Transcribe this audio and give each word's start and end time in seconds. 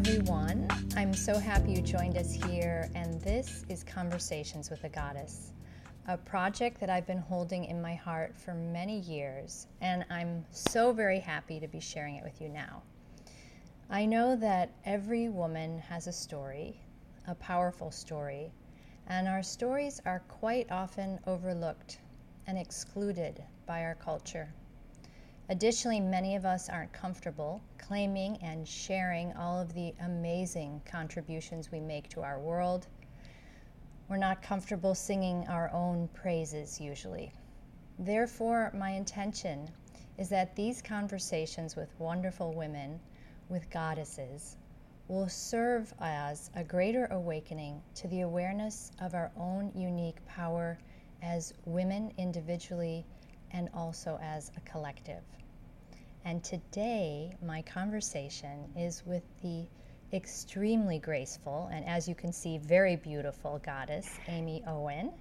everyone. 0.00 0.66
I'm 0.96 1.12
so 1.12 1.38
happy 1.38 1.72
you 1.72 1.82
joined 1.82 2.16
us 2.16 2.32
here, 2.32 2.88
and 2.94 3.20
this 3.20 3.66
is 3.68 3.84
Conversations 3.84 4.70
with 4.70 4.82
a 4.84 4.88
Goddess, 4.88 5.52
a 6.08 6.16
project 6.16 6.80
that 6.80 6.88
I've 6.88 7.06
been 7.06 7.18
holding 7.18 7.66
in 7.66 7.82
my 7.82 7.96
heart 7.96 8.34
for 8.34 8.54
many 8.54 9.00
years, 9.00 9.66
and 9.82 10.06
I'm 10.08 10.46
so 10.52 10.94
very 10.94 11.20
happy 11.20 11.60
to 11.60 11.68
be 11.68 11.80
sharing 11.80 12.16
it 12.16 12.24
with 12.24 12.40
you 12.40 12.48
now. 12.48 12.82
I 13.90 14.06
know 14.06 14.36
that 14.36 14.70
every 14.86 15.28
woman 15.28 15.80
has 15.80 16.06
a 16.06 16.12
story, 16.12 16.80
a 17.28 17.34
powerful 17.34 17.90
story, 17.90 18.50
and 19.06 19.28
our 19.28 19.42
stories 19.42 20.00
are 20.06 20.22
quite 20.28 20.72
often 20.72 21.18
overlooked 21.26 21.98
and 22.46 22.56
excluded 22.56 23.42
by 23.66 23.82
our 23.82 23.96
culture. 23.96 24.50
Additionally, 25.50 25.98
many 25.98 26.36
of 26.36 26.46
us 26.46 26.68
aren't 26.68 26.92
comfortable 26.92 27.60
claiming 27.76 28.36
and 28.36 28.68
sharing 28.68 29.32
all 29.32 29.60
of 29.60 29.74
the 29.74 29.92
amazing 30.04 30.80
contributions 30.88 31.72
we 31.72 31.80
make 31.80 32.08
to 32.08 32.20
our 32.20 32.38
world. 32.38 32.86
We're 34.08 34.16
not 34.16 34.42
comfortable 34.42 34.94
singing 34.94 35.44
our 35.48 35.68
own 35.72 36.06
praises 36.14 36.80
usually. 36.80 37.32
Therefore, 37.98 38.70
my 38.76 38.90
intention 38.90 39.68
is 40.18 40.28
that 40.28 40.54
these 40.54 40.80
conversations 40.80 41.74
with 41.74 41.98
wonderful 41.98 42.52
women, 42.52 43.00
with 43.48 43.68
goddesses, 43.70 44.56
will 45.08 45.28
serve 45.28 45.92
as 45.98 46.52
a 46.54 46.62
greater 46.62 47.06
awakening 47.06 47.82
to 47.96 48.06
the 48.06 48.20
awareness 48.20 48.92
of 49.00 49.14
our 49.14 49.32
own 49.36 49.72
unique 49.74 50.24
power 50.26 50.78
as 51.22 51.54
women 51.64 52.12
individually 52.18 53.04
and 53.50 53.68
also 53.74 54.16
as 54.22 54.52
a 54.56 54.60
collective. 54.60 55.24
And 56.24 56.44
today, 56.44 57.36
my 57.44 57.62
conversation 57.62 58.70
is 58.76 59.02
with 59.06 59.22
the 59.42 59.66
extremely 60.12 60.98
graceful 60.98 61.68
and, 61.72 61.84
as 61.86 62.08
you 62.08 62.14
can 62.14 62.32
see, 62.32 62.58
very 62.58 62.96
beautiful 62.96 63.60
goddess, 63.64 64.08
Amy 64.28 64.62
Owen. 64.66 65.12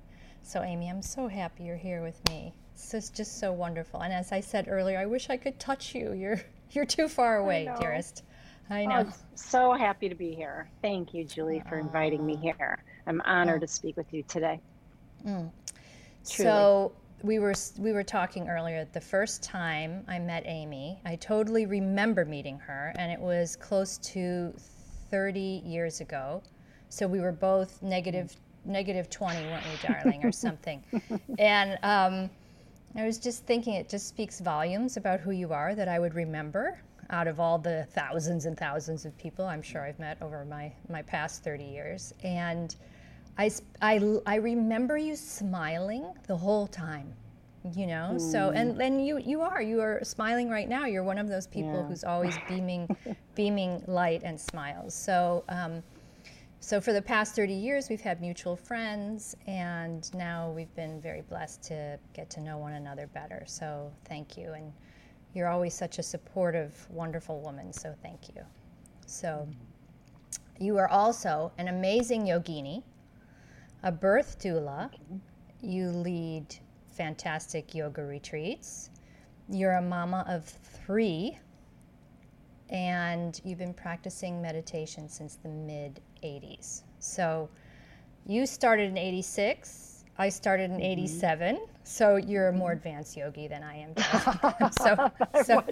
So, 0.42 0.62
Amy, 0.62 0.90
I'm 0.90 1.02
so 1.02 1.28
happy 1.28 1.64
you're 1.64 1.78
here 1.78 2.02
with 2.02 2.20
me. 2.30 2.54
It's 2.74 2.92
just, 2.92 3.16
just 3.16 3.40
so 3.40 3.52
wonderful. 3.52 4.02
And 4.02 4.14
as 4.14 4.32
I 4.32 4.40
said 4.40 4.68
earlier, 4.68 4.98
I 5.00 5.06
wish 5.06 5.30
I 5.30 5.38
could 5.38 5.60
touch 5.60 5.94
you. 5.96 6.14
You're 6.14 6.42
you're 6.72 6.86
too 6.86 7.08
far 7.08 7.38
away, 7.38 7.68
I 7.68 7.80
dearest. 7.80 8.24
I 8.70 8.86
know. 8.86 9.06
Oh, 9.08 9.14
so 9.36 9.74
happy 9.74 10.10
to 10.10 10.16
be 10.16 10.36
here. 10.36 10.70
Thank 10.82 11.14
you, 11.14 11.24
Julie, 11.24 11.64
for 11.68 11.80
inviting 11.80 12.26
me 12.26 12.36
here. 12.36 12.84
I'm 13.08 13.22
honored 13.26 13.64
oh. 13.64 13.66
to 13.66 13.68
speak 13.68 13.98
with 13.98 14.14
you 14.14 14.24
today. 14.24 14.60
Mm. 15.26 15.52
So, 16.22 16.92
we 17.24 17.40
were 17.40 17.54
we 17.78 17.92
were 17.92 18.04
talking 18.04 18.48
earlier. 18.50 18.88
The 18.94 19.02
first 19.02 19.44
time 19.44 20.04
I 20.08 20.20
met 20.20 20.44
Amy, 20.46 21.00
I 21.06 21.16
totally 21.16 21.66
remember 21.66 22.26
meeting 22.26 22.60
her, 22.60 22.94
and 22.98 23.12
it 23.12 23.20
was 23.20 23.56
close 23.56 23.98
to 23.98 24.54
30 25.10 25.64
years 25.66 26.02
ago. 26.02 26.42
So 26.90 27.08
we 27.08 27.20
were 27.20 27.32
both 27.32 27.82
negative 27.82 28.36
negative 28.66 29.10
20, 29.10 29.46
weren't 29.48 29.64
we, 29.66 29.88
darling, 29.88 30.26
or 30.26 30.32
something? 30.32 30.84
and 31.40 31.78
um, 31.84 32.30
I 32.96 33.06
was 33.06 33.18
just 33.18 33.46
thinking, 33.46 33.76
it 33.76 33.90
just 33.90 34.08
speaks 34.08 34.40
volumes 34.40 34.98
about 34.98 35.20
who 35.20 35.32
you 35.32 35.54
are 35.54 35.76
that 35.76 35.88
I 35.88 36.00
would 36.00 36.14
remember 36.14 36.80
out 37.12 37.28
of 37.28 37.40
all 37.40 37.58
the 37.58 37.88
thousands 37.92 38.46
and 38.46 38.58
thousands 38.58 39.06
of 39.06 39.18
people 39.18 39.46
I'm 39.46 39.62
sure 39.64 39.82
I've 39.82 40.00
met 40.00 40.18
over 40.22 40.46
my 40.46 40.72
my 40.90 41.02
past 41.02 41.44
30 41.44 41.64
years, 41.64 42.14
and 42.24 42.76
I, 43.40 43.50
I, 43.82 44.20
I 44.28 44.36
remember 44.36 44.98
you 44.98 45.16
smiling 45.16 46.06
the 46.28 46.38
whole 46.38 46.68
time 46.68 47.14
you 47.76 47.88
know? 47.88 48.12
Mm. 48.14 48.32
so 48.32 48.52
and 48.52 48.80
then 48.80 49.00
you 49.00 49.18
you 49.20 49.42
are 49.42 49.62
you 49.62 49.82
are 49.82 50.00
smiling 50.04 50.50
right 50.50 50.70
now. 50.70 50.86
You're 50.86 51.04
one 51.04 51.18
of 51.18 51.28
those 51.28 51.48
people 51.48 51.74
yeah. 51.74 51.84
who's 51.84 52.04
always 52.04 52.36
beaming 52.48 52.88
beaming 53.36 53.84
light 53.88 54.22
and 54.24 54.40
smiles. 54.40 54.94
So 54.94 55.44
um, 55.50 55.84
so 56.62 56.82
for 56.82 56.94
the 56.94 57.02
past 57.02 57.36
30 57.36 57.54
years 57.54 57.90
we've 57.90 58.02
had 58.02 58.22
mutual 58.22 58.56
friends 58.56 59.36
and 59.48 60.14
now 60.14 60.52
we've 60.52 60.74
been 60.76 61.02
very 61.02 61.22
blessed 61.22 61.64
to 61.64 61.98
get 62.14 62.30
to 62.32 62.42
know 62.42 62.58
one 62.58 62.74
another 62.74 63.08
better. 63.08 63.44
So 63.46 63.92
thank 64.06 64.38
you. 64.38 64.54
And 64.54 64.72
you're 65.34 65.48
always 65.48 65.74
such 65.74 66.00
a 66.00 66.04
supportive 66.04 66.88
wonderful 66.90 67.40
woman 67.42 67.72
so 67.74 67.94
thank 68.02 68.30
you. 68.36 68.42
So 69.06 69.48
you 70.60 70.78
are 70.78 70.88
also 70.88 71.52
an 71.58 71.68
amazing 71.70 72.24
yogini 72.26 72.84
a 73.84 73.92
birth 73.92 74.40
doula. 74.40 74.90
You 75.62 75.90
lead 75.90 76.56
fantastic 76.92 77.74
yoga 77.74 78.04
retreats. 78.04 78.90
You're 79.50 79.74
a 79.74 79.82
mama 79.82 80.26
of 80.28 80.46
three, 80.46 81.38
and 82.70 83.40
you've 83.44 83.60
been 83.60 83.74
practicing 83.74 84.42
meditation 84.42 85.10
since 85.10 85.36
the 85.36 85.50
mid 85.50 86.02
80s. 86.24 86.84
So 87.00 87.50
you 88.26 88.46
started 88.46 88.90
in 88.90 88.98
86. 88.98 90.04
I 90.18 90.30
started 90.30 90.66
in 90.66 90.78
mm-hmm. 90.78 90.84
87. 90.84 91.68
So 91.84 92.18
you're 92.18 92.50
a 92.50 92.54
more 92.54 92.74
advanced 92.74 93.18
yogi 93.18 93.48
than 93.48 93.64
I 93.64 93.78
am. 93.78 94.72
so, 94.80 95.12
so 95.44 95.64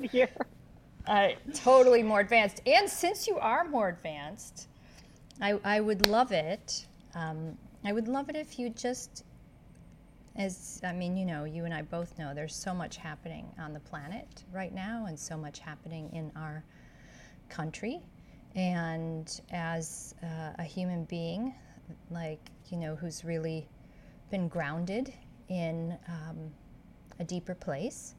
uh, 1.07 1.29
totally 1.53 2.01
more 2.01 2.21
advanced. 2.21 2.61
And 2.65 2.89
since 2.89 3.27
you 3.27 3.37
are 3.37 3.65
more 3.65 3.89
advanced, 3.89 4.67
I, 5.41 5.59
I 5.63 5.81
would 5.81 6.07
love 6.07 6.31
it 6.31 6.87
um, 7.13 7.57
I 7.87 7.93
would 7.93 8.09
love 8.09 8.27
it 8.27 8.35
if 8.35 8.59
you 8.59 8.69
just, 8.69 9.23
as 10.35 10.81
I 10.83 10.91
mean, 10.91 11.15
you 11.15 11.25
know, 11.25 11.45
you 11.45 11.63
and 11.63 11.73
I 11.73 11.83
both 11.83 12.19
know 12.19 12.33
there's 12.33 12.53
so 12.53 12.73
much 12.73 12.97
happening 12.97 13.49
on 13.57 13.71
the 13.71 13.79
planet 13.79 14.43
right 14.51 14.75
now 14.75 15.05
and 15.07 15.17
so 15.17 15.37
much 15.37 15.59
happening 15.59 16.09
in 16.11 16.29
our 16.35 16.65
country. 17.47 18.01
And 18.55 19.39
as 19.51 20.15
uh, 20.21 20.51
a 20.59 20.63
human 20.63 21.05
being, 21.05 21.55
like, 22.11 22.41
you 22.69 22.75
know, 22.75 22.93
who's 22.93 23.23
really 23.23 23.69
been 24.31 24.49
grounded 24.49 25.13
in 25.47 25.97
um, 26.09 26.51
a 27.21 27.23
deeper 27.23 27.55
place, 27.55 28.15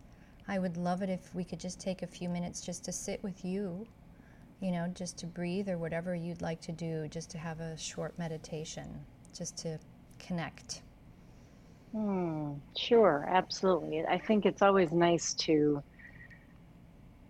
I 0.48 0.58
would 0.58 0.78
love 0.78 1.02
it 1.02 1.10
if 1.10 1.34
we 1.34 1.44
could 1.44 1.60
just 1.60 1.78
take 1.78 2.00
a 2.00 2.06
few 2.06 2.30
minutes 2.30 2.62
just 2.62 2.86
to 2.86 2.92
sit 2.92 3.22
with 3.22 3.44
you, 3.44 3.86
you 4.62 4.70
know, 4.70 4.90
just 4.94 5.18
to 5.18 5.26
breathe 5.26 5.68
or 5.68 5.76
whatever 5.76 6.14
you'd 6.14 6.40
like 6.40 6.62
to 6.62 6.72
do, 6.72 7.06
just 7.08 7.28
to 7.32 7.36
have 7.36 7.60
a 7.60 7.76
short 7.76 8.18
meditation 8.18 9.04
just 9.36 9.56
to 9.58 9.78
connect. 10.18 10.82
Hmm, 11.92 12.54
sure, 12.76 13.26
absolutely. 13.28 14.04
I 14.08 14.18
think 14.18 14.44
it's 14.44 14.62
always 14.62 14.92
nice 14.92 15.34
to 15.46 15.82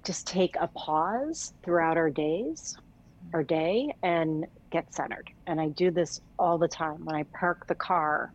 just 0.06 0.26
take 0.26 0.56
a 0.60 0.68
pause 0.68 1.52
throughout 1.64 1.96
our 1.96 2.10
days, 2.10 2.74
our 3.34 3.44
day, 3.44 3.92
and 4.02 4.46
get 4.72 4.92
centered. 4.92 5.26
And 5.46 5.60
I 5.60 5.68
do 5.68 5.90
this 5.90 6.18
all 6.38 6.58
the 6.58 6.68
time 6.68 7.04
when 7.04 7.14
I 7.16 7.24
park 7.38 7.66
the 7.68 7.74
car. 7.74 8.32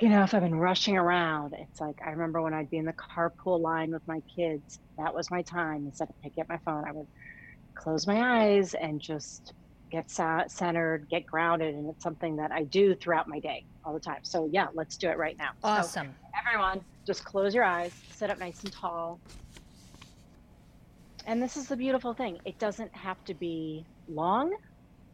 You 0.00 0.08
know, 0.08 0.22
if 0.22 0.32
I've 0.32 0.42
been 0.42 0.54
rushing 0.54 0.96
around, 0.96 1.54
it's 1.58 1.80
like 1.80 1.96
I 2.04 2.10
remember 2.10 2.40
when 2.40 2.54
I'd 2.54 2.70
be 2.70 2.78
in 2.78 2.86
the 2.86 2.94
carpool 2.94 3.60
line 3.60 3.90
with 3.92 4.02
my 4.06 4.20
kids, 4.34 4.78
that 4.96 5.14
was 5.14 5.30
my 5.30 5.42
time. 5.42 5.84
Instead 5.84 6.08
of 6.08 6.14
picking 6.22 6.42
up 6.42 6.48
my 6.48 6.58
phone, 6.64 6.84
I 6.88 6.92
would 6.92 7.08
close 7.76 8.06
my 8.06 8.46
eyes 8.46 8.74
and 8.74 9.00
just 9.00 9.52
get 9.90 10.10
centered, 10.10 11.08
get 11.10 11.26
grounded. 11.26 11.74
And 11.74 11.88
it's 11.90 12.02
something 12.02 12.36
that 12.36 12.52
I 12.52 12.64
do 12.64 12.94
throughout 12.94 13.28
my 13.28 13.38
day 13.38 13.64
all 13.84 13.92
the 13.92 14.00
time. 14.00 14.20
So, 14.22 14.48
yeah, 14.52 14.68
let's 14.74 14.96
do 14.96 15.08
it 15.08 15.18
right 15.18 15.36
now. 15.36 15.50
Awesome. 15.62 16.06
So, 16.06 16.28
everyone, 16.46 16.80
just 17.06 17.24
close 17.24 17.54
your 17.54 17.64
eyes, 17.64 17.92
sit 18.12 18.30
up 18.30 18.38
nice 18.38 18.62
and 18.62 18.72
tall. 18.72 19.20
And 21.26 21.42
this 21.42 21.56
is 21.56 21.68
the 21.68 21.76
beautiful 21.76 22.14
thing 22.14 22.38
it 22.44 22.58
doesn't 22.58 22.94
have 22.94 23.22
to 23.24 23.34
be 23.34 23.84
long, 24.08 24.54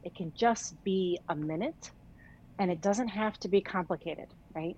it 0.05 0.15
can 0.15 0.33
just 0.37 0.83
be 0.85 1.19
a 1.29 1.35
minute, 1.35 1.91
and 2.59 2.71
it 2.71 2.81
doesn't 2.81 3.09
have 3.09 3.39
to 3.41 3.49
be 3.49 3.61
complicated, 3.61 4.29
right? 4.55 4.77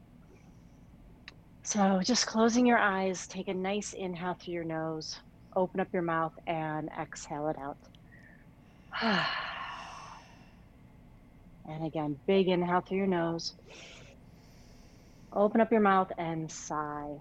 So, 1.62 2.00
just 2.02 2.26
closing 2.26 2.64
your 2.64 2.78
eyes, 2.78 3.26
take 3.26 3.48
a 3.48 3.54
nice 3.54 3.92
inhale 3.92 4.34
through 4.34 4.54
your 4.54 4.64
nose, 4.64 5.20
open 5.54 5.80
up 5.80 5.88
your 5.92 6.02
mouth, 6.02 6.32
and 6.46 6.88
exhale 6.98 7.48
it 7.48 7.58
out. 7.58 7.76
Ah. 9.00 9.47
And 11.68 11.84
again, 11.84 12.18
big 12.26 12.48
inhale 12.48 12.80
through 12.80 12.96
your 12.96 13.06
nose. 13.06 13.54
Open 15.34 15.60
up 15.60 15.70
your 15.70 15.82
mouth 15.82 16.10
and 16.16 16.50
sigh. 16.50 17.14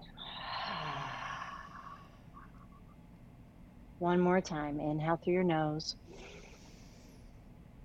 One 3.98 4.20
more 4.20 4.40
time. 4.40 4.80
Inhale 4.80 5.20
through 5.22 5.34
your 5.34 5.44
nose. 5.44 5.96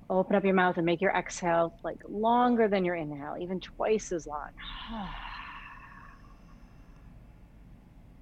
Open 0.09 0.37
up 0.37 0.45
your 0.45 0.53
mouth 0.53 0.77
and 0.77 0.85
make 0.85 1.01
your 1.01 1.11
exhale 1.11 1.75
like 1.83 1.97
longer 2.07 2.69
than 2.69 2.85
your 2.85 2.95
inhale, 2.95 3.35
even 3.39 3.59
twice 3.59 4.11
as 4.11 4.25
long. 4.25 4.49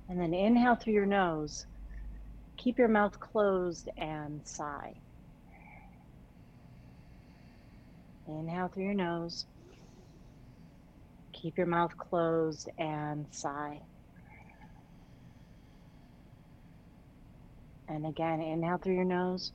And 0.09 0.19
then 0.19 0.33
inhale 0.33 0.75
through 0.75 0.91
your 0.91 1.05
nose. 1.05 1.65
Keep 2.57 2.79
your 2.79 2.89
mouth 2.89 3.17
closed 3.21 3.87
and 3.95 4.45
sigh. 4.45 4.99
Inhale 8.27 8.69
through 8.69 8.85
your 8.85 8.93
nose. 8.95 9.45
Keep 11.33 11.57
your 11.57 11.67
mouth 11.67 11.97
closed 11.97 12.69
and 12.77 13.27
sigh. 13.31 13.81
And 17.89 18.05
again, 18.05 18.41
inhale 18.41 18.77
through 18.79 18.95
your 18.95 19.05
nose. 19.05 19.51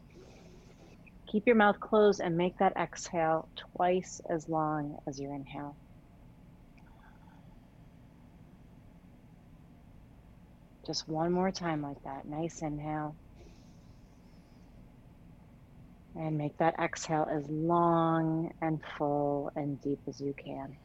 keep 1.28 1.46
your 1.46 1.56
mouth 1.56 1.80
closed 1.80 2.20
and 2.20 2.36
make 2.36 2.58
that 2.58 2.76
exhale 2.76 3.48
twice 3.76 4.20
as 4.30 4.48
long 4.48 4.98
as 5.08 5.20
your 5.20 5.34
inhale. 5.34 5.76
Just 10.86 11.08
one 11.08 11.32
more 11.32 11.50
time 11.52 11.82
like 11.82 12.02
that. 12.04 12.26
Nice 12.26 12.62
inhale. 12.62 13.16
And 16.18 16.38
make 16.38 16.56
that 16.58 16.74
exhale 16.82 17.26
as 17.30 17.46
long 17.50 18.50
and 18.62 18.80
full 18.96 19.50
and 19.54 19.80
deep 19.82 20.00
as 20.08 20.20
you 20.20 20.34
can. 20.42 20.78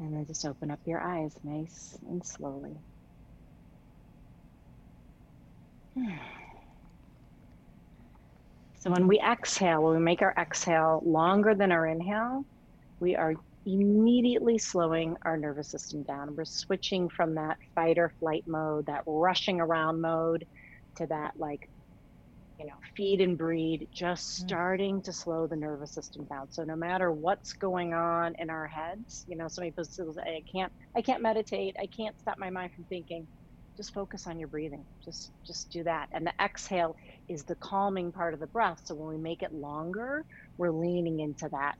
And 0.00 0.14
then 0.16 0.26
just 0.26 0.44
open 0.44 0.72
up 0.72 0.80
your 0.84 1.00
eyes 1.00 1.34
nice 1.44 1.96
and 2.08 2.24
slowly. 2.26 2.76
So 8.80 8.90
when 8.90 9.06
we 9.06 9.20
exhale, 9.20 9.80
when 9.84 9.94
we 9.94 10.02
make 10.02 10.22
our 10.22 10.34
exhale 10.36 11.00
longer 11.06 11.54
than 11.54 11.70
our 11.70 11.86
inhale, 11.86 12.44
we 12.98 13.14
are 13.14 13.34
immediately 13.66 14.58
slowing 14.58 15.16
our 15.22 15.36
nervous 15.36 15.68
system 15.68 16.02
down. 16.02 16.34
We're 16.34 16.44
switching 16.44 17.08
from 17.08 17.34
that 17.36 17.58
fight 17.74 17.98
or 17.98 18.12
flight 18.18 18.44
mode, 18.46 18.86
that 18.86 19.02
rushing 19.06 19.60
around 19.60 20.00
mode, 20.00 20.46
to 20.96 21.06
that 21.06 21.32
like, 21.38 21.68
you 22.58 22.66
know, 22.66 22.74
feed 22.96 23.20
and 23.20 23.38
breed, 23.38 23.88
just 23.92 24.28
mm. 24.28 24.46
starting 24.46 25.02
to 25.02 25.12
slow 25.12 25.46
the 25.46 25.56
nervous 25.56 25.92
system 25.92 26.24
down. 26.24 26.50
So 26.50 26.64
no 26.64 26.76
matter 26.76 27.10
what's 27.10 27.52
going 27.52 27.94
on 27.94 28.34
in 28.38 28.50
our 28.50 28.66
heads, 28.66 29.24
you 29.28 29.36
know, 29.36 29.48
so 29.48 29.62
many 29.62 29.70
people 29.70 29.84
say, 29.84 30.22
I 30.22 30.42
can't, 30.50 30.72
I 30.94 31.02
can't 31.02 31.22
meditate, 31.22 31.76
I 31.80 31.86
can't 31.86 32.18
stop 32.20 32.38
my 32.38 32.50
mind 32.50 32.72
from 32.74 32.84
thinking. 32.84 33.26
Just 33.76 33.94
focus 33.94 34.26
on 34.26 34.38
your 34.38 34.48
breathing. 34.48 34.84
Just, 35.02 35.32
just 35.46 35.70
do 35.70 35.82
that. 35.84 36.08
And 36.12 36.26
the 36.26 36.32
exhale 36.38 36.94
is 37.28 37.42
the 37.44 37.54
calming 37.54 38.12
part 38.12 38.34
of 38.34 38.40
the 38.40 38.46
breath. 38.46 38.82
So 38.84 38.94
when 38.94 39.08
we 39.08 39.16
make 39.16 39.42
it 39.42 39.54
longer, 39.54 40.26
we're 40.58 40.70
leaning 40.70 41.20
into 41.20 41.48
that 41.48 41.76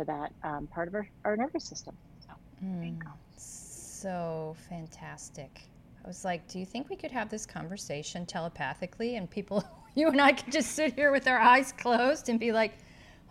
to 0.00 0.04
that 0.06 0.32
um, 0.42 0.66
part 0.66 0.88
of 0.88 0.94
our, 0.94 1.08
our 1.24 1.36
nervous 1.36 1.64
system. 1.64 1.96
So, 2.26 2.32
mm, 2.64 2.98
so 3.36 4.56
fantastic. 4.68 5.62
I 6.04 6.08
was 6.08 6.24
like, 6.24 6.48
do 6.48 6.58
you 6.58 6.66
think 6.66 6.88
we 6.88 6.96
could 6.96 7.10
have 7.10 7.28
this 7.28 7.44
conversation 7.44 8.24
telepathically 8.24 9.16
and 9.16 9.28
people, 9.28 9.64
you 9.94 10.08
and 10.08 10.20
I 10.20 10.32
could 10.32 10.52
just 10.52 10.72
sit 10.72 10.94
here 10.94 11.12
with 11.12 11.26
our 11.26 11.38
eyes 11.38 11.72
closed 11.72 12.28
and 12.28 12.40
be 12.40 12.52
like, 12.52 12.74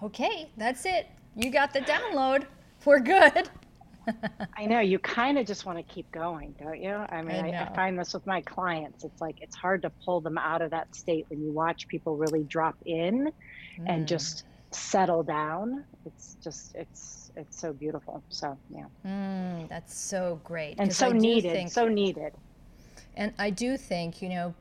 okay, 0.03 0.49
that's 0.57 0.85
it. 0.85 1.07
You 1.35 1.49
got 1.51 1.73
the 1.73 1.81
download. 1.81 2.45
We're 2.85 2.99
good. 2.99 3.49
I 4.57 4.65
know 4.65 4.79
you 4.79 4.99
kind 4.99 5.37
of 5.37 5.45
just 5.45 5.65
want 5.65 5.77
to 5.77 5.93
keep 5.93 6.09
going, 6.11 6.55
don't 6.59 6.81
you? 6.81 6.93
I 6.93 7.21
mean, 7.21 7.45
I, 7.45 7.51
I, 7.51 7.69
I, 7.69 7.75
find 7.75 7.99
this 7.99 8.13
with 8.13 8.25
my 8.25 8.41
clients. 8.41 9.03
It's 9.03 9.21
like 9.21 9.41
it's 9.41 9.55
hard 9.55 9.81
to 9.83 9.89
pull 10.05 10.21
them 10.21 10.37
out 10.37 10.61
of 10.61 10.71
that 10.71 10.95
state 10.95 11.25
when 11.29 11.41
you 11.41 11.51
watch 11.51 11.87
people 11.87 12.15
really 12.15 12.43
drop 12.43 12.75
in 12.85 13.31
mm. 13.79 13.85
and 13.85 14.07
just 14.07 14.45
settle 14.71 15.23
down. 15.23 15.83
It's 16.05 16.37
just 16.43 16.75
it's 16.75 17.31
it's 17.35 17.59
so 17.59 17.73
beautiful. 17.73 18.23
So 18.29 18.57
yeah, 18.69 18.85
mm, 19.05 19.67
that's 19.69 19.97
so 19.97 20.39
great 20.43 20.75
and 20.77 20.93
so 20.93 21.11
needed. 21.11 21.51
Think, 21.51 21.71
so 21.71 21.87
needed. 21.87 22.33
And 23.15 23.33
I 23.37 23.49
do 23.49 23.77
think 23.77 24.21
you 24.21 24.29
know 24.29 24.53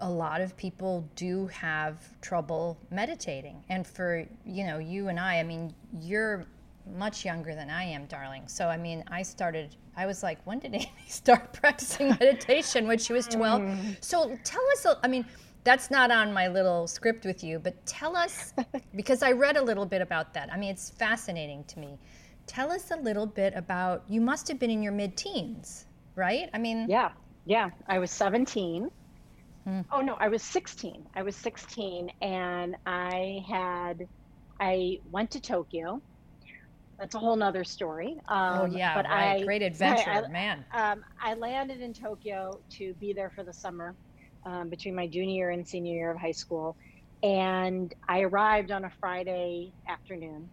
a 0.00 0.10
lot 0.10 0.40
of 0.40 0.56
people 0.56 1.08
do 1.14 1.46
have 1.48 1.96
trouble 2.20 2.78
meditating 2.90 3.62
and 3.68 3.86
for 3.86 4.26
you 4.44 4.66
know 4.66 4.78
you 4.78 5.08
and 5.08 5.20
i 5.20 5.38
i 5.38 5.42
mean 5.42 5.72
you're 6.00 6.44
much 6.96 7.24
younger 7.24 7.54
than 7.54 7.70
i 7.70 7.84
am 7.84 8.04
darling 8.06 8.42
so 8.46 8.66
i 8.66 8.76
mean 8.76 9.04
i 9.10 9.22
started 9.22 9.76
i 9.96 10.04
was 10.04 10.22
like 10.22 10.38
when 10.44 10.58
did 10.58 10.74
amy 10.74 10.90
start 11.08 11.52
practicing 11.52 12.08
meditation 12.20 12.86
when 12.86 12.98
she 12.98 13.12
was 13.12 13.26
12 13.28 13.62
mm. 13.62 13.96
so 14.00 14.36
tell 14.42 14.62
us 14.72 14.86
i 15.02 15.08
mean 15.08 15.24
that's 15.64 15.90
not 15.90 16.10
on 16.10 16.32
my 16.32 16.46
little 16.48 16.86
script 16.86 17.24
with 17.24 17.42
you, 17.42 17.58
but 17.58 17.74
tell 17.86 18.16
us, 18.16 18.52
because 18.94 19.22
I 19.22 19.32
read 19.32 19.56
a 19.56 19.62
little 19.62 19.86
bit 19.86 20.02
about 20.02 20.34
that. 20.34 20.52
I 20.52 20.58
mean, 20.58 20.70
it's 20.70 20.90
fascinating 20.90 21.64
to 21.64 21.78
me. 21.78 21.98
Tell 22.46 22.70
us 22.70 22.90
a 22.90 22.96
little 22.96 23.26
bit 23.26 23.54
about, 23.56 24.04
you 24.06 24.20
must 24.20 24.46
have 24.48 24.58
been 24.58 24.70
in 24.70 24.82
your 24.82 24.92
mid 24.92 25.16
teens, 25.16 25.86
right? 26.14 26.50
I 26.52 26.58
mean, 26.58 26.86
yeah, 26.88 27.12
yeah. 27.46 27.70
I 27.88 27.98
was 27.98 28.10
17. 28.10 28.90
Hmm. 29.64 29.80
Oh, 29.90 30.02
no, 30.02 30.14
I 30.20 30.28
was 30.28 30.42
16. 30.42 31.06
I 31.14 31.22
was 31.22 31.34
16, 31.36 32.10
and 32.20 32.76
I 32.84 33.42
had, 33.48 34.06
I 34.60 35.00
went 35.10 35.30
to 35.30 35.40
Tokyo. 35.40 36.02
That's 36.98 37.14
a 37.14 37.18
whole 37.18 37.34
nother 37.34 37.64
story. 37.64 38.20
Oh, 38.28 38.34
um, 38.34 38.60
oh 38.60 38.76
yeah, 38.76 38.94
but 38.94 39.06
right. 39.06 39.40
I, 39.40 39.44
great 39.44 39.62
adventure, 39.72 40.10
I, 40.10 40.28
man. 40.28 40.64
Um, 40.74 41.02
I 41.20 41.32
landed 41.32 41.80
in 41.80 41.94
Tokyo 41.94 42.60
to 42.72 42.92
be 42.94 43.14
there 43.14 43.30
for 43.30 43.42
the 43.42 43.52
summer 43.52 43.94
um, 44.46 44.68
between 44.70 44.94
my 44.94 45.06
junior 45.06 45.50
and 45.50 45.66
senior 45.66 45.94
year 45.94 46.10
of 46.10 46.20
high 46.20 46.32
school. 46.32 46.76
And 47.22 47.92
I 48.08 48.20
arrived 48.20 48.70
on 48.70 48.84
a 48.84 48.90
Friday 49.00 49.74
afternoon, 49.88 50.50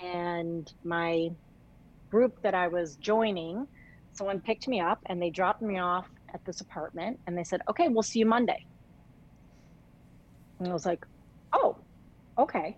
and 0.00 0.70
my 0.84 1.28
group 2.10 2.34
that 2.42 2.54
I 2.54 2.68
was 2.68 2.96
joining, 2.96 3.66
someone 4.12 4.40
picked 4.40 4.66
me 4.68 4.80
up 4.80 4.98
and 5.08 5.22
they 5.22 5.30
dropped 5.30 5.62
me 5.62 5.78
off 5.78 6.08
at 6.34 6.40
this 6.44 6.60
apartment 6.60 7.20
and 7.26 7.36
they 7.36 7.44
said, 7.44 7.60
Okay, 7.70 7.88
we'll 7.88 8.02
see 8.02 8.20
you 8.20 8.26
Monday. 8.26 8.58
And 10.58 10.68
I 10.68 10.72
was 10.72 10.86
like, 10.86 11.04
Oh, 11.54 11.78
okay. 12.38 12.76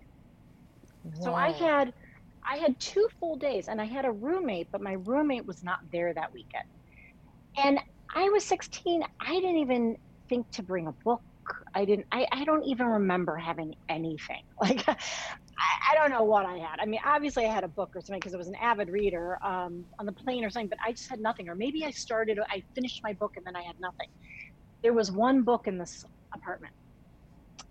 So 1.23 1.33
I 1.33 1.51
had 1.51 1.93
I 2.49 2.57
had 2.57 2.79
two 2.79 3.07
full 3.19 3.37
days 3.37 3.67
and 3.67 3.79
I 3.81 3.85
had 3.85 4.05
a 4.05 4.11
roommate, 4.11 4.69
but 4.71 4.81
my 4.81 4.93
roommate 4.93 5.45
was 5.45 5.63
not 5.63 5.77
there 5.91 6.13
that 6.13 6.33
weekend. 6.33 6.63
And 7.57 7.79
I 8.15 8.29
was 8.29 8.45
16. 8.45 9.03
I 9.21 9.33
didn't 9.35 9.57
even 9.57 9.95
think 10.31 10.49
to 10.51 10.63
bring 10.63 10.87
a 10.87 10.93
book. 11.03 11.21
I 11.75 11.83
didn't, 11.83 12.07
I, 12.13 12.25
I 12.31 12.45
don't 12.45 12.63
even 12.63 12.87
remember 12.87 13.35
having 13.35 13.75
anything. 13.89 14.43
Like, 14.61 14.87
I, 14.87 14.95
I 15.91 15.95
don't 15.95 16.11
know 16.11 16.23
what 16.23 16.45
I 16.45 16.57
had. 16.57 16.79
I 16.79 16.85
mean, 16.85 17.01
obviously 17.05 17.45
I 17.45 17.53
had 17.53 17.63
a 17.63 17.67
book 17.67 17.91
or 17.95 18.01
something 18.01 18.19
because 18.19 18.33
I 18.33 18.37
was 18.37 18.47
an 18.47 18.55
avid 18.55 18.89
reader 18.89 19.37
um, 19.43 19.85
on 19.99 20.05
the 20.05 20.11
plane 20.11 20.45
or 20.45 20.49
something, 20.49 20.69
but 20.69 20.77
I 20.85 20.91
just 20.91 21.09
had 21.09 21.19
nothing. 21.19 21.49
Or 21.49 21.55
maybe 21.55 21.83
I 21.83 21.91
started, 21.91 22.39
I 22.49 22.63
finished 22.73 23.01
my 23.03 23.13
book 23.13 23.33
and 23.35 23.45
then 23.45 23.55
I 23.55 23.63
had 23.63 23.79
nothing. 23.79 24.07
There 24.81 24.93
was 24.93 25.11
one 25.11 25.41
book 25.41 25.67
in 25.67 25.77
this 25.77 26.05
apartment, 26.33 26.73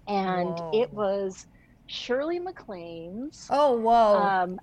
and 0.06 0.50
whoa. 0.50 0.70
it 0.72 0.92
was 0.92 1.46
Shirley 1.86 2.38
MacLaine's. 2.38 3.48
Oh, 3.50 3.76
whoa. 3.80 4.16
Um, 4.16 4.60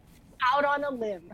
out 0.53 0.63
on 0.63 0.83
a 0.85 0.91
limb. 0.91 1.29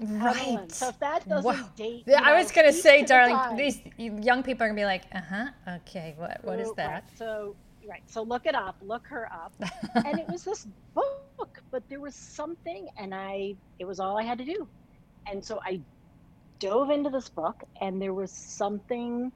Right. 0.00 0.70
So 0.70 0.88
if 0.88 0.98
that 1.00 1.28
doesn't 1.28 1.44
wow. 1.44 1.68
date, 1.76 2.04
yeah, 2.06 2.22
I 2.22 2.38
was 2.38 2.52
gonna 2.52 2.72
say, 2.72 3.04
darling, 3.04 3.36
the 3.56 3.80
these 3.96 4.24
young 4.24 4.42
people 4.42 4.64
are 4.64 4.68
gonna 4.68 4.80
be 4.80 4.84
like, 4.84 5.04
uh 5.12 5.20
huh, 5.20 5.46
okay, 5.76 6.14
what 6.16 6.42
what 6.44 6.60
is 6.60 6.72
that? 6.74 6.88
Right. 6.88 7.18
So 7.18 7.56
right, 7.88 8.02
so 8.06 8.22
look 8.22 8.46
it 8.46 8.54
up, 8.54 8.76
look 8.82 9.06
her 9.06 9.28
up, 9.32 9.52
and 9.94 10.18
it 10.18 10.28
was 10.28 10.44
this 10.44 10.66
book, 10.94 11.60
but 11.70 11.88
there 11.88 12.00
was 12.00 12.14
something, 12.14 12.88
and 12.96 13.14
I, 13.14 13.54
it 13.78 13.86
was 13.86 13.98
all 13.98 14.18
I 14.18 14.22
had 14.22 14.38
to 14.38 14.44
do, 14.44 14.68
and 15.26 15.44
so 15.44 15.60
I 15.64 15.80
dove 16.58 16.90
into 16.90 17.10
this 17.10 17.28
book, 17.28 17.64
and 17.80 18.00
there 18.00 18.14
was 18.14 18.30
something 18.30 19.32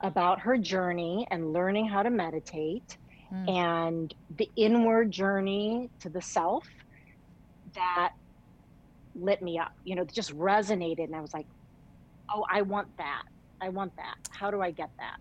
about 0.00 0.40
her 0.40 0.56
journey 0.56 1.26
and 1.30 1.52
learning 1.52 1.88
how 1.88 2.02
to 2.02 2.10
meditate, 2.10 2.96
mm. 3.32 3.48
and 3.48 4.14
the 4.36 4.50
inward 4.56 5.10
journey 5.10 5.88
to 6.00 6.08
the 6.08 6.20
self 6.20 6.66
that 7.74 8.14
lit 9.14 9.42
me 9.42 9.58
up, 9.58 9.70
you 9.84 9.96
know, 9.96 10.04
just 10.14 10.36
resonated. 10.36 11.04
And 11.04 11.16
I 11.16 11.20
was 11.20 11.34
like, 11.34 11.46
oh, 12.34 12.44
I 12.50 12.62
want 12.62 12.88
that. 12.98 13.22
I 13.60 13.68
want 13.68 13.92
that. 13.96 14.14
How 14.30 14.50
do 14.50 14.60
I 14.62 14.70
get 14.70 14.90
that? 14.98 15.16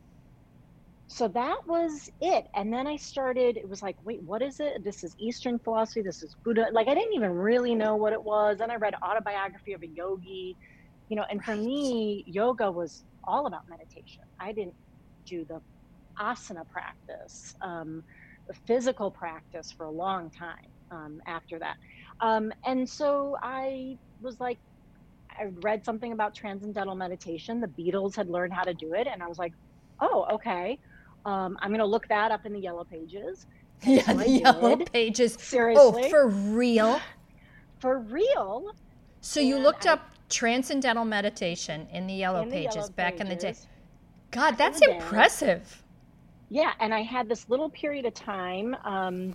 So 1.08 1.28
that 1.30 1.58
was 1.68 2.08
it. 2.22 2.46
And 2.56 2.72
then 2.72 2.86
I 2.86 2.96
started, 2.96 3.58
it 3.58 3.68
was 3.68 3.82
like, 3.82 3.96
wait, 4.04 4.22
what 4.24 4.44
is 4.44 4.60
it? 4.60 4.84
This 4.84 5.04
is 5.04 5.16
Eastern 5.20 5.58
philosophy. 5.58 6.04
This 6.04 6.22
is 6.22 6.36
Buddha. 6.46 6.68
Like, 6.72 6.88
I 6.88 6.94
didn't 6.94 7.16
even 7.16 7.32
really 7.32 7.74
know 7.74 7.96
what 7.96 8.14
it 8.14 8.24
was. 8.24 8.60
Then 8.60 8.70
I 8.70 8.76
read 8.76 8.94
Autobiography 9.04 9.74
of 9.74 9.82
a 9.82 9.88
Yogi, 9.88 10.56
you 11.10 11.16
know, 11.18 11.26
and 11.32 11.44
for 11.44 11.56
me, 11.56 12.24
yoga 12.28 12.72
was 12.72 13.04
all 13.24 13.48
about 13.48 13.62
meditation. 13.68 14.24
I 14.40 14.52
didn't 14.52 14.76
do 15.28 15.46
the 15.50 15.60
asana 16.22 16.64
practice, 16.68 17.54
um, 17.62 18.04
the 18.48 18.54
physical 18.68 19.12
practice 19.12 19.74
for 19.76 19.88
a 19.88 19.92
long 19.92 20.30
time 20.30 20.56
um, 20.92 21.20
after 21.28 21.60
that. 21.60 21.76
Um, 22.22 22.52
and 22.66 22.88
so 22.88 23.38
I 23.42 23.98
was 24.22 24.40
like, 24.40 24.58
I 25.30 25.46
read 25.62 25.86
something 25.86 26.12
about 26.12 26.36
transcendental 26.36 26.96
meditation. 26.96 27.62
The 27.62 27.68
Beatles 27.68 28.16
had 28.16 28.30
learned 28.30 28.54
how 28.54 28.64
to 28.64 28.74
do 28.74 28.94
it. 28.94 29.08
And 29.08 29.24
I 29.24 29.28
was 29.28 29.40
like, 29.40 29.54
oh, 30.02 30.28
okay. 30.34 30.78
Um, 31.26 31.58
I'm 31.62 31.70
going 31.70 31.80
to 31.80 31.86
look 31.86 32.08
that 32.10 32.32
up 32.32 32.46
in 32.46 32.54
the 32.54 32.60
yellow 32.60 32.84
pages. 32.84 33.46
And 33.86 33.96
yeah, 33.96 34.04
so 34.04 34.14
the 34.16 34.30
yellow 34.30 34.76
pages. 34.78 35.38
Seriously. 35.40 36.04
Oh, 36.06 36.10
for 36.10 36.28
real? 36.28 37.00
For 37.80 38.00
real. 38.00 38.76
So 39.22 39.40
you 39.40 39.58
looked 39.58 39.88
I, 39.88 39.94
up 39.94 40.10
transcendental 40.28 41.06
meditation 41.06 41.88
in 41.94 42.08
the 42.08 42.14
yellow 42.14 42.42
in 42.42 42.52
pages 42.52 42.74
the 42.74 42.80
yellow 42.80 42.90
back 42.92 43.14
pages, 43.14 43.22
in 43.22 43.30
the 43.30 43.42
day. 43.42 43.56
God, 44.32 44.58
that's 44.58 44.82
impressive. 44.82 45.82
Yeah, 46.50 46.74
and 46.82 46.94
I 46.94 47.04
had 47.04 47.30
this 47.30 47.48
little 47.48 47.70
period 47.70 48.06
of 48.06 48.14
time. 48.14 48.76
Um, 48.84 49.34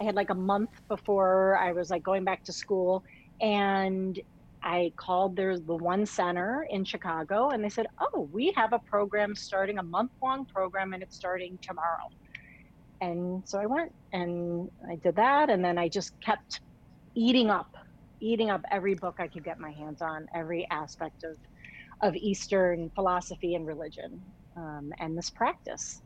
I 0.00 0.04
had 0.04 0.14
like 0.14 0.30
a 0.30 0.34
month 0.34 0.70
before 0.88 1.56
I 1.56 1.72
was 1.72 1.90
like 1.90 2.02
going 2.02 2.24
back 2.24 2.44
to 2.44 2.52
school 2.52 3.02
and 3.40 4.18
I 4.62 4.92
called 4.96 5.36
there's 5.36 5.62
the 5.62 5.76
one 5.76 6.06
center 6.06 6.66
in 6.70 6.84
Chicago 6.84 7.50
and 7.50 7.62
they 7.62 7.68
said, 7.68 7.86
Oh, 8.00 8.28
we 8.32 8.52
have 8.56 8.72
a 8.72 8.80
program 8.90 9.34
starting 9.34 9.78
a 9.78 9.82
month 9.82 10.10
long 10.22 10.44
program 10.46 10.92
and 10.92 11.02
it's 11.02 11.16
starting 11.16 11.58
tomorrow. 11.62 12.08
And 13.00 13.42
so 13.46 13.58
I 13.58 13.66
went 13.66 13.92
and 14.12 14.68
I 14.90 14.96
did 14.96 15.16
that. 15.16 15.50
And 15.50 15.64
then 15.64 15.78
I 15.78 15.88
just 15.88 16.12
kept 16.24 16.60
eating 17.14 17.50
up, 17.50 17.68
eating 18.20 18.50
up 18.50 18.62
every 18.70 18.94
book 18.94 19.16
I 19.18 19.28
could 19.28 19.44
get 19.44 19.60
my 19.60 19.70
hands 19.70 20.02
on, 20.02 20.26
every 20.34 20.66
aspect 20.70 21.24
of, 21.24 21.36
of 22.02 22.16
Eastern 22.16 22.90
philosophy 22.94 23.54
and 23.54 23.66
religion 23.66 24.20
um, 24.56 24.90
and 24.98 25.16
this 25.16 25.30
practice. 25.30 26.02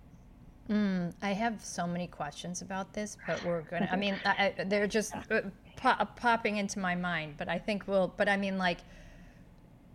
Mm, 0.71 1.12
I 1.21 1.33
have 1.33 1.65
so 1.65 1.85
many 1.85 2.07
questions 2.07 2.62
about 2.62 2.93
this, 2.93 3.17
but 3.27 3.45
we're 3.45 3.62
going 3.62 3.83
to, 3.83 3.93
I 3.93 3.97
mean, 3.97 4.15
I, 4.25 4.55
they're 4.67 4.87
just 4.87 5.12
uh, 5.31 5.41
pop, 5.77 6.17
popping 6.17 6.59
into 6.59 6.79
my 6.79 6.95
mind, 6.95 7.35
but 7.37 7.49
I 7.49 7.59
think 7.59 7.89
we'll, 7.89 8.15
but 8.17 8.29
I 8.29 8.37
mean, 8.37 8.57
like, 8.57 8.79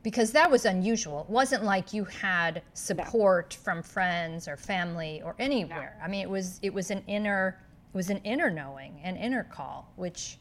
because 0.04 0.32
that 0.32 0.52
was 0.52 0.66
unusual. 0.66 1.22
It 1.22 1.30
wasn't 1.30 1.64
like 1.64 1.94
you 1.94 2.04
had 2.04 2.62
support 2.74 3.58
no. 3.58 3.64
from 3.64 3.84
friends 3.84 4.50
or 4.50 4.58
family 4.58 5.22
or 5.24 5.34
anywhere. 5.40 5.96
No. 5.98 6.06
I 6.06 6.10
mean, 6.10 6.22
it 6.22 6.30
was, 6.30 6.60
it 6.62 6.74
was 6.74 6.92
an 6.92 7.04
inner, 7.08 7.58
it 7.94 7.98
was 7.98 8.10
an 8.10 8.20
inner 8.26 8.50
knowing, 8.52 9.00
an 9.02 9.16
inner 9.16 9.46
call, 9.46 9.94
which. 9.96 10.40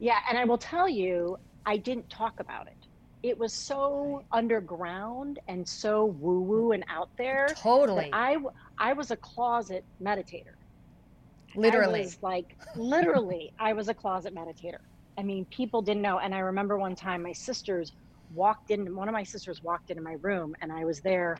Yeah. 0.00 0.18
And 0.28 0.36
I 0.36 0.44
will 0.44 0.58
tell 0.58 0.88
you, 0.88 1.38
I 1.64 1.76
didn't 1.76 2.10
talk 2.10 2.40
about 2.40 2.66
it 2.66 2.79
it 3.22 3.38
was 3.38 3.54
so 3.54 4.22
underground 4.32 5.38
and 5.48 5.66
so 5.68 6.06
woo 6.06 6.40
woo 6.40 6.72
and 6.72 6.84
out 6.88 7.10
there. 7.18 7.48
Totally. 7.56 8.10
I 8.12 8.38
I 8.78 8.94
was 8.94 9.10
a 9.10 9.16
closet 9.16 9.84
meditator. 10.02 10.56
Literally. 11.54 12.00
I 12.00 12.04
was 12.04 12.18
like 12.22 12.46
literally 12.76 13.52
I 13.58 13.72
was 13.72 13.88
a 13.88 13.94
closet 13.94 14.34
meditator. 14.34 14.78
I 15.18 15.22
mean, 15.22 15.46
people 15.50 15.82
didn't 15.82 16.02
know 16.02 16.18
and 16.18 16.34
I 16.34 16.38
remember 16.38 16.78
one 16.78 16.94
time 16.94 17.22
my 17.22 17.32
sisters 17.32 17.92
walked 18.32 18.70
in 18.70 18.94
one 18.96 19.08
of 19.08 19.12
my 19.12 19.24
sisters 19.24 19.60
walked 19.62 19.90
into 19.90 20.02
my 20.02 20.16
room 20.22 20.54
and 20.62 20.72
I 20.72 20.84
was 20.84 21.00
there 21.00 21.36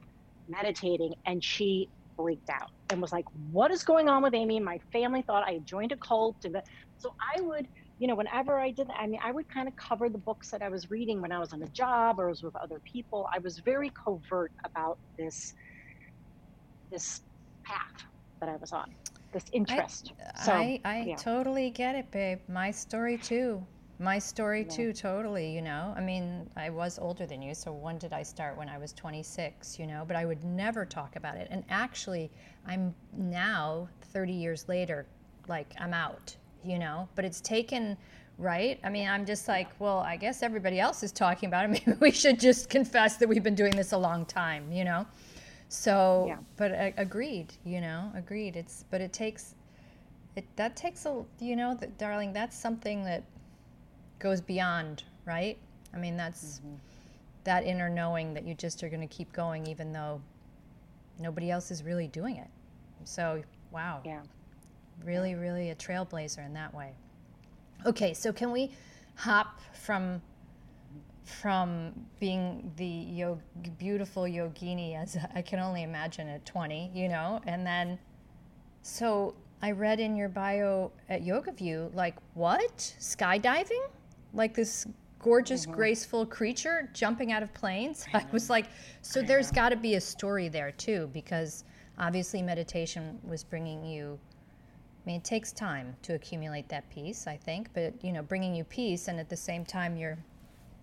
meditating 0.48 1.14
and 1.26 1.42
she 1.42 1.88
freaked 2.16 2.50
out 2.50 2.68
and 2.90 3.00
was 3.00 3.12
like, 3.12 3.24
"What 3.50 3.70
is 3.70 3.84
going 3.84 4.08
on 4.08 4.22
with 4.22 4.34
Amy?" 4.34 4.60
My 4.60 4.78
family 4.92 5.22
thought 5.22 5.48
I 5.48 5.52
had 5.52 5.66
joined 5.66 5.92
a 5.92 5.96
cult 5.96 6.36
and 6.44 6.60
so 6.98 7.10
I 7.34 7.40
would 7.40 7.66
you 8.00 8.06
know, 8.06 8.14
whenever 8.14 8.58
I 8.58 8.70
did, 8.70 8.88
I 8.98 9.06
mean, 9.06 9.20
I 9.22 9.30
would 9.30 9.48
kind 9.50 9.68
of 9.68 9.76
cover 9.76 10.08
the 10.08 10.18
books 10.18 10.50
that 10.50 10.62
I 10.62 10.70
was 10.70 10.90
reading 10.90 11.20
when 11.20 11.32
I 11.32 11.38
was 11.38 11.52
on 11.52 11.62
a 11.62 11.68
job 11.68 12.18
or 12.18 12.28
was 12.28 12.42
with 12.42 12.56
other 12.56 12.80
people. 12.80 13.28
I 13.32 13.38
was 13.40 13.58
very 13.58 13.90
covert 13.90 14.52
about 14.64 14.98
this, 15.18 15.52
this 16.90 17.20
path 17.62 18.06
that 18.40 18.48
I 18.48 18.56
was 18.56 18.72
on, 18.72 18.94
this 19.32 19.44
interest. 19.52 20.14
I, 20.34 20.44
so 20.44 20.52
I, 20.52 20.80
I 20.82 21.00
yeah. 21.08 21.16
totally 21.16 21.68
get 21.68 21.94
it, 21.94 22.10
babe. 22.10 22.38
My 22.48 22.70
story 22.70 23.18
too. 23.18 23.62
My 23.98 24.18
story 24.18 24.62
yeah. 24.62 24.76
too, 24.76 24.92
totally. 24.94 25.54
You 25.54 25.60
know, 25.60 25.92
I 25.94 26.00
mean, 26.00 26.48
I 26.56 26.70
was 26.70 26.98
older 26.98 27.26
than 27.26 27.42
you, 27.42 27.54
so 27.54 27.70
when 27.70 27.98
did 27.98 28.14
I 28.14 28.22
start? 28.22 28.56
When 28.56 28.70
I 28.70 28.78
was 28.78 28.94
26, 28.94 29.78
you 29.78 29.86
know, 29.86 30.04
but 30.06 30.16
I 30.16 30.24
would 30.24 30.42
never 30.42 30.86
talk 30.86 31.16
about 31.16 31.36
it. 31.36 31.48
And 31.50 31.64
actually, 31.68 32.30
I'm 32.66 32.94
now, 33.12 33.90
30 34.00 34.32
years 34.32 34.70
later, 34.70 35.06
like 35.48 35.74
I'm 35.78 35.92
out 35.92 36.34
you 36.64 36.78
know, 36.78 37.08
but 37.14 37.24
it's 37.24 37.40
taken 37.40 37.96
right? 38.40 38.80
I 38.82 38.88
mean, 38.88 39.08
I'm 39.08 39.26
just 39.26 39.46
like, 39.46 39.68
well, 39.78 39.98
I 39.98 40.16
guess 40.16 40.42
everybody 40.42 40.80
else 40.80 41.02
is 41.02 41.12
talking 41.12 41.48
about 41.48 41.66
it. 41.66 41.68
Maybe 41.86 41.98
we 42.00 42.10
should 42.10 42.40
just 42.40 42.70
confess 42.70 43.16
that 43.18 43.28
we've 43.28 43.42
been 43.42 43.54
doing 43.54 43.76
this 43.76 43.92
a 43.92 43.98
long 43.98 44.24
time, 44.24 44.72
you 44.72 44.84
know? 44.84 45.06
So, 45.68 46.24
yeah. 46.26 46.38
but 46.56 46.72
uh, 46.72 46.90
agreed, 46.96 47.52
you 47.64 47.80
know, 47.80 48.10
agreed. 48.16 48.56
It's, 48.56 48.84
but 48.90 49.00
it 49.00 49.12
takes, 49.12 49.54
it, 50.34 50.44
that 50.56 50.74
takes 50.74 51.06
a, 51.06 51.22
you 51.38 51.54
know, 51.54 51.76
that, 51.76 51.96
darling, 51.98 52.32
that's 52.32 52.56
something 52.56 53.04
that 53.04 53.22
goes 54.18 54.40
beyond, 54.40 55.04
right? 55.26 55.58
I 55.94 55.98
mean, 55.98 56.16
that's 56.16 56.58
mm-hmm. 56.58 56.74
that 57.44 57.64
inner 57.64 57.90
knowing 57.90 58.34
that 58.34 58.46
you 58.46 58.54
just 58.54 58.82
are 58.82 58.88
going 58.88 59.06
to 59.06 59.14
keep 59.14 59.32
going 59.32 59.66
even 59.66 59.92
though 59.92 60.20
nobody 61.18 61.50
else 61.50 61.70
is 61.70 61.84
really 61.84 62.08
doing 62.08 62.36
it. 62.36 62.48
So, 63.04 63.42
wow. 63.70 64.00
Yeah 64.04 64.20
really, 65.04 65.34
really 65.34 65.70
a 65.70 65.74
trailblazer 65.74 66.44
in 66.44 66.52
that 66.54 66.74
way. 66.74 66.92
Okay, 67.86 68.12
so 68.14 68.32
can 68.32 68.52
we 68.52 68.70
hop 69.14 69.60
from 69.74 70.20
from 71.24 71.92
being 72.18 72.72
the 72.76 72.84
yog- 72.84 73.40
beautiful 73.78 74.24
yogini 74.24 75.00
as 75.00 75.16
I 75.34 75.42
can 75.42 75.60
only 75.60 75.84
imagine 75.84 76.28
at 76.28 76.44
20, 76.44 76.90
you 76.92 77.08
know, 77.08 77.40
and 77.46 77.64
then 77.64 77.98
so 78.82 79.34
I 79.62 79.72
read 79.72 80.00
in 80.00 80.16
your 80.16 80.28
bio 80.28 80.90
at 81.08 81.22
Yoga 81.22 81.52
View, 81.52 81.90
like 81.94 82.16
what 82.34 82.94
skydiving, 82.98 83.86
like 84.32 84.54
this 84.54 84.86
gorgeous, 85.18 85.62
mm-hmm. 85.62 85.72
graceful 85.72 86.24
creature 86.24 86.88
jumping 86.94 87.30
out 87.30 87.42
of 87.42 87.52
planes. 87.52 88.06
I 88.14 88.24
was 88.32 88.48
like, 88.48 88.66
so 89.02 89.20
there's 89.20 89.50
got 89.50 89.68
to 89.68 89.76
be 89.76 89.94
a 89.96 90.00
story 90.00 90.48
there 90.48 90.72
too, 90.72 91.10
because 91.12 91.64
obviously 91.98 92.40
meditation 92.40 93.18
was 93.22 93.44
bringing 93.44 93.84
you 93.84 94.18
I 95.00 95.06
mean, 95.06 95.16
it 95.16 95.24
takes 95.24 95.50
time 95.52 95.96
to 96.02 96.14
accumulate 96.14 96.68
that 96.68 96.88
peace, 96.90 97.26
I 97.26 97.36
think, 97.36 97.70
but 97.72 97.94
you 98.04 98.12
know, 98.12 98.22
bringing 98.22 98.54
you 98.54 98.64
peace, 98.64 99.08
and 99.08 99.18
at 99.18 99.30
the 99.30 99.36
same 99.36 99.64
time, 99.64 99.96
you're 99.96 100.18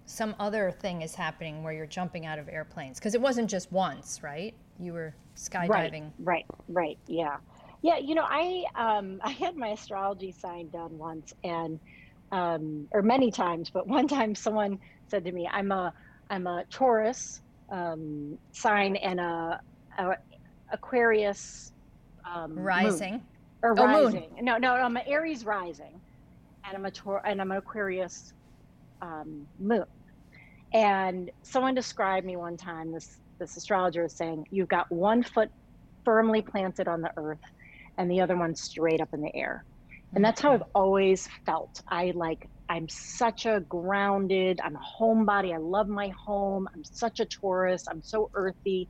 some 0.07 0.33
other 0.39 0.71
thing 0.71 1.01
is 1.01 1.13
happening 1.13 1.63
where 1.63 1.73
you're 1.73 1.85
jumping 1.85 2.25
out 2.25 2.39
of 2.39 2.49
airplanes 2.49 2.97
because 2.97 3.13
it 3.13 3.21
wasn't 3.21 3.49
just 3.49 3.71
once, 3.71 4.23
right? 4.23 4.55
You 4.79 4.93
were 4.93 5.13
skydiving. 5.35 5.69
Right, 5.69 6.11
right, 6.19 6.45
right. 6.69 6.97
Yeah, 7.05 7.37
yeah. 7.83 7.97
You 7.97 8.15
know, 8.15 8.25
I 8.25 8.63
um, 8.73 9.19
I 9.23 9.31
had 9.31 9.55
my 9.55 9.69
astrology 9.69 10.31
sign 10.31 10.69
done 10.69 10.97
once, 10.97 11.33
and 11.43 11.79
um, 12.31 12.87
or 12.91 13.03
many 13.03 13.29
times, 13.29 13.69
but 13.69 13.87
one 13.87 14.07
time 14.07 14.33
someone 14.33 14.79
said 15.09 15.25
to 15.25 15.31
me, 15.31 15.47
"I'm 15.51 15.71
a 15.71 15.93
I'm 16.31 16.47
a 16.47 16.63
Taurus 16.71 17.41
um, 17.69 18.39
sign 18.51 18.95
and 18.95 19.19
a, 19.19 19.61
a 19.99 20.17
Aquarius 20.71 21.71
um, 22.25 22.57
rising." 22.57 23.11
Moon 23.13 23.21
or 23.63 23.71
oh, 23.77 23.85
rising. 23.85 24.29
Moon. 24.35 24.45
No, 24.45 24.57
no, 24.57 24.73
I'm 24.73 24.95
an 24.97 25.03
Aries 25.07 25.45
rising, 25.45 26.01
and 26.65 26.77
I'm 26.77 26.85
a 26.85 26.91
Tor- 26.91 27.25
and 27.25 27.41
I'm 27.41 27.51
an 27.51 27.57
Aquarius 27.57 28.31
um, 29.01 29.47
moon. 29.59 29.85
And 30.73 31.31
someone 31.43 31.75
described 31.75 32.25
me 32.25 32.35
one 32.35 32.57
time. 32.57 32.91
This 32.91 33.07
this 33.39 33.57
astrologer 33.57 34.05
is 34.05 34.17
saying 34.17 34.45
you've 34.49 34.67
got 34.67 34.85
one 34.89 35.23
foot 35.23 35.49
firmly 36.05 36.41
planted 36.41 36.87
on 36.87 37.01
the 37.01 37.11
earth, 37.17 37.39
and 37.97 38.09
the 38.09 38.21
other 38.21 38.37
one 38.37 38.55
straight 38.55 39.01
up 39.01 39.09
in 39.13 39.21
the 39.21 39.35
air. 39.35 39.65
And 40.15 40.23
that's 40.23 40.39
how 40.39 40.53
I've 40.53 40.63
always 40.73 41.27
felt. 41.45 41.81
I 41.89 42.13
like 42.15 42.47
I'm 42.69 42.87
such 42.89 43.45
a 43.45 43.61
grounded. 43.67 44.59
I'm 44.63 44.75
a 44.75 45.01
homebody. 45.01 45.53
I 45.53 45.57
love 45.57 45.87
my 45.87 46.13
home. 46.25 46.67
I'm 46.73 46.83
such 46.83 47.19
a 47.19 47.25
Taurus. 47.25 47.83
I'm 47.89 48.01
so 48.01 48.29
earthy 48.33 48.89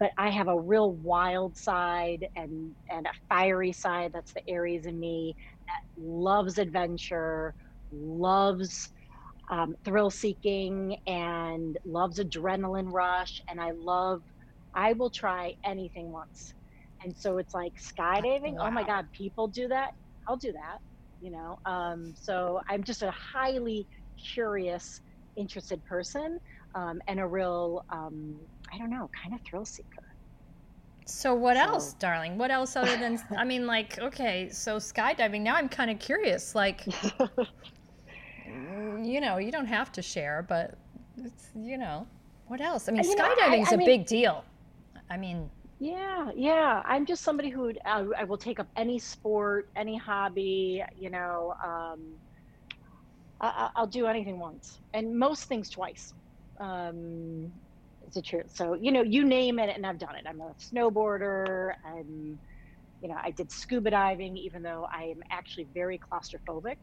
but 0.00 0.12
I 0.18 0.30
have 0.30 0.48
a 0.48 0.60
real 0.60 0.92
wild 0.94 1.56
side 1.56 2.26
and 2.36 2.74
and 2.90 3.06
a 3.06 3.12
fiery 3.28 3.72
side. 3.72 4.12
That's 4.14 4.34
the 4.34 4.42
Aries 4.48 4.86
in 4.86 5.00
me 5.00 5.36
that 5.68 6.02
loves 6.02 6.58
adventure, 6.58 7.54
loves 7.92 8.90
um, 9.50 9.74
thrill 9.84 10.10
seeking, 10.10 10.96
and 11.06 11.78
loves 11.86 12.20
adrenaline 12.20 12.92
rush. 12.92 13.40
And 13.50 13.60
I 13.60 13.72
love, 13.72 14.22
I 14.74 14.94
will 14.94 15.10
try 15.10 15.54
anything 15.64 16.12
once. 16.12 16.54
And 17.04 17.16
so 17.16 17.38
it's 17.38 17.54
like 17.54 17.74
skydiving. 17.78 18.54
Wow. 18.54 18.68
Oh 18.68 18.72
my 18.72 18.84
God, 18.84 19.06
people 19.16 19.48
do 19.48 19.68
that. 19.68 19.90
I'll 20.28 20.38
do 20.38 20.52
that. 20.52 20.78
You 21.20 21.32
know. 21.32 21.58
Um, 21.66 22.14
so 22.16 22.60
I'm 22.70 22.84
just 22.84 23.02
a 23.02 23.12
highly 23.34 23.88
curious, 24.34 25.00
interested 25.36 25.84
person, 25.84 26.38
um, 26.74 27.00
and 27.08 27.20
a 27.20 27.26
real 27.26 27.82
um, 27.92 28.46
I 28.72 28.78
don't 28.78 28.90
know, 28.90 29.10
kind 29.22 29.34
of 29.34 29.40
thrill 29.42 29.64
seeker. 29.64 30.04
So 31.06 31.34
what 31.34 31.56
so. 31.56 31.62
else, 31.62 31.94
darling? 31.94 32.38
What 32.38 32.50
else 32.50 32.76
other 32.76 32.96
than 32.96 33.20
I 33.36 33.44
mean, 33.44 33.66
like, 33.66 33.98
okay, 33.98 34.48
so 34.50 34.76
skydiving. 34.76 35.40
Now 35.40 35.56
I'm 35.56 35.68
kind 35.68 35.90
of 35.90 35.98
curious. 35.98 36.54
Like, 36.54 36.86
you 38.46 39.20
know, 39.20 39.38
you 39.38 39.50
don't 39.50 39.66
have 39.66 39.90
to 39.92 40.02
share, 40.02 40.46
but 40.48 40.74
it's 41.16 41.48
you 41.56 41.78
know, 41.78 42.06
what 42.46 42.60
else? 42.60 42.88
I 42.88 42.92
mean, 42.92 43.02
skydiving 43.02 43.62
is 43.62 43.72
a 43.72 43.76
mean, 43.76 43.86
big 43.86 44.06
deal. 44.06 44.44
I 45.10 45.16
mean, 45.16 45.50
yeah, 45.80 46.30
yeah. 46.36 46.82
I'm 46.84 47.04
just 47.06 47.22
somebody 47.22 47.50
who 47.50 47.72
uh, 47.84 48.04
I 48.16 48.24
will 48.24 48.38
take 48.38 48.60
up 48.60 48.68
any 48.76 48.98
sport, 48.98 49.68
any 49.74 49.96
hobby. 49.96 50.84
You 50.98 51.10
know, 51.10 51.54
um, 51.64 52.00
I, 53.40 53.70
will 53.76 53.86
do 53.86 54.06
anything 54.06 54.38
once, 54.38 54.80
and 54.94 55.18
most 55.18 55.44
things 55.44 55.70
twice. 55.70 56.14
Um, 56.60 57.50
it's. 58.16 58.50
So, 58.54 58.74
you 58.74 58.92
know, 58.92 59.02
you 59.02 59.24
name 59.24 59.58
it 59.58 59.74
and 59.74 59.86
I've 59.86 59.98
done 59.98 60.14
it. 60.16 60.24
I'm 60.28 60.40
a 60.40 60.54
snowboarder. 60.60 61.72
I'm, 61.84 62.40
you 63.00 63.08
know, 63.08 63.16
I 63.22 63.30
did 63.30 63.50
scuba 63.50 63.90
diving, 63.90 64.36
even 64.36 64.62
though 64.62 64.86
I 64.92 65.04
am 65.04 65.20
actually 65.30 65.68
very 65.72 65.98
claustrophobic. 65.98 66.76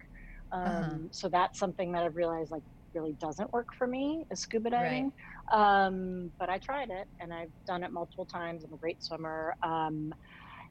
Um, 0.52 0.62
uh-huh. 0.62 0.98
So 1.12 1.30
that's 1.30 1.60
something 1.60 1.92
that 1.92 2.04
I've 2.04 2.16
realized 2.16 2.52
like 2.52 2.64
really 2.94 3.18
doesn't 3.20 3.52
work 3.54 3.68
for 3.78 3.88
me 3.88 4.26
is 4.32 4.42
scuba 4.42 4.70
diving. 4.70 5.12
Right. 5.52 5.86
Um, 5.86 6.32
but 6.40 6.50
I 6.50 6.58
tried 6.58 6.90
it 6.90 7.08
and 7.20 7.34
I've 7.34 7.52
done 7.68 7.84
it 7.84 7.92
multiple 7.92 8.26
times. 8.26 8.64
I'm 8.64 8.74
a 8.74 8.78
great 8.78 9.04
swimmer. 9.04 9.56
Um, 9.64 10.14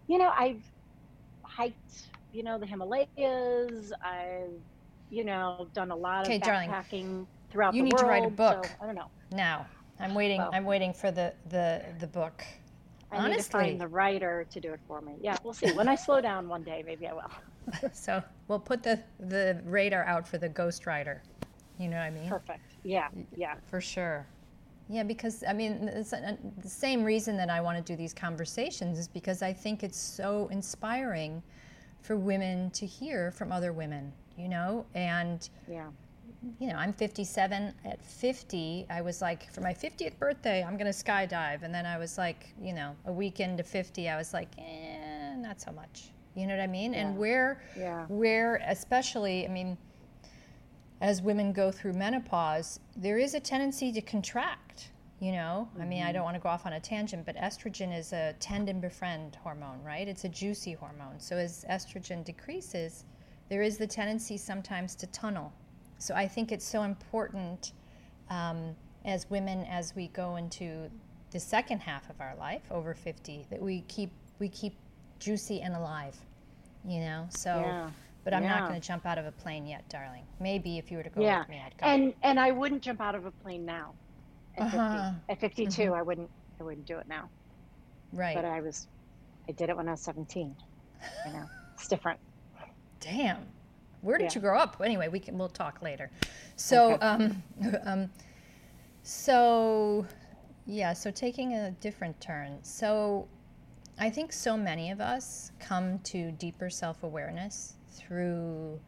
you 0.08 0.18
know, 0.18 0.32
I've 0.36 0.62
hiked, 1.42 1.76
you 2.32 2.42
know, 2.42 2.58
the 2.58 2.66
Himalayas. 2.66 3.92
I've, 4.04 4.60
you 5.10 5.24
know, 5.24 5.68
done 5.74 5.90
a 5.90 5.96
lot 5.96 6.26
of 6.26 6.32
backpacking. 6.40 6.90
Darling 6.90 7.28
throughout 7.50 7.74
you 7.74 7.82
the 7.82 7.84
need 7.84 7.98
to 7.98 8.06
write 8.06 8.26
a 8.26 8.30
book. 8.30 8.66
So, 8.66 8.72
I 8.82 8.86
don't 8.86 8.94
know. 8.94 9.10
Now, 9.30 9.66
I'm 10.00 10.14
waiting. 10.14 10.38
Well. 10.38 10.50
I'm 10.52 10.64
waiting 10.64 10.92
for 10.92 11.10
the 11.10 11.32
the 11.48 11.82
the 12.00 12.06
book. 12.06 12.44
I 13.10 13.16
need 13.18 13.22
to 13.22 13.30
Honestly, 13.30 13.60
find 13.60 13.80
the 13.80 13.86
writer 13.86 14.46
to 14.50 14.60
do 14.60 14.72
it 14.72 14.80
for 14.86 15.00
me. 15.00 15.14
Yeah, 15.20 15.36
we'll 15.44 15.54
see. 15.54 15.72
When 15.72 15.88
I 15.88 15.94
slow 15.94 16.20
down 16.20 16.48
one 16.48 16.62
day, 16.62 16.82
maybe 16.84 17.06
I 17.06 17.12
will. 17.12 17.30
so 17.92 18.22
we'll 18.48 18.58
put 18.58 18.82
the 18.82 19.00
the 19.20 19.60
radar 19.64 20.04
out 20.04 20.26
for 20.26 20.38
the 20.38 20.48
ghostwriter. 20.48 21.20
You 21.78 21.88
know 21.88 21.96
what 21.96 22.04
I 22.04 22.10
mean? 22.10 22.28
Perfect. 22.28 22.72
Yeah, 22.82 23.08
yeah. 23.36 23.54
For 23.66 23.80
sure. 23.80 24.26
Yeah, 24.88 25.02
because 25.02 25.42
I 25.46 25.52
mean, 25.52 25.90
it's 25.92 26.12
a, 26.12 26.38
the 26.58 26.68
same 26.68 27.02
reason 27.02 27.36
that 27.38 27.50
I 27.50 27.60
want 27.60 27.76
to 27.76 27.92
do 27.92 27.96
these 27.96 28.14
conversations 28.14 28.98
is 28.98 29.08
because 29.08 29.42
I 29.42 29.52
think 29.52 29.82
it's 29.82 29.98
so 29.98 30.48
inspiring 30.52 31.42
for 32.06 32.16
women 32.16 32.70
to 32.70 32.86
hear 32.86 33.32
from 33.32 33.50
other 33.50 33.72
women, 33.72 34.12
you 34.38 34.48
know? 34.48 34.86
And, 34.94 35.48
Yeah. 35.68 35.88
You 36.58 36.68
know, 36.68 36.76
I'm 36.76 36.92
57. 36.92 37.74
At 37.84 38.04
50, 38.04 38.86
I 38.90 39.00
was 39.00 39.20
like, 39.20 39.50
for 39.52 39.60
my 39.60 39.74
50th 39.74 40.18
birthday, 40.18 40.62
I'm 40.62 40.76
going 40.76 40.90
to 40.92 40.96
skydive. 41.04 41.62
And 41.62 41.74
then 41.74 41.86
I 41.86 41.98
was 41.98 42.18
like, 42.18 42.54
you 42.60 42.72
know, 42.72 42.94
a 43.06 43.12
week 43.12 43.40
into 43.40 43.62
50, 43.62 44.08
I 44.08 44.16
was 44.16 44.32
like, 44.32 44.48
eh, 44.58 45.34
not 45.36 45.60
so 45.60 45.72
much. 45.72 46.10
You 46.34 46.46
know 46.46 46.54
what 46.56 46.62
I 46.62 46.66
mean? 46.66 46.94
And 46.94 47.16
where, 47.16 47.62
Yeah. 47.76 48.04
where, 48.06 48.56
especially, 48.66 49.46
I 49.46 49.50
mean, 49.50 49.76
as 51.00 51.22
women 51.22 51.52
go 51.52 51.70
through 51.70 51.94
menopause, 51.94 52.80
there 52.96 53.18
is 53.18 53.34
a 53.34 53.40
tendency 53.40 53.92
to 53.92 54.00
contract. 54.00 54.90
You 55.18 55.32
know, 55.32 55.68
I 55.80 55.84
mean, 55.86 56.02
I 56.02 56.12
don't 56.12 56.24
want 56.24 56.34
to 56.36 56.40
go 56.40 56.50
off 56.50 56.66
on 56.66 56.74
a 56.74 56.80
tangent, 56.80 57.24
but 57.24 57.36
estrogen 57.36 57.96
is 57.96 58.12
a 58.12 58.34
tend 58.38 58.68
and 58.68 58.82
befriend 58.82 59.36
hormone, 59.36 59.82
right? 59.82 60.06
It's 60.06 60.24
a 60.24 60.28
juicy 60.28 60.74
hormone. 60.74 61.18
So 61.18 61.36
as 61.36 61.64
estrogen 61.70 62.22
decreases, 62.22 63.06
there 63.48 63.62
is 63.62 63.78
the 63.78 63.86
tendency 63.86 64.36
sometimes 64.36 64.94
to 64.96 65.06
tunnel. 65.06 65.54
So 65.98 66.14
I 66.14 66.28
think 66.28 66.52
it's 66.52 66.66
so 66.66 66.82
important 66.82 67.72
um, 68.30 68.74
as 69.04 69.28
women 69.30 69.64
as 69.64 69.94
we 69.94 70.08
go 70.08 70.36
into 70.36 70.90
the 71.30 71.40
second 71.40 71.80
half 71.80 72.08
of 72.10 72.20
our 72.20 72.34
life, 72.36 72.62
over 72.70 72.94
50, 72.94 73.46
that 73.50 73.60
we 73.60 73.82
keep 73.88 74.10
we 74.38 74.48
keep 74.48 74.74
juicy 75.18 75.60
and 75.62 75.74
alive. 75.74 76.16
You 76.86 77.00
know, 77.00 77.26
so. 77.30 77.50
Yeah. 77.64 77.90
But 78.24 78.34
I'm 78.34 78.42
not 78.42 78.68
going 78.68 78.80
to 78.80 78.84
jump 78.84 79.06
out 79.06 79.18
of 79.18 79.24
a 79.26 79.30
plane 79.30 79.68
yet, 79.68 79.88
darling. 79.88 80.24
Maybe 80.40 80.78
if 80.78 80.90
you 80.90 80.96
were 80.96 81.04
to 81.04 81.10
go 81.10 81.20
Yeah. 81.20 81.38
with 81.40 81.48
me, 81.48 81.62
I'd 81.64 81.78
go. 81.78 81.86
And 81.86 82.12
and 82.24 82.40
I 82.40 82.50
wouldn't 82.50 82.82
jump 82.82 83.00
out 83.00 83.14
of 83.14 83.24
a 83.24 83.30
plane 83.30 83.64
now. 83.64 83.94
At 84.58 84.74
Uh-huh. 84.74 85.12
50. 85.28 85.32
At 85.32 85.38
52, 85.40 85.94
I 85.94 86.02
wouldn't 86.02 86.28
I 86.58 86.64
wouldn't 86.64 86.86
do 86.86 86.98
it 86.98 87.06
now. 87.06 87.28
right. 88.12 88.34
But 88.34 88.44
I 88.44 88.60
was 88.60 88.88
I 89.48 89.52
did 89.52 89.70
it 89.70 89.76
when 89.76 89.86
I 89.86 89.92
was 89.92 90.00
17. 90.00 90.56
You 91.26 91.32
know. 91.34 91.46
It's 91.74 91.86
different. 91.86 92.18
Damn. 92.98 93.46
Where 94.02 94.18
did 94.18 94.24
Yeah. 94.26 94.30
you 94.36 94.40
grow 94.40 94.58
up? 94.58 94.80
Anyway, 94.84 95.08
we 95.08 95.18
can 95.20 95.36
we'll 95.38 95.48
talk 95.48 95.82
later. 95.82 96.10
So, 96.56 96.94
Okay. 96.94 97.06
um, 97.06 97.42
um, 97.84 98.10
so 99.02 100.06
yeah. 100.66 100.92
So 100.92 101.10
taking 101.10 101.54
a 101.54 101.70
different 101.72 102.20
turn. 102.20 102.58
So, 102.62 103.28
I 103.98 104.10
think 104.10 104.32
so 104.32 104.56
many 104.56 104.90
of 104.90 105.00
us 105.00 105.52
come 105.58 105.98
to 106.00 106.32
deeper 106.32 106.68
self 106.70 107.02
awareness 107.02 107.74
through 107.88 108.78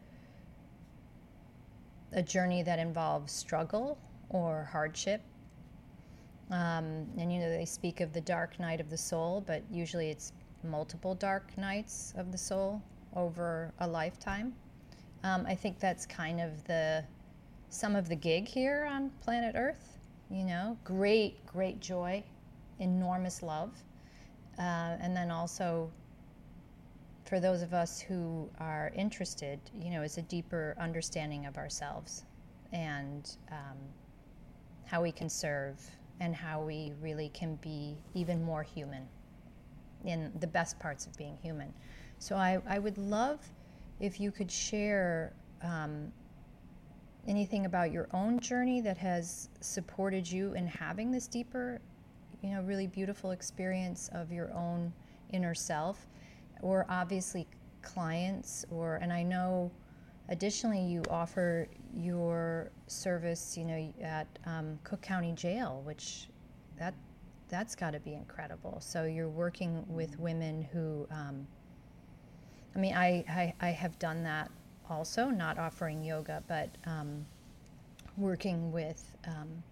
a 2.13 2.21
journey 2.21 2.63
that 2.63 2.79
involves 2.79 3.31
struggle 3.31 3.97
or 4.29 4.67
hardship. 4.71 5.21
Um, 6.51 7.05
and 7.17 7.31
you 7.31 7.39
know, 7.39 7.49
they 7.49 7.65
speak 7.65 8.01
of 8.01 8.11
the 8.13 8.21
dark 8.21 8.59
night 8.59 8.79
of 8.81 8.89
the 8.89 8.97
soul, 8.97 9.43
but 9.45 9.61
usually 9.71 10.09
it's 10.09 10.33
multiple 10.63 11.13
dark 11.15 11.55
nights 11.57 12.13
of 12.17 12.31
the 12.31 12.37
soul 12.37 12.81
over 13.15 13.71
a 13.79 13.87
lifetime. 13.87 14.53
Um, 15.23 15.45
I 15.47 15.55
think 15.55 15.79
that's 15.79 16.05
kind 16.05 16.39
of 16.39 16.63
the 16.65 17.03
some 17.69 17.95
of 17.95 18.09
the 18.09 18.15
gig 18.15 18.47
here 18.47 18.87
on 18.89 19.11
planet 19.21 19.55
Earth. 19.55 19.97
You 20.29 20.43
know, 20.43 20.77
great, 20.83 21.45
great 21.45 21.79
joy, 21.79 22.23
enormous 22.79 23.41
love, 23.41 23.71
uh, 24.57 24.97
and 25.01 25.15
then 25.15 25.31
also 25.31 25.91
for 27.25 27.39
those 27.39 27.61
of 27.61 27.73
us 27.73 27.99
who 27.99 28.49
are 28.59 28.91
interested, 28.95 29.59
you 29.79 29.91
know, 29.91 30.01
is 30.01 30.17
a 30.17 30.23
deeper 30.23 30.75
understanding 30.79 31.45
of 31.45 31.57
ourselves 31.57 32.25
and 32.71 33.37
um, 33.51 33.77
how 34.85 35.01
we 35.01 35.11
can 35.11 35.29
serve 35.29 35.79
and 36.19 36.35
how 36.35 36.61
we 36.61 36.93
really 37.01 37.29
can 37.29 37.55
be 37.57 37.95
even 38.13 38.43
more 38.43 38.63
human 38.63 39.07
in 40.05 40.31
the 40.39 40.47
best 40.47 40.79
parts 40.79 41.05
of 41.05 41.15
being 41.17 41.37
human. 41.41 41.71
So 42.17 42.35
I, 42.35 42.61
I 42.67 42.79
would 42.79 42.97
love 42.97 43.39
if 43.99 44.19
you 44.19 44.31
could 44.31 44.51
share 44.51 45.33
um, 45.61 46.11
anything 47.27 47.65
about 47.65 47.91
your 47.91 48.07
own 48.13 48.39
journey 48.39 48.81
that 48.81 48.97
has 48.97 49.49
supported 49.59 50.29
you 50.29 50.53
in 50.53 50.65
having 50.67 51.11
this 51.11 51.27
deeper, 51.27 51.79
you 52.41 52.51
know, 52.51 52.61
really 52.61 52.87
beautiful 52.87 53.31
experience 53.31 54.09
of 54.13 54.31
your 54.31 54.53
own 54.53 54.91
inner 55.33 55.53
self, 55.53 56.07
or 56.61 56.85
obviously 56.89 57.47
clients, 57.81 58.65
or, 58.71 58.95
and 58.97 59.11
I 59.11 59.23
know 59.23 59.71
additionally 60.29 60.81
you 60.81 61.03
offer 61.09 61.67
your 61.93 62.71
service, 62.87 63.57
you 63.57 63.65
know, 63.65 63.93
at 64.01 64.27
um, 64.45 64.79
Cook 64.83 65.01
County 65.01 65.33
Jail, 65.33 65.81
which 65.85 66.29
that 66.77 66.93
that's 67.49 67.75
got 67.75 67.91
to 67.93 67.99
be 67.99 68.13
incredible. 68.13 68.77
So 68.79 69.05
you're 69.05 69.27
working 69.27 69.83
with 69.87 70.19
women 70.19 70.67
who, 70.71 71.07
um, 71.11 71.47
I 72.75 72.79
mean, 72.79 72.95
I, 72.95 73.23
I, 73.27 73.53
I 73.61 73.69
have 73.71 73.97
done 73.99 74.23
that 74.23 74.51
also, 74.89 75.25
not 75.25 75.57
offering 75.57 76.03
yoga, 76.03 76.43
but 76.47 76.69
um, 76.85 77.25
working 78.17 78.71
with 78.71 79.15
um, 79.27 79.63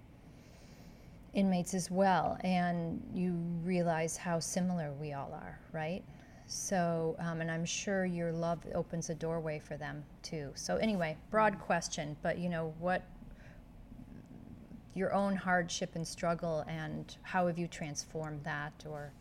inmates 1.34 1.74
as 1.74 1.90
well. 1.92 2.38
And 2.42 3.02
you 3.14 3.34
realize 3.64 4.18
how 4.18 4.40
similar 4.40 4.92
we 4.94 5.14
all 5.14 5.32
are, 5.34 5.60
right? 5.72 6.04
So, 6.48 7.16
um, 7.20 7.42
and 7.42 7.52
I'm 7.52 7.66
sure 7.66 8.06
your 8.06 8.32
love 8.32 8.60
opens 8.74 9.10
a 9.10 9.16
doorway 9.16 9.60
for 9.60 9.76
them 9.76 10.04
too. 10.24 10.52
So, 10.56 10.78
anyway, 10.78 11.18
broad 11.30 11.60
question, 11.60 12.16
but 12.22 12.38
you 12.38 12.48
know, 12.50 12.74
what 12.80 13.04
your 14.96 15.14
own 15.14 15.36
hardship 15.36 15.96
and 15.96 16.08
struggle, 16.08 16.64
and 16.68 17.18
how 17.22 17.48
have 17.48 17.60
you 17.60 17.68
transformed 17.68 18.44
that, 18.46 18.74
or 18.90 19.12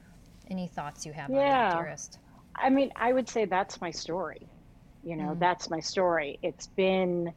any 0.50 0.66
thoughts 0.68 1.04
you 1.04 1.12
have 1.12 1.28
on 1.30 1.36
that, 1.36 1.76
dearest? 1.76 2.18
I 2.58 2.70
mean, 2.70 2.90
I 2.96 3.12
would 3.12 3.28
say 3.28 3.44
that's 3.46 3.80
my 3.80 3.90
story. 3.90 4.48
You 5.02 5.16
know, 5.16 5.34
Mhm. 5.34 5.38
that's 5.38 5.70
my 5.70 5.80
story. 5.80 6.38
It's 6.42 6.68
been 6.76 7.32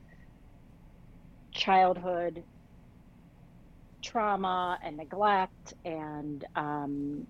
childhood 1.53 2.43
trauma 4.03 4.79
and 4.83 4.97
neglect 4.97 5.73
and 5.85 6.43
um, 6.55 7.27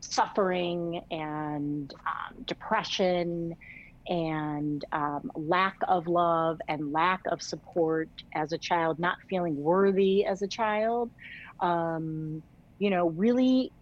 suffering 0.00 1.00
and 1.10 1.92
um, 2.06 2.44
depression 2.46 3.54
and 4.08 4.84
um, 4.92 5.30
lack 5.34 5.74
of 5.88 6.06
love 6.06 6.58
and 6.68 6.92
lack 6.92 7.20
of 7.30 7.42
support 7.42 8.08
as 8.34 8.52
a 8.52 8.58
child, 8.58 8.98
not 8.98 9.16
feeling 9.28 9.56
worthy 9.56 10.24
as 10.24 10.42
a 10.42 10.48
child. 10.48 11.10
Um, 11.60 12.42
you 12.78 12.90
know, 12.90 13.08
really 13.10 13.72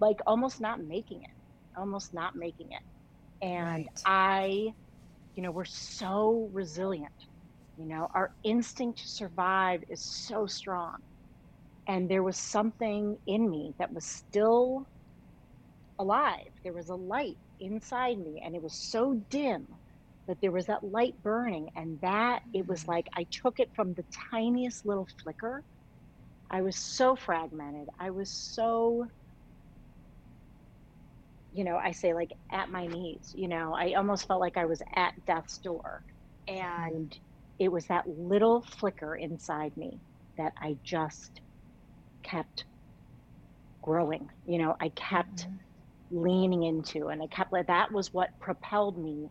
like 0.00 0.18
almost 0.26 0.60
not 0.60 0.80
making 0.80 1.22
it, 1.22 1.33
almost 1.76 2.12
not 2.14 2.34
making 2.36 2.68
it. 2.72 2.82
And 3.46 3.86
Right. 3.86 4.06
I, 4.06 4.72
you 5.36 5.42
know, 5.42 5.52
we're 5.52 5.64
so 5.66 6.50
resilient. 6.52 7.12
You 7.76 7.86
know, 7.86 8.08
our 8.14 8.32
instinct 8.44 9.00
to 9.00 9.08
survive 9.08 9.82
is 9.88 10.02
so 10.04 10.46
strong. 10.46 10.96
And 11.88 12.10
there 12.10 12.22
was 12.22 12.38
something 12.38 13.18
in 13.26 13.50
me 13.50 13.74
that 13.78 13.92
was 13.92 14.06
still 14.06 14.86
alive. 15.98 16.50
There 16.62 16.72
was 16.72 16.88
a 16.88 16.94
light 16.94 17.38
inside 17.60 18.18
me, 18.18 18.42
and 18.44 18.54
it 18.54 18.62
was 18.62 18.74
so 18.74 19.14
dim 19.30 19.66
that 20.26 20.38
there 20.40 20.52
was 20.52 20.66
that 20.66 20.82
light 20.84 21.20
burning. 21.22 21.68
And 21.76 22.00
that 22.00 22.42
it 22.52 22.66
was 22.66 22.84
Mhm. 22.84 22.88
like 22.88 23.06
I 23.16 23.26
took 23.30 23.60
it 23.60 23.70
from 23.74 23.94
the 23.94 24.04
tiniest 24.30 24.84
little 24.84 25.06
flicker. 25.22 25.62
I 26.50 26.62
was 26.62 26.78
so 26.78 27.16
fragmented. 27.16 27.88
I 28.00 28.10
was 28.10 28.32
so 28.32 29.06
you 31.54 31.64
know, 31.64 31.78
I 31.78 31.92
say 31.92 32.14
like 32.14 32.32
at 32.52 32.70
my 32.70 32.88
knees, 32.88 33.32
you 33.34 33.48
know, 33.48 33.74
I 33.74 33.94
almost 33.94 34.28
felt 34.28 34.40
like 34.40 34.58
I 34.58 34.66
was 34.66 34.82
at 34.96 35.14
death's 35.26 35.60
door. 35.60 36.04
And 36.48 37.18
it 37.60 37.72
was 37.72 37.86
that 37.88 38.08
little 38.08 38.62
flicker 38.62 39.16
inside 39.16 39.76
me 39.76 40.02
that 40.38 40.54
I 40.60 40.78
just 40.84 41.40
kept 42.24 42.66
growing. 43.82 44.28
You 44.44 44.58
know, 44.58 44.76
I 44.80 44.90
kept 44.90 45.48
Mhm. 45.48 45.60
leaning 46.10 46.62
into 46.64 47.08
and 47.08 47.22
I 47.22 47.26
kept 47.28 47.52
like 47.52 47.66
that 47.68 47.92
was 47.92 48.12
what 48.12 48.30
propelled 48.40 48.98
me 48.98 49.30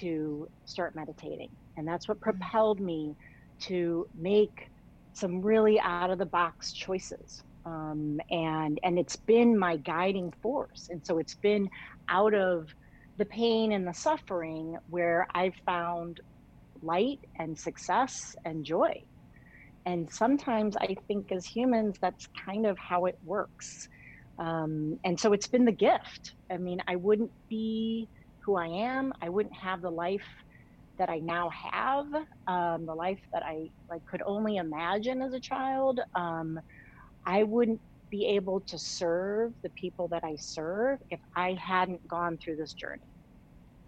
to 0.00 0.48
start 0.66 0.94
meditating. 0.96 1.50
And 1.76 1.86
that's 1.88 2.08
what 2.08 2.20
propelled 2.20 2.80
me 2.80 3.16
to 3.64 4.06
make 4.14 4.70
some 5.14 5.42
really 5.42 5.80
out 5.80 6.04
of 6.10 6.18
the 6.18 6.26
box 6.26 6.72
choices 6.72 7.42
um, 7.68 8.18
and 8.30 8.78
and 8.84 8.98
it's 8.98 9.16
been 9.16 9.58
my 9.58 9.76
guiding 9.76 10.32
force 10.42 10.86
and 10.90 11.02
so 11.04 11.18
it's 11.18 11.36
been 11.42 11.68
out 12.08 12.34
of 12.34 12.68
the 13.18 13.26
pain 13.26 13.72
and 13.72 13.86
the 13.86 13.94
suffering 13.94 14.76
where 14.88 15.26
i've 15.34 15.56
found 15.66 16.18
light 16.82 17.20
and 17.38 17.58
success 17.58 18.34
and 18.44 18.64
joy 18.64 18.92
and 19.86 20.10
sometimes 20.12 20.76
I 20.76 20.96
think 21.06 21.32
as 21.32 21.46
humans, 21.46 21.96
that's 22.02 22.28
kind 22.44 22.66
of 22.66 22.78
how 22.78 23.06
it 23.06 23.16
works. 23.24 23.88
Um, 24.38 24.98
and 25.04 25.18
so 25.18 25.32
it's 25.32 25.48
been 25.48 25.64
the 25.64 25.72
gift. 25.72 26.34
I 26.52 26.58
mean, 26.58 26.80
I 26.86 26.96
wouldn't 26.96 27.32
be 27.48 28.08
who 28.44 28.56
I 28.56 28.66
am. 28.66 29.12
I 29.22 29.30
wouldn't 29.30 29.56
have 29.60 29.82
the 29.82 29.90
life 29.90 30.26
that 30.98 31.08
I 31.08 31.20
now 31.20 31.50
have, 31.72 32.06
um, 32.48 32.86
the 32.86 32.94
life 32.94 33.20
that 33.32 33.44
I 33.44 33.68
like 33.90 34.02
could 34.10 34.22
only 34.26 34.56
imagine 34.56 35.22
as 35.22 35.32
a 35.32 35.40
child. 35.40 36.00
Um, 36.14 36.58
I 37.28 37.42
wouldn't 37.42 37.80
be 38.08 38.24
able 38.26 38.60
to 38.60 38.78
serve 38.78 39.52
the 39.62 39.68
people 39.70 40.08
that 40.08 40.24
I 40.24 40.34
serve 40.36 40.98
if 41.10 41.20
I 41.36 41.52
hadn't 41.60 42.08
gone 42.08 42.38
through 42.38 42.56
this 42.56 42.72
journey. 42.72 43.02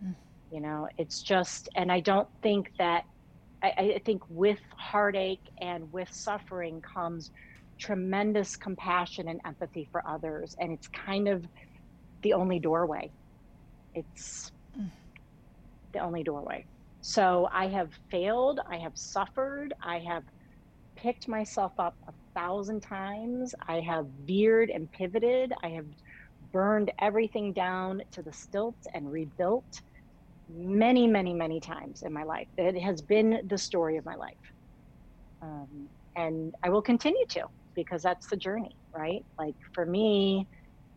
Mm. 0.05 0.15
You 0.53 0.61
know, 0.61 0.89
it's 0.99 1.23
just, 1.23 1.71
and 1.75 1.91
I 1.91 2.01
don't 2.01 2.29
think 2.43 2.71
that 2.79 3.07
I, 3.63 3.69
I 3.97 4.03
think 4.05 4.23
with 4.29 4.61
heartache 4.77 5.47
and 5.59 5.91
with 5.91 6.13
suffering 6.13 6.83
comes 6.83 7.31
tremendous 7.79 8.57
compassion 8.57 9.29
and 9.29 9.41
empathy 9.47 9.89
for 9.91 10.07
others. 10.07 10.55
And 10.61 10.71
it's 10.71 10.89
kind 10.89 11.27
of 11.27 11.47
the 12.21 12.35
only 12.35 12.59
doorway. 12.59 13.11
It's 13.95 14.53
mm. 14.79 14.91
the 15.95 16.01
only 16.01 16.23
doorway. 16.23 16.67
So 17.01 17.49
I 17.51 17.69
have 17.69 17.89
failed, 18.11 18.61
I 18.69 18.77
have 18.77 18.99
suffered, 18.99 19.73
I 19.83 19.99
have 20.01 20.25
picked 20.95 21.27
myself 21.27 21.73
up 21.79 21.97
a 22.07 22.13
thousand 22.41 22.81
times, 22.81 23.55
I 23.69 23.81
have 23.81 24.07
veered 24.25 24.71
and 24.71 24.91
pivoted, 24.91 25.53
I 25.63 25.69
have 25.71 25.87
burned 26.53 26.91
everything 27.01 27.53
down 27.53 28.03
to 28.13 28.23
the 28.23 28.33
stilts 28.33 28.87
and 28.95 29.11
rebuilt 29.11 29.67
many, 30.49 31.07
many, 31.07 31.35
many 31.35 31.61
times 31.61 32.03
in 32.03 32.13
my 32.13 32.25
life. 32.25 32.49
It 32.57 32.81
has 32.81 33.03
been 33.03 33.41
the 33.49 33.59
story 33.59 33.97
of 33.99 34.05
my 34.05 34.17
life. 34.17 34.33
Um, 35.43 35.89
and 36.17 36.55
I 36.65 36.71
will 36.71 36.83
continue 36.83 37.25
to 37.31 37.45
because 37.75 38.03
that's 38.03 38.27
the 38.29 38.37
journey, 38.37 38.77
right? 38.95 39.25
Like 39.39 39.55
for 39.75 39.87
me, 39.87 40.49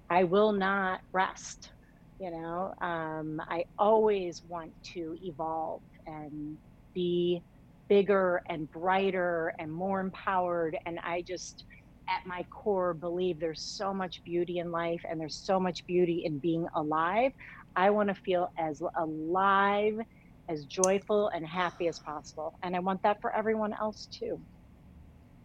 I 0.09 0.23
will 0.23 0.53
not 0.53 1.01
rest. 1.13 1.71
You 2.19 2.31
know, 2.31 2.73
um, 2.81 3.41
I 3.49 3.65
always 3.77 4.41
want 4.43 4.73
to 4.93 5.15
evolve 5.21 5.81
and 6.05 6.57
be 6.93 7.41
bigger 7.87 8.41
and 8.47 8.71
brighter 8.71 9.53
and 9.59 9.71
more 9.71 9.99
empowered. 9.99 10.77
And 10.85 10.99
I 10.99 11.21
just, 11.21 11.65
at 12.09 12.25
my 12.25 12.43
core, 12.49 12.93
believe 12.93 13.39
there's 13.39 13.61
so 13.61 13.93
much 13.93 14.23
beauty 14.23 14.59
in 14.59 14.71
life 14.71 15.01
and 15.07 15.19
there's 15.19 15.35
so 15.35 15.59
much 15.59 15.85
beauty 15.85 16.25
in 16.25 16.37
being 16.39 16.67
alive. 16.75 17.33
I 17.75 17.89
want 17.89 18.09
to 18.09 18.15
feel 18.15 18.51
as 18.57 18.81
alive, 18.95 19.99
as 20.47 20.65
joyful, 20.65 21.29
and 21.29 21.45
happy 21.45 21.87
as 21.87 21.99
possible. 21.99 22.57
And 22.63 22.75
I 22.75 22.79
want 22.79 23.01
that 23.03 23.21
for 23.21 23.35
everyone 23.35 23.73
else 23.73 24.07
too. 24.11 24.39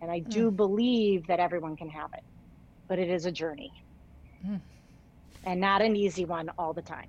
And 0.00 0.10
I 0.10 0.20
do 0.20 0.50
mm. 0.50 0.56
believe 0.56 1.26
that 1.26 1.40
everyone 1.40 1.76
can 1.76 1.88
have 1.90 2.12
it, 2.14 2.22
but 2.86 2.98
it 2.98 3.08
is 3.08 3.26
a 3.26 3.32
journey 3.32 3.72
mm. 4.46 4.60
and 5.44 5.60
not 5.60 5.82
an 5.82 5.96
easy 5.96 6.24
one 6.24 6.50
all 6.58 6.72
the 6.72 6.82
time. 6.82 7.08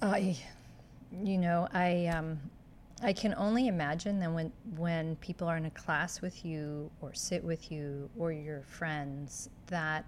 I, 0.00 0.36
you 1.22 1.38
know, 1.38 1.68
I, 1.72 2.06
um, 2.06 2.38
I 3.02 3.12
can 3.12 3.34
only 3.36 3.68
imagine 3.68 4.18
that 4.20 4.32
when 4.32 4.52
when 4.76 5.16
people 5.16 5.48
are 5.48 5.56
in 5.56 5.66
a 5.66 5.70
class 5.70 6.22
with 6.22 6.44
you 6.44 6.90
or 7.00 7.12
sit 7.12 7.42
with 7.42 7.70
you 7.70 8.08
or 8.18 8.32
your 8.32 8.62
friends 8.62 9.50
that 9.66 10.06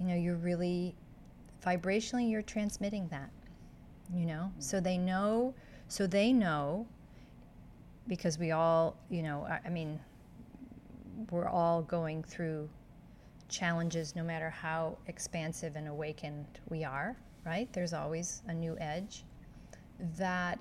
you 0.00 0.06
know 0.06 0.14
you're 0.14 0.36
really 0.36 0.94
vibrationally 1.64 2.30
you're 2.30 2.42
transmitting 2.42 3.06
that 3.08 3.30
you 4.14 4.26
know 4.26 4.50
mm-hmm. 4.50 4.60
so 4.60 4.80
they 4.80 4.96
know 4.96 5.54
so 5.88 6.06
they 6.06 6.32
know 6.32 6.86
because 8.06 8.38
we 8.38 8.50
all 8.50 8.96
you 9.10 9.22
know 9.22 9.46
I, 9.48 9.60
I 9.66 9.68
mean 9.68 10.00
we're 11.30 11.48
all 11.48 11.82
going 11.82 12.22
through 12.22 12.68
challenges 13.48 14.16
no 14.16 14.22
matter 14.24 14.50
how 14.50 14.96
expansive 15.06 15.76
and 15.76 15.86
awakened 15.86 16.46
we 16.70 16.82
are 16.82 17.16
right 17.44 17.72
there's 17.72 17.92
always 17.92 18.42
a 18.48 18.54
new 18.54 18.76
edge 18.80 19.24
that 20.16 20.58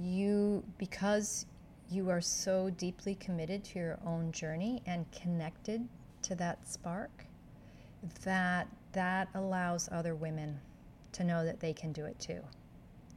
you 0.00 0.62
because 0.78 1.46
you 1.90 2.10
are 2.10 2.20
so 2.20 2.70
deeply 2.70 3.14
committed 3.14 3.64
to 3.64 3.78
your 3.78 3.98
own 4.06 4.30
journey 4.30 4.82
and 4.86 5.10
connected 5.10 5.88
to 6.22 6.34
that 6.34 6.66
spark 6.68 7.24
that 8.24 8.68
that 8.92 9.28
allows 9.34 9.88
other 9.92 10.14
women 10.14 10.58
to 11.12 11.24
know 11.24 11.44
that 11.44 11.60
they 11.60 11.72
can 11.72 11.92
do 11.92 12.04
it 12.04 12.18
too. 12.18 12.40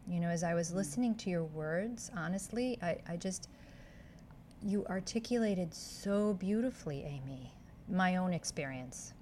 You 0.08 0.20
know, 0.20 0.28
as 0.28 0.44
I 0.44 0.54
was 0.54 0.72
mm. 0.72 0.76
listening 0.76 1.16
to 1.16 1.30
your 1.30 1.44
words, 1.44 2.12
honestly, 2.16 2.78
I, 2.82 2.98
I 3.08 3.18
just, 3.18 3.50
you 4.64 4.86
articulated 4.90 5.74
so 5.74 6.34
beautifully, 6.34 7.04
Amy, 7.04 7.52
my 7.90 8.18
own 8.18 8.34
experience. 8.34 9.14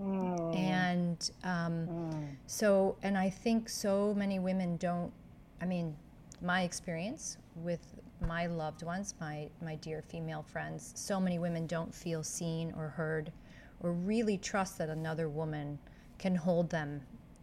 Mm. 0.00 0.56
And 0.56 1.30
um, 1.44 1.86
mm. 1.86 2.28
so, 2.46 2.96
and 3.02 3.16
I 3.16 3.30
think 3.30 3.68
so 3.68 4.14
many 4.14 4.38
women 4.38 4.76
don't, 4.76 5.12
I 5.60 5.66
mean, 5.66 5.96
my 6.42 6.62
experience 6.62 7.36
with 7.56 7.80
my 8.26 8.46
loved 8.46 8.82
ones, 8.82 9.14
my, 9.20 9.48
my 9.62 9.76
dear 9.76 10.02
female 10.02 10.42
friends, 10.42 10.92
so 10.94 11.20
many 11.20 11.38
women 11.38 11.66
don't 11.66 11.94
feel 11.94 12.22
seen 12.22 12.72
or 12.76 12.88
heard 12.88 13.32
or 13.80 13.92
really 13.92 14.36
trust 14.38 14.78
that 14.78 14.88
another 14.88 15.28
woman 15.28 15.78
can 16.18 16.34
hold 16.34 16.70
them 16.70 17.00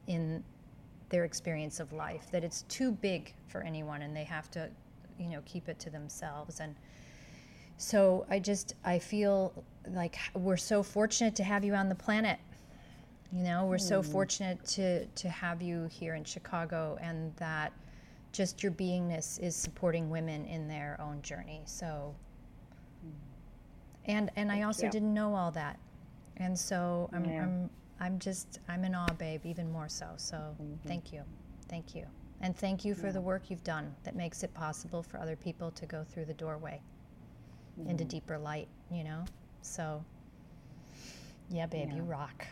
in 0.07 0.43
their 1.09 1.25
experience 1.25 1.79
of 1.79 1.93
life 1.93 2.29
that 2.31 2.43
it's 2.43 2.63
too 2.63 2.91
big 2.91 3.33
for 3.47 3.61
anyone 3.61 4.01
and 4.01 4.15
they 4.15 4.23
have 4.23 4.51
to 4.51 4.69
you 5.17 5.27
know 5.27 5.41
keep 5.45 5.69
it 5.69 5.79
to 5.79 5.89
themselves 5.89 6.59
and 6.59 6.75
so 7.77 8.25
i 8.29 8.37
just 8.37 8.75
i 8.83 8.99
feel 8.99 9.63
like 9.91 10.17
we're 10.33 10.57
so 10.57 10.83
fortunate 10.83 11.35
to 11.35 11.43
have 11.43 11.63
you 11.63 11.73
on 11.73 11.87
the 11.87 11.95
planet 11.95 12.39
you 13.31 13.41
know 13.41 13.65
we're 13.65 13.77
mm. 13.77 13.81
so 13.81 14.01
hmm. 14.01 14.11
fortunate 14.11 14.63
to 14.65 15.05
to 15.07 15.29
have 15.29 15.61
you 15.61 15.87
here 15.89 16.15
in 16.15 16.23
chicago 16.23 16.97
and 17.01 17.33
that 17.37 17.71
just 18.37 18.61
your 18.63 18.71
beingness 18.71 19.39
is 19.39 19.55
supporting 19.55 20.09
women 20.09 20.45
in 20.45 20.67
their 20.67 20.97
own 21.01 21.21
journey 21.21 21.61
so 21.65 22.13
hmm. 23.01 23.09
and 24.05 24.29
and 24.35 24.51
i 24.51 24.61
also 24.61 24.87
didn't 24.89 25.13
know 25.13 25.33
all 25.33 25.51
that 25.51 25.79
and 26.37 26.57
so 26.57 27.09
I'm, 27.13 27.25
yeah. 27.25 27.43
I'm, 27.43 27.69
I'm 27.99 28.19
just, 28.19 28.59
I'm 28.67 28.83
in 28.83 28.95
awe, 28.95 29.07
babe, 29.17 29.41
even 29.45 29.71
more 29.71 29.89
so. 29.89 30.07
So 30.17 30.37
mm-hmm. 30.37 30.87
thank 30.87 31.11
you. 31.11 31.21
Thank 31.67 31.95
you. 31.95 32.05
And 32.41 32.55
thank 32.55 32.85
you 32.85 32.93
for 32.93 33.07
yeah. 33.07 33.13
the 33.13 33.21
work 33.21 33.49
you've 33.49 33.63
done 33.63 33.93
that 34.03 34.15
makes 34.15 34.43
it 34.43 34.53
possible 34.53 35.01
for 35.01 35.19
other 35.19 35.35
people 35.35 35.71
to 35.71 35.85
go 35.87 36.03
through 36.03 36.25
the 36.25 36.35
doorway 36.35 36.79
mm-hmm. 37.79 37.89
into 37.89 38.05
deeper 38.05 38.37
light, 38.37 38.67
you 38.91 39.03
know? 39.03 39.25
So, 39.63 40.03
yeah, 41.49 41.65
babe, 41.65 41.91
you 41.91 42.03
rock. 42.03 42.45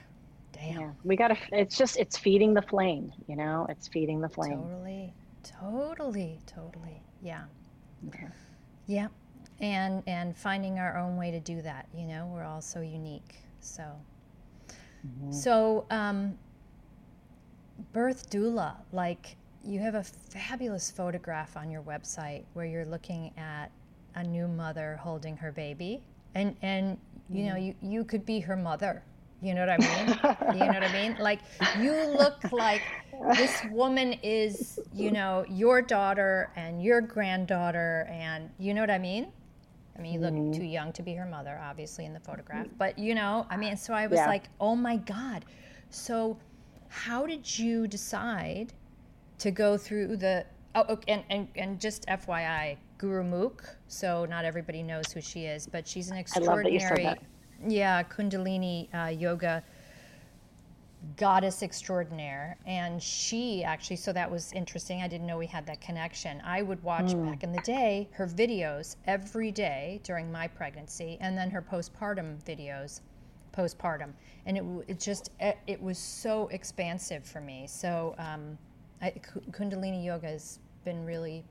Damn. 0.52 0.82
Yeah. 0.82 0.92
We 1.04 1.16
got 1.16 1.28
to, 1.28 1.38
it's 1.52 1.78
just, 1.78 1.98
it's 1.98 2.18
feeding 2.18 2.56
the 2.56 2.64
flame, 2.64 3.12
you 3.28 3.36
know? 3.36 3.68
It's 3.70 3.88
feeding 3.88 4.22
the 4.22 4.30
flame. 4.30 4.64
Totally. 4.64 5.14
Totally. 5.60 6.40
Totally. 6.46 7.02
Yeah. 7.22 7.44
Okay. 8.08 8.28
Yeah. 8.88 9.08
And, 9.60 10.04
and 10.08 10.36
finding 10.36 10.80
our 10.80 10.98
own 10.98 11.16
way 11.18 11.32
to 11.32 11.40
do 11.40 11.62
that, 11.62 11.88
you 11.96 12.06
know? 12.08 12.30
We're 12.34 12.44
all 12.44 12.62
so 12.62 12.82
unique. 12.82 13.36
So, 13.62 13.84
mm-hmm. 15.08 15.32
so 15.32 15.86
um, 15.90 16.38
birth 17.94 18.30
doula, 18.30 18.76
like 18.92 19.38
you 19.64 19.80
have 19.80 19.96
a 19.96 20.04
fabulous 20.04 20.92
photograph 20.92 21.58
on 21.58 21.72
your 21.72 21.82
website 21.82 22.44
where 22.54 22.66
you're 22.66 22.86
looking 22.86 23.32
at 23.38 23.72
a 24.16 24.24
new 24.24 24.48
mother 24.48 24.98
holding 25.02 25.36
her 25.38 25.52
baby, 25.52 26.02
and 26.36 26.56
and 26.62 26.98
you 27.30 27.44
mm-hmm. 27.44 27.48
know 27.50 27.56
you 27.56 27.76
you 27.82 28.04
could 28.04 28.26
be 28.26 28.40
her 28.40 28.56
mother. 28.56 29.04
You 29.42 29.54
know 29.54 29.66
what 29.66 29.70
I 29.70 29.78
mean? 29.78 30.08
you 30.60 30.66
know 30.66 30.80
what 30.80 30.84
I 30.84 30.94
mean? 30.94 31.18
Like 31.20 31.40
you 31.80 31.92
look 31.92 32.52
like 32.52 32.82
this 33.36 33.64
woman 33.72 34.14
is, 34.24 34.80
you 34.94 35.12
know, 35.12 35.46
your 35.50 35.82
daughter 35.82 36.52
and 36.56 36.82
your 36.82 37.02
granddaughter, 37.02 38.08
and 38.12 38.50
you 38.60 38.74
know 38.74 38.82
what 38.82 38.92
I 38.92 38.98
mean? 38.98 39.28
I 39.98 40.02
mean, 40.02 40.14
you 40.14 40.20
look 40.20 40.34
mm-hmm. 40.34 40.52
too 40.52 40.66
young 40.66 40.92
to 40.94 41.04
be 41.04 41.14
her 41.14 41.26
mother, 41.26 41.60
obviously, 41.64 42.06
in 42.06 42.14
the 42.14 42.20
photograph. 42.20 42.68
But, 42.78 43.00
you 43.00 43.16
know, 43.16 43.48
I 43.50 43.56
mean, 43.56 43.78
so 43.78 43.94
I 43.94 44.08
was 44.08 44.18
yeah. 44.18 44.28
like, 44.28 44.50
oh 44.60 44.76
my 44.76 44.98
God. 44.98 45.46
So, 45.90 46.38
how 46.90 47.26
did 47.26 47.58
you 47.58 47.88
decide 47.88 48.74
to 49.40 49.52
go 49.52 49.78
through 49.78 50.18
the. 50.18 50.46
Oh, 50.76 50.84
okay, 50.90 51.14
and, 51.14 51.24
and, 51.30 51.48
and 51.56 51.80
just 51.80 52.06
FYI, 52.08 52.78
Gurmukh. 53.00 53.62
So, 53.88 54.26
not 54.26 54.44
everybody 54.44 54.84
knows 54.84 55.12
who 55.14 55.22
she 55.22 55.46
is, 55.46 55.66
but 55.68 55.88
she's 55.88 56.12
an 56.12 56.18
extraordinary. 56.18 57.16
Yeah, 57.66 58.04
Kundalini 58.04 58.94
uh, 58.94 59.08
yoga 59.08 59.64
goddess 61.18 61.64
extraordinaire 61.64 62.58
and 62.66 63.02
she 63.02 63.64
actually 63.64 63.96
so 63.96 64.12
that 64.12 64.30
was 64.30 64.52
interesting 64.54 65.02
i 65.02 65.08
didn't 65.08 65.28
know 65.28 65.38
we 65.38 65.48
had 65.48 65.66
that 65.66 65.80
connection 65.82 66.42
i 66.46 66.62
would 66.62 66.82
watch 66.84 67.14
mm. 67.14 67.30
back 67.30 67.44
in 67.44 67.52
the 67.52 67.62
day 67.62 68.08
her 68.12 68.28
videos 68.28 68.96
every 69.06 69.52
day 69.52 70.00
during 70.04 70.32
my 70.32 70.48
pregnancy 70.48 71.18
and 71.22 71.38
then 71.38 71.50
her 71.50 71.62
postpartum 71.62 72.38
videos 72.44 73.02
postpartum 73.56 74.12
and 74.46 74.58
it, 74.58 74.64
it 74.88 75.00
just 75.00 75.32
it, 75.40 75.58
it 75.68 75.82
was 75.82 75.98
so 75.98 76.48
expansive 76.48 77.24
for 77.24 77.42
me 77.42 77.66
so 77.68 78.16
um, 78.18 78.58
I, 79.02 79.14
kundalini 79.52 80.04
yoga 80.04 80.28
has 80.28 80.60
been 80.84 81.06
really 81.06 81.44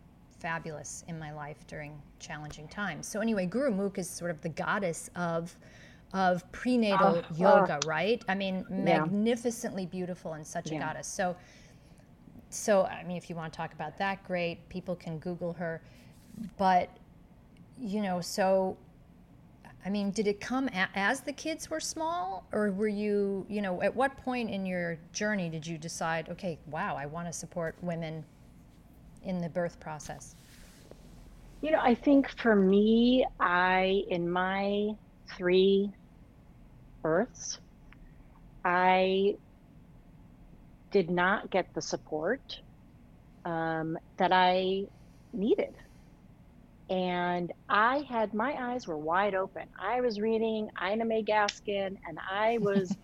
fabulous 0.44 1.04
in 1.08 1.18
my 1.18 1.32
life 1.32 1.66
during 1.66 1.98
challenging 2.18 2.68
times. 2.68 3.08
So 3.08 3.20
anyway, 3.20 3.46
Gurmukh 3.46 3.96
is 3.96 4.10
sort 4.10 4.30
of 4.30 4.42
the 4.42 4.50
goddess 4.50 5.08
of 5.16 5.56
of 6.14 6.50
prenatal 6.52 7.16
uh, 7.18 7.22
yoga, 7.36 7.74
uh, 7.74 7.80
right? 7.86 8.24
I 8.28 8.34
mean, 8.34 8.64
magnificently 8.70 9.82
yeah. 9.82 9.88
beautiful 9.88 10.32
and 10.34 10.46
such 10.46 10.70
yeah. 10.70 10.78
a 10.78 10.80
goddess. 10.80 11.08
So 11.08 11.36
so 12.54 12.84
I 12.84 13.02
mean, 13.02 13.16
if 13.16 13.28
you 13.28 13.36
want 13.36 13.52
to 13.52 13.56
talk 13.56 13.74
about 13.74 13.98
that, 13.98 14.24
great. 14.24 14.66
People 14.68 14.94
can 14.94 15.18
Google 15.18 15.52
her, 15.54 15.82
but 16.56 16.88
you 17.78 18.00
know, 18.00 18.20
so 18.20 18.76
I 19.84 19.90
mean, 19.90 20.12
did 20.12 20.26
it 20.28 20.40
come 20.40 20.68
a- 20.68 20.88
as 20.94 21.20
the 21.20 21.32
kids 21.32 21.68
were 21.68 21.80
small, 21.80 22.46
or 22.52 22.70
were 22.70 22.88
you, 22.88 23.44
you 23.50 23.60
know, 23.60 23.82
at 23.82 23.94
what 23.94 24.16
point 24.16 24.48
in 24.50 24.64
your 24.64 24.98
journey 25.12 25.50
did 25.50 25.66
you 25.66 25.76
decide, 25.76 26.30
okay, 26.30 26.58
wow, 26.70 26.96
I 26.96 27.04
want 27.04 27.26
to 27.26 27.32
support 27.32 27.76
women 27.82 28.24
in 29.24 29.40
the 29.42 29.48
birth 29.48 29.78
process? 29.80 30.36
You 31.60 31.70
know, 31.72 31.80
I 31.80 31.94
think 31.94 32.30
for 32.30 32.56
me, 32.56 33.26
I, 33.40 34.04
in 34.08 34.30
my 34.30 34.92
three 35.36 35.92
births, 37.04 37.58
I 38.64 39.36
did 40.90 41.10
not 41.10 41.50
get 41.50 41.72
the 41.74 41.82
support 41.82 42.60
um, 43.44 43.98
that 44.16 44.32
I 44.32 44.86
needed. 45.32 45.74
And 46.88 47.52
I 47.68 47.98
had 48.08 48.34
my 48.34 48.54
eyes 48.58 48.86
were 48.86 48.96
wide 48.96 49.34
open. 49.34 49.64
I 49.78 50.00
was 50.00 50.18
reading 50.18 50.70
Ina 50.82 51.04
May 51.04 51.22
Gaskin 51.22 51.96
and 52.06 52.18
I 52.30 52.58
was 52.62 52.94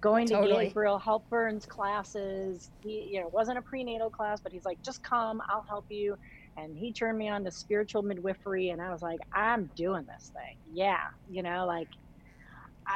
going 0.00 0.28
totally. 0.28 0.64
to 0.64 0.68
Gabriel 0.70 0.98
Halpern's 0.98 1.64
classes. 1.64 2.70
He, 2.82 3.08
you 3.12 3.20
know, 3.20 3.28
wasn't 3.32 3.58
a 3.58 3.62
prenatal 3.62 4.10
class, 4.10 4.40
but 4.40 4.52
he's 4.52 4.64
like, 4.64 4.82
just 4.82 5.02
come, 5.02 5.40
I'll 5.48 5.64
help 5.68 5.86
you. 5.90 6.16
And 6.56 6.76
he 6.76 6.92
turned 6.92 7.18
me 7.18 7.28
on 7.28 7.44
to 7.44 7.50
spiritual 7.50 8.02
midwifery. 8.02 8.70
And 8.70 8.82
I 8.82 8.90
was 8.92 9.02
like, 9.02 9.20
I'm 9.32 9.70
doing 9.76 10.06
this 10.06 10.32
thing. 10.34 10.56
Yeah. 10.72 10.98
You 11.28 11.42
know, 11.42 11.66
like, 11.66 11.88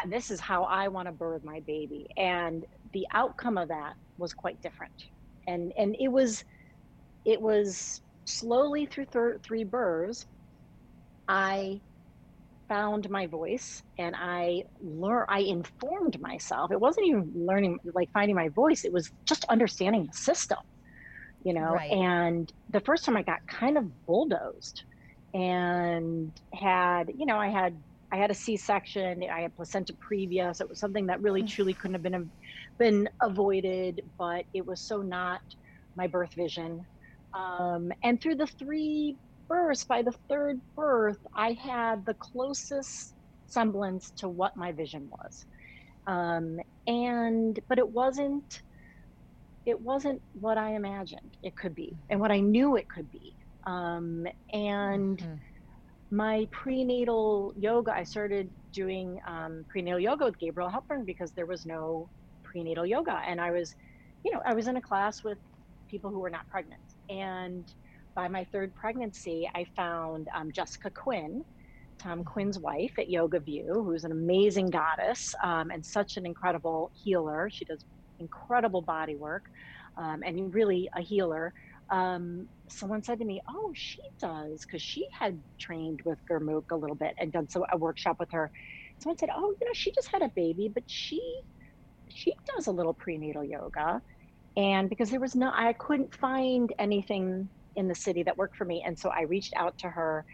this 0.08 0.30
is 0.30 0.40
how 0.40 0.64
I 0.64 0.88
want 0.88 1.06
to 1.06 1.12
birth 1.12 1.44
my 1.44 1.60
baby. 1.66 2.06
And 2.16 2.64
the 2.92 3.06
outcome 3.12 3.58
of 3.58 3.68
that 3.68 3.94
was 4.16 4.34
quite 4.34 4.60
different. 4.60 4.92
And, 5.46 5.72
and 5.78 5.96
it 5.98 6.08
was, 6.08 6.44
it 7.24 7.40
was 7.40 8.00
slowly 8.24 8.86
through 8.86 9.06
th- 9.06 9.42
three 9.42 9.64
births, 9.64 10.26
I 11.26 11.80
found 12.68 13.08
my 13.08 13.26
voice 13.26 13.82
and 13.98 14.14
I 14.16 14.64
learned, 14.82 15.26
I 15.30 15.40
informed 15.40 16.20
myself. 16.20 16.70
It 16.70 16.80
wasn't 16.80 17.06
even 17.06 17.32
learning, 17.34 17.78
like 17.94 18.10
finding 18.12 18.36
my 18.36 18.48
voice, 18.50 18.84
it 18.84 18.92
was 18.92 19.10
just 19.26 19.44
understanding 19.48 20.06
the 20.06 20.12
system, 20.12 20.58
you 21.44 21.54
know. 21.54 21.72
Right. 21.72 21.90
And 21.92 22.52
the 22.68 22.80
first 22.80 23.04
time 23.04 23.16
I 23.16 23.22
got 23.22 23.38
kind 23.48 23.78
of 23.78 23.84
bulldozed 24.06 24.82
and 25.34 26.32
had, 26.52 27.10
you 27.16 27.26
know, 27.26 27.38
I 27.38 27.48
had. 27.48 27.82
I 28.12 28.16
had 28.16 28.30
a 28.30 28.34
C-section. 28.34 29.22
I 29.30 29.40
had 29.40 29.54
placenta 29.54 29.94
previa, 29.94 30.54
so 30.54 30.64
it 30.64 30.70
was 30.70 30.80
something 30.80 31.06
that 31.06 31.20
really, 31.20 31.42
truly 31.42 31.74
couldn't 31.74 31.94
have 31.94 32.02
been 32.02 32.30
been 32.78 33.08
avoided. 33.22 34.02
But 34.18 34.44
it 34.54 34.66
was 34.66 34.80
so 34.80 35.02
not 35.02 35.40
my 35.96 36.06
birth 36.06 36.34
vision. 36.34 36.86
Um, 37.34 37.92
and 38.02 38.20
through 38.20 38.36
the 38.36 38.46
three 38.46 39.16
births, 39.48 39.84
by 39.84 40.02
the 40.02 40.14
third 40.28 40.60
birth, 40.76 41.18
I 41.34 41.52
had 41.52 42.04
the 42.06 42.14
closest 42.14 43.14
semblance 43.46 44.12
to 44.18 44.28
what 44.28 44.56
my 44.56 44.72
vision 44.72 45.10
was. 45.10 45.46
Um, 46.06 46.58
and, 46.86 47.58
but 47.68 47.78
it 47.78 47.88
wasn't, 47.88 48.62
it 49.66 49.78
wasn't 49.80 50.22
what 50.40 50.56
I 50.56 50.74
imagined 50.74 51.36
it 51.42 51.56
could 51.56 51.74
be 51.74 51.96
and 52.08 52.20
what 52.20 52.30
I 52.30 52.40
knew 52.40 52.76
it 52.76 52.88
could 52.88 53.10
be. 53.10 53.34
Um, 53.66 54.26
and 54.52 55.18
mm-hmm. 55.18 55.34
My 56.10 56.46
prenatal 56.52 57.52
yoga, 57.56 57.92
I 57.92 58.04
started 58.04 58.50
doing 58.72 59.18
um, 59.26 59.64
prenatal 59.68 60.00
yoga 60.00 60.24
with 60.24 60.38
Gabriel 60.38 60.70
Halpern 60.70 61.04
because 61.04 61.32
there 61.32 61.46
was 61.46 61.66
no 61.66 62.08
prenatal 62.44 62.86
yoga. 62.86 63.20
And 63.26 63.40
I 63.40 63.50
was, 63.50 63.74
you 64.24 64.32
know, 64.32 64.40
I 64.46 64.54
was 64.54 64.68
in 64.68 64.76
a 64.76 64.82
class 64.82 65.18
with 65.24 65.38
people 65.90 66.10
who 66.10 66.20
were 66.20 66.30
not 66.30 66.48
pregnant. 66.50 66.80
And 67.10 67.66
by 68.14 68.28
my 68.28 68.44
third 68.52 68.74
pregnancy, 68.74 69.48
I 69.54 69.66
found 69.76 70.28
um, 70.34 70.50
Jessica 70.54 70.90
Quinn, 70.90 71.42
Tom 72.00 72.24
Quinn's 72.24 72.58
wife 72.58 72.92
at 72.98 73.10
Yoga 73.10 73.40
View, 73.40 73.82
who's 73.84 74.04
an 74.04 74.12
amazing 74.12 74.70
goddess 74.70 75.34
um, 75.44 75.70
and 75.70 75.84
such 75.84 76.16
an 76.16 76.26
incredible 76.26 76.90
healer. 77.02 77.48
She 77.52 77.64
does 77.64 77.84
incredible 78.18 78.82
body 78.82 79.16
work 79.16 79.44
um, 79.98 80.22
and 80.24 80.54
really 80.54 80.88
a 80.96 81.00
healer. 81.02 81.52
Um, 81.90 82.48
someone 82.70 83.02
said 83.02 83.18
to 83.20 83.24
me, 83.24 83.40
"Oh, 83.48 83.72
she 83.74 84.02
does," 84.20 84.64
because 84.66 84.82
she 84.82 85.06
had 85.18 85.42
trained 85.60 86.00
with 86.04 86.18
Gurmukh 86.30 86.70
a 86.72 86.76
little 86.76 86.96
bit 86.96 87.14
and 87.18 87.32
done 87.32 87.48
so 87.48 87.64
a 87.72 87.78
workshop 87.78 88.16
with 88.20 88.30
her. 88.32 88.50
Someone 89.02 89.18
said, 89.18 89.30
"Oh, 89.34 89.54
you 89.60 89.66
know, 89.66 89.72
she 89.74 89.92
just 89.94 90.10
had 90.12 90.22
a 90.22 90.32
baby, 90.36 90.70
but 90.74 90.84
she 90.86 91.20
she 92.10 92.32
does 92.56 92.66
a 92.66 92.72
little 92.72 92.94
prenatal 92.94 93.44
yoga." 93.44 94.02
And 94.56 94.90
because 94.90 95.10
there 95.10 95.20
was 95.20 95.36
no, 95.36 95.50
I 95.54 95.74
couldn't 95.74 96.14
find 96.14 96.72
anything 96.78 97.50
in 97.76 97.88
the 97.88 97.96
city 97.96 98.24
that 98.24 98.38
worked 98.38 98.56
for 98.56 98.66
me. 98.66 98.84
And 98.86 98.98
so 98.98 99.10
I 99.10 99.22
reached 99.22 99.54
out 99.56 99.74
to 99.80 99.90
her 99.90 100.24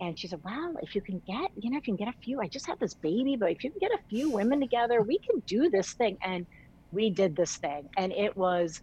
and 0.00 0.18
she 0.18 0.28
said, 0.28 0.40
Well, 0.44 0.74
if 0.82 0.94
you 0.94 1.02
can 1.02 1.22
get, 1.26 1.50
you 1.56 1.70
know, 1.70 1.78
if 1.78 1.86
you 1.86 1.96
can 1.96 2.04
get 2.04 2.12
a 2.12 2.18
few, 2.22 2.40
I 2.40 2.48
just 2.48 2.66
had 2.66 2.78
this 2.80 2.94
baby, 3.02 3.36
but 3.38 3.50
if 3.52 3.64
you 3.64 3.70
can 3.70 3.80
get 3.80 3.92
a 3.98 4.02
few 4.10 4.30
women 4.30 4.60
together, 4.60 5.02
we 5.02 5.18
can 5.30 5.42
do 5.48 5.70
this 5.70 5.94
thing. 5.94 6.16
And 6.24 6.46
we 6.90 7.10
did 7.10 7.36
this 7.36 7.56
thing. 7.58 7.88
And 7.96 8.12
it 8.12 8.36
was 8.36 8.80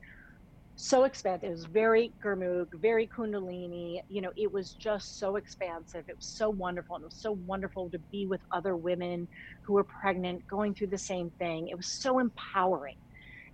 so 0.81 1.03
expansive. 1.03 1.47
It 1.47 1.51
was 1.51 1.65
very 1.65 2.11
Gurmukh, 2.25 2.67
very 2.73 3.07
Kundalini. 3.07 3.99
You 4.09 4.21
know, 4.21 4.31
it 4.35 4.51
was 4.51 4.73
just 4.73 5.19
so 5.19 5.35
expansive. 5.35 6.05
It 6.07 6.15
was 6.15 6.25
so 6.25 6.49
wonderful. 6.49 6.95
And 6.95 7.03
it 7.03 7.05
was 7.05 7.21
so 7.21 7.37
wonderful 7.45 7.91
to 7.91 7.99
be 8.11 8.25
with 8.27 8.41
other 8.51 8.75
women 8.75 9.27
who 9.65 9.73
were 9.73 9.85
pregnant, 10.01 10.41
going 10.49 10.73
through 10.73 10.87
the 10.87 10.97
same 10.97 11.31
thing. 11.37 11.67
It 11.67 11.75
was 11.75 11.87
so 11.87 12.19
empowering 12.19 12.95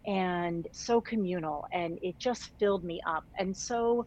and 0.07 0.65
so 0.71 1.01
communal 1.01 1.65
and 1.73 1.99
it 2.01 2.17
just 2.17 2.51
filled 2.59 2.83
me 2.83 3.01
up 3.05 3.23
and 3.39 3.55
so 3.55 4.05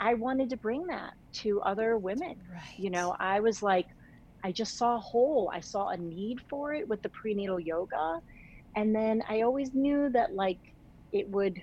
i 0.00 0.12
wanted 0.14 0.50
to 0.50 0.56
bring 0.56 0.84
that 0.88 1.12
to 1.32 1.60
other 1.60 1.96
women 1.96 2.34
right. 2.52 2.62
you 2.76 2.90
know 2.90 3.14
i 3.20 3.38
was 3.38 3.62
like 3.62 3.86
i 4.44 4.50
just 4.50 4.76
saw 4.76 4.96
a 4.96 5.00
hole 5.00 5.50
i 5.54 5.60
saw 5.60 5.90
a 5.90 5.96
need 5.96 6.38
for 6.50 6.74
it 6.74 6.88
with 6.88 7.00
the 7.02 7.10
prenatal 7.10 7.60
yoga 7.60 8.18
and 8.76 8.92
then 8.94 9.22
i 9.28 9.42
always 9.42 9.70
knew 9.74 10.10
that 10.12 10.34
like 10.34 10.58
it 11.12 11.28
would 11.30 11.56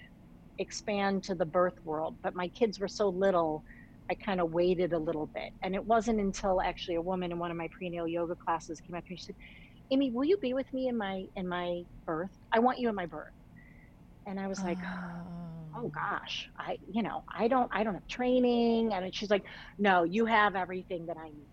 expand 0.60 1.24
to 1.24 1.36
the 1.36 1.46
birth 1.46 1.76
world 1.84 2.16
but 2.24 2.36
my 2.36 2.48
kids 2.50 2.80
were 2.80 2.88
so 2.88 3.10
little 3.10 3.64
i 4.10 4.16
kind 4.16 4.40
of 4.40 4.52
waited 4.52 4.94
a 4.94 5.00
little 5.00 5.30
bit 5.34 5.50
and 5.64 5.76
it 5.76 5.86
wasn't 5.86 6.20
until 6.20 6.62
actually 6.62 6.96
a 6.96 7.02
woman 7.02 7.32
in 7.32 7.40
one 7.40 7.52
of 7.52 7.58
my 7.58 7.68
prenatal 7.78 8.08
yoga 8.08 8.36
classes 8.46 8.80
came 8.82 8.96
up 8.96 9.06
to 9.06 9.14
me 9.14 9.18
she 9.18 9.26
said 9.26 9.36
amy 9.92 10.12
will 10.12 10.24
you 10.26 10.38
be 10.42 10.54
with 10.54 10.68
me 10.74 10.88
in 10.88 10.98
my 10.98 11.24
in 11.36 11.48
my 11.48 11.82
birth 12.06 12.32
i 12.54 12.60
want 12.60 12.80
you 12.80 12.90
in 12.90 12.96
my 12.96 13.06
birth 13.06 13.28
and 14.28 14.40
I 14.40 14.48
was 14.48 14.60
like, 14.62 14.78
oh. 14.84 15.68
oh 15.78 15.92
gosh, 15.94 16.50
I, 16.58 16.78
you 16.92 17.04
know, 17.04 17.24
I 17.38 17.48
don't, 17.48 17.70
I 17.72 17.84
don't 17.84 17.94
have 17.94 18.08
training. 18.08 18.92
And 18.94 19.14
she's 19.14 19.30
like, 19.30 19.44
no, 19.78 20.04
you 20.04 20.26
have 20.26 20.56
everything 20.56 21.06
that 21.08 21.18
I 21.18 21.30
need. 21.30 21.50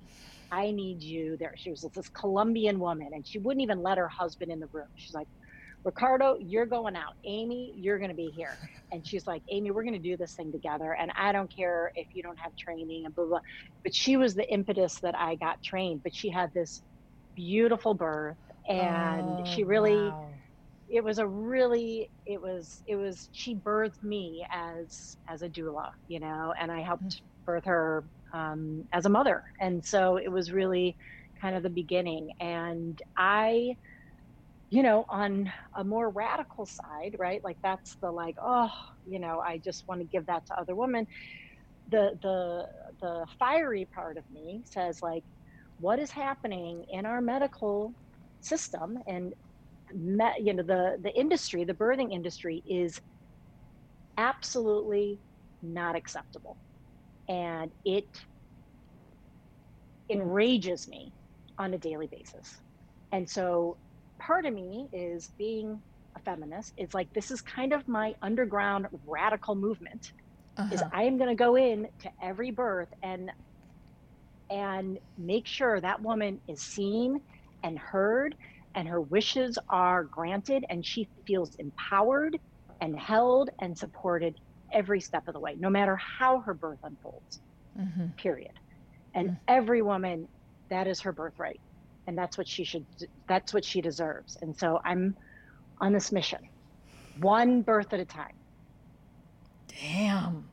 I 0.50 0.70
need 0.70 1.02
you 1.02 1.36
there. 1.38 1.52
She 1.56 1.70
was 1.70 1.86
this 1.94 2.08
Colombian 2.10 2.78
woman 2.78 3.08
and 3.12 3.26
she 3.26 3.38
wouldn't 3.38 3.62
even 3.62 3.82
let 3.82 3.98
her 3.98 4.08
husband 4.08 4.50
in 4.50 4.60
the 4.60 4.68
room. 4.72 4.86
She's 4.96 5.14
like, 5.14 5.28
Ricardo, 5.84 6.36
you're 6.40 6.66
going 6.66 6.96
out. 6.96 7.14
Amy, 7.24 7.72
you're 7.76 7.98
going 7.98 8.10
to 8.10 8.16
be 8.16 8.30
here. 8.30 8.56
And 8.92 9.06
she's 9.06 9.26
like, 9.26 9.42
Amy, 9.48 9.70
we're 9.70 9.82
going 9.82 9.94
to 9.94 9.98
do 9.98 10.16
this 10.16 10.34
thing 10.34 10.52
together. 10.52 10.92
And 10.92 11.10
I 11.16 11.32
don't 11.32 11.54
care 11.54 11.92
if 11.96 12.06
you 12.14 12.22
don't 12.22 12.38
have 12.38 12.54
training 12.56 13.04
and 13.06 13.14
blah, 13.14 13.24
blah. 13.24 13.40
But 13.82 13.94
she 13.94 14.16
was 14.16 14.34
the 14.34 14.48
impetus 14.48 14.96
that 15.00 15.16
I 15.16 15.34
got 15.34 15.62
trained. 15.62 16.02
But 16.02 16.14
she 16.14 16.30
had 16.30 16.52
this 16.54 16.82
beautiful 17.34 17.94
birth 17.94 18.36
and 18.68 19.40
oh, 19.40 19.44
she 19.44 19.64
really, 19.64 19.96
wow 19.96 20.28
it 20.92 21.02
was 21.02 21.18
a 21.18 21.26
really 21.26 22.10
it 22.26 22.40
was 22.40 22.82
it 22.86 22.96
was 22.96 23.30
she 23.32 23.54
birthed 23.54 24.02
me 24.02 24.46
as 24.52 25.16
as 25.26 25.42
a 25.42 25.48
doula 25.48 25.90
you 26.06 26.20
know 26.20 26.52
and 26.60 26.70
i 26.70 26.80
helped 26.80 27.04
mm. 27.04 27.20
birth 27.46 27.64
her 27.64 28.04
um, 28.34 28.86
as 28.92 29.06
a 29.06 29.08
mother 29.08 29.42
and 29.60 29.84
so 29.84 30.16
it 30.16 30.30
was 30.30 30.52
really 30.52 30.94
kind 31.40 31.56
of 31.56 31.62
the 31.62 31.70
beginning 31.70 32.30
and 32.40 33.02
i 33.16 33.74
you 34.72 34.82
know 34.82 35.04
on 35.10 35.52
a 35.76 35.84
more 35.84 36.08
radical 36.08 36.64
side 36.64 37.14
right 37.18 37.42
like 37.44 37.58
that's 37.62 37.98
the 38.00 38.10
like 38.10 38.34
oh 38.42 38.70
you 39.04 39.18
know 39.18 39.38
i 39.46 39.58
just 39.58 39.84
want 39.86 40.00
to 40.00 40.06
give 40.06 40.24
that 40.24 40.42
to 40.46 40.58
other 40.58 40.74
women 40.74 41.06
the 41.88 42.12
the 42.22 42.64
the 43.02 43.26
fiery 43.38 43.86
part 43.94 44.16
of 44.16 44.24
me 44.32 44.62
says 44.64 44.98
like 45.02 45.24
what 45.78 45.98
is 45.98 46.10
happening 46.10 46.86
in 46.90 47.04
our 47.04 47.20
medical 47.20 47.92
system 48.40 48.96
and 49.06 49.34
met? 49.94 50.40
you 50.40 50.54
know 50.54 50.62
the 50.62 50.96
the 51.02 51.12
industry 51.20 51.64
the 51.64 51.74
birthing 51.74 52.10
industry 52.10 52.62
is 52.66 52.98
absolutely 54.16 55.20
not 55.60 55.96
acceptable 55.96 56.56
and 57.28 57.70
it 57.84 58.06
enrages 60.10 60.88
me 60.88 61.12
on 61.58 61.74
a 61.74 61.78
daily 61.78 62.08
basis 62.10 62.48
and 63.12 63.28
so 63.28 63.76
part 64.26 64.46
of 64.46 64.54
me 64.54 64.88
is 64.92 65.30
being 65.38 65.82
a 66.16 66.20
feminist 66.22 66.72
it's 66.76 66.94
like 66.94 67.08
this 67.14 67.30
is 67.30 67.42
kind 67.42 67.72
of 67.72 67.86
my 67.88 68.14
underground 68.22 68.86
radical 69.06 69.54
movement 69.54 70.06
is 70.70 70.82
Uh-huh. 70.82 70.92
I 70.92 71.04
am 71.04 71.18
going 71.18 71.30
to 71.30 71.36
go 71.44 71.56
in 71.56 71.88
to 72.00 72.12
every 72.22 72.50
birth 72.52 72.88
and 73.02 73.30
and 74.50 74.98
make 75.16 75.46
sure 75.46 75.80
that 75.80 76.02
woman 76.02 76.40
is 76.46 76.62
seen 76.62 77.20
and 77.62 77.78
heard 77.78 78.36
and 78.74 78.88
her 78.88 79.00
wishes 79.00 79.58
are 79.70 80.04
granted 80.04 80.64
and 80.68 80.84
she 80.84 81.08
feels 81.26 81.54
empowered 81.58 82.38
and 82.80 82.98
held 82.98 83.50
and 83.60 83.76
supported 83.78 84.36
every 84.72 85.00
step 85.00 85.24
of 85.28 85.34
the 85.34 85.40
way 85.40 85.54
no 85.58 85.70
matter 85.70 85.98
how 86.18 86.40
her 86.40 86.54
birth 86.54 86.78
unfolds 86.82 87.40
hmm 87.76 88.12
period 88.18 88.52
and 89.14 89.30
Mm. 89.30 89.36
every 89.48 89.82
woman 89.82 90.28
that 90.70 90.86
is 90.88 91.02
her 91.02 91.12
birthright 91.12 91.60
and 92.06 92.16
that's 92.16 92.36
what 92.36 92.48
she 92.48 92.64
should 92.64 92.86
that's 93.26 93.54
what 93.54 93.64
she 93.64 93.80
deserves. 93.80 94.36
And 94.42 94.56
so 94.56 94.80
i'm 94.84 95.16
on 95.80 95.92
this 95.92 96.12
mission 96.12 96.48
one 97.20 97.62
birth 97.62 97.92
at 97.92 98.00
a 98.00 98.04
time. 98.04 98.34
Damn. 99.68 100.48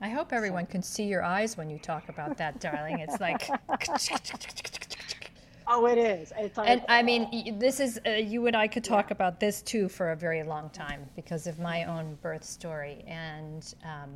I 0.00 0.08
hope 0.10 0.32
everyone 0.32 0.66
can 0.66 0.82
see 0.82 1.04
your 1.04 1.24
eyes 1.24 1.56
when 1.56 1.68
you 1.68 1.78
talk 1.78 2.08
about 2.08 2.36
that, 2.36 2.60
darling. 2.60 3.00
It's 3.00 3.20
like, 3.20 3.48
oh 5.66 5.86
it 5.86 5.98
is. 5.98 6.32
It's 6.38 6.56
like 6.56 6.68
and 6.68 6.82
I 6.88 7.02
mean, 7.02 7.58
this 7.58 7.80
is 7.80 7.98
uh, 8.06 8.10
you 8.10 8.46
and 8.46 8.56
I 8.56 8.68
could 8.68 8.84
talk 8.84 9.10
about 9.10 9.40
this 9.40 9.60
too 9.60 9.88
for 9.88 10.12
a 10.12 10.16
very 10.16 10.44
long 10.44 10.70
time 10.70 11.08
because 11.16 11.46
of 11.48 11.58
my 11.58 11.84
own 11.84 12.16
birth 12.22 12.44
story, 12.44 13.04
and 13.08 13.74
um, 13.84 14.10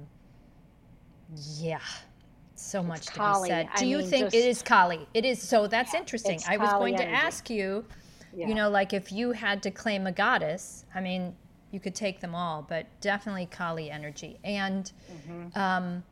yeah, 1.58 1.80
so 2.62 2.82
much 2.82 3.06
to 3.06 3.12
be 3.12 3.48
said. 3.48 3.68
I 3.74 3.78
Do 3.78 3.86
you 3.86 3.98
mean, 3.98 4.06
think 4.08 4.24
just- 4.26 4.36
it 4.36 4.44
is 4.46 4.62
Kali? 4.62 5.06
It 5.14 5.24
is. 5.24 5.40
So 5.42 5.66
that's 5.66 5.94
interesting. 5.94 6.40
I 6.48 6.56
was 6.56 6.70
Kali 6.70 6.92
going 6.92 6.98
to 7.02 7.08
ask 7.08 7.50
you, 7.50 7.84
yeah. 8.34 8.48
you 8.48 8.54
know, 8.54 8.70
like 8.70 8.92
if 8.92 9.12
you 9.12 9.32
had 9.32 9.62
to 9.64 9.70
claim 9.70 10.06
a 10.06 10.12
goddess. 10.12 10.84
I 10.94 11.00
mean, 11.00 11.34
you 11.70 11.80
could 11.80 11.94
take 11.94 12.20
them 12.20 12.34
all, 12.34 12.64
but 12.68 12.86
definitely 13.00 13.46
Kali 13.46 13.90
energy. 13.90 14.38
And 14.44 14.90
Mm-hmm. 15.10 15.58
um, 15.58 16.02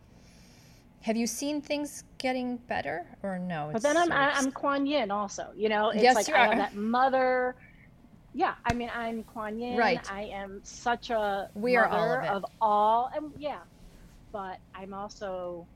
have 1.02 1.16
you 1.16 1.26
seen 1.26 1.62
things 1.62 2.04
getting 2.18 2.56
better 2.68 3.06
or 3.22 3.38
no? 3.38 3.70
but 3.72 3.80
then 3.80 3.96
i'm 3.96 4.12
I, 4.12 4.32
i'm 4.32 4.52
kuan 4.52 4.84
yin 4.84 5.10
also 5.10 5.46
you 5.56 5.70
know 5.70 5.88
it's 5.88 6.02
Yes, 6.02 6.14
like 6.14 6.28
i 6.28 6.44
have 6.46 6.56
that 6.58 6.74
mother 6.74 7.54
yeah 8.34 8.52
i 8.66 8.74
mean 8.74 8.90
i'm 8.94 9.22
kuan 9.24 9.58
yin 9.58 9.78
Right. 9.78 9.98
i 10.12 10.24
am 10.24 10.60
such 10.62 11.08
a 11.08 11.48
We 11.54 11.76
are 11.76 11.88
all 11.88 12.12
of 12.18 12.24
of 12.44 12.44
all 12.60 13.10
and 13.16 13.32
yeah 13.38 13.60
but 14.30 14.58
i'm 14.74 14.92
also 14.92 15.66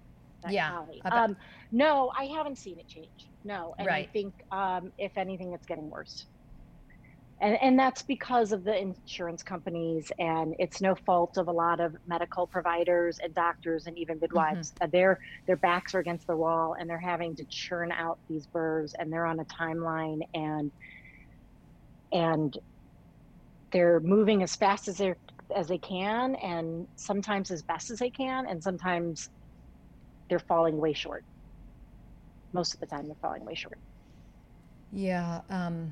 that 0.44 0.52
Yeah. 0.52 0.84
Um 1.10 1.36
no 1.72 2.12
i 2.18 2.24
haven't 2.24 2.58
seen 2.58 2.78
it 2.78 2.86
change 2.86 3.30
no 3.44 3.74
and 3.78 3.88
Right. 3.88 4.08
i 4.08 4.10
think 4.12 4.34
um 4.52 4.92
if 4.98 5.16
anything 5.16 5.52
it's 5.52 5.66
getting 5.66 5.90
worse 5.90 6.26
and, 7.40 7.58
and 7.60 7.76
that's 7.78 8.02
because 8.02 8.52
of 8.52 8.62
the 8.62 8.78
insurance 8.78 9.42
companies 9.42 10.10
and 10.20 10.54
it's 10.60 10.80
no 10.80 10.94
fault 11.04 11.36
of 11.36 11.48
a 11.48 11.52
lot 11.52 11.80
of 11.80 11.96
medical 12.06 12.46
providers 12.46 13.18
and 13.22 13.34
doctors 13.34 13.86
and 13.86 13.98
even 13.98 14.18
midwives 14.20 14.72
Mm-hmm. 14.80 14.84
Uh, 14.84 14.88
their 14.92 15.18
their 15.46 15.56
backs 15.56 15.94
are 15.94 15.98
against 16.00 16.26
the 16.28 16.36
wall 16.36 16.76
and 16.78 16.88
they're 16.88 16.98
having 17.00 17.34
to 17.36 17.44
churn 17.50 17.90
out 17.90 18.18
these 18.28 18.46
births 18.46 18.94
and 18.98 19.12
they're 19.12 19.26
on 19.26 19.40
a 19.40 19.44
timeline 19.46 20.20
and 20.34 20.70
and 22.12 22.56
they're 23.72 23.98
moving 24.00 24.42
as 24.44 24.54
fast 24.54 24.86
as 24.86 24.98
they 24.98 25.14
as 25.56 25.66
they 25.68 25.78
can 25.78 26.36
and 26.36 26.86
sometimes 26.96 27.50
as 27.50 27.62
best 27.64 27.90
as 27.90 27.98
they 27.98 28.10
can 28.10 28.46
and 28.46 28.62
sometimes 28.62 29.28
they're 30.28 30.38
falling 30.38 30.78
way 30.78 30.92
short 30.92 31.24
most 32.52 32.74
of 32.74 32.80
the 32.80 32.86
time 32.86 33.06
they're 33.06 33.16
falling 33.22 33.44
way 33.44 33.54
short 33.54 33.78
Yeah, 34.92 35.40
um, 35.50 35.90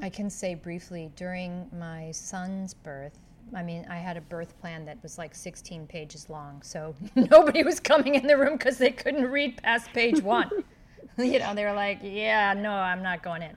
I 0.00 0.08
can 0.08 0.30
say 0.30 0.54
briefly 0.54 1.10
during 1.16 1.68
my 1.78 2.10
son's 2.12 2.74
birth. 2.74 3.18
I 3.54 3.62
mean, 3.62 3.86
I 3.90 3.96
had 3.96 4.16
a 4.16 4.20
birth 4.22 4.58
plan 4.60 4.84
that 4.86 5.02
was 5.02 5.18
like 5.18 5.34
16 5.34 5.86
pages 5.86 6.30
long, 6.30 6.62
so 6.62 6.94
nobody 7.14 7.62
was 7.62 7.80
coming 7.80 8.14
in 8.14 8.26
the 8.26 8.36
room 8.36 8.56
because 8.56 8.78
they 8.78 8.90
couldn't 8.90 9.30
read 9.30 9.62
past 9.62 9.92
page 9.92 10.22
one. 10.22 10.50
you 11.18 11.38
know, 11.38 11.54
they 11.54 11.64
were 11.64 11.72
like, 11.74 12.00
"Yeah, 12.02 12.54
no, 12.54 12.72
I'm 12.72 13.02
not 13.02 13.22
going 13.22 13.42
in," 13.42 13.56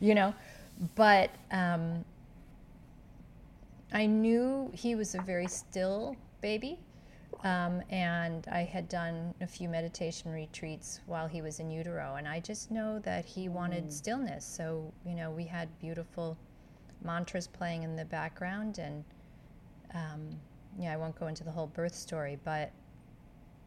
you 0.00 0.14
know. 0.14 0.34
But 0.94 1.30
um, 1.50 2.04
I 3.92 4.06
knew 4.06 4.70
he 4.74 4.94
was 4.94 5.14
a 5.14 5.22
very 5.22 5.46
still 5.48 6.16
baby, 6.40 6.78
um, 7.44 7.82
and 7.90 8.46
I 8.50 8.60
had 8.62 8.88
done 8.88 9.34
a 9.40 9.46
few 9.46 9.68
meditation 9.68 10.32
retreats 10.32 11.00
while 11.06 11.28
he 11.28 11.40
was 11.40 11.60
in 11.60 11.70
utero, 11.70 12.16
and 12.16 12.26
I 12.26 12.40
just 12.40 12.70
know 12.70 12.98
that 13.00 13.24
he 13.24 13.48
wanted 13.48 13.92
stillness. 13.92 14.44
So 14.44 14.92
you 15.06 15.14
know, 15.14 15.30
we 15.30 15.44
had 15.44 15.68
beautiful 15.78 16.36
mantras 17.04 17.46
playing 17.46 17.84
in 17.84 17.94
the 17.94 18.04
background, 18.04 18.78
and 18.78 19.04
um, 19.94 20.28
yeah, 20.78 20.92
I 20.92 20.96
won't 20.96 21.18
go 21.18 21.28
into 21.28 21.44
the 21.44 21.50
whole 21.50 21.68
birth 21.68 21.94
story, 21.94 22.38
but 22.44 22.72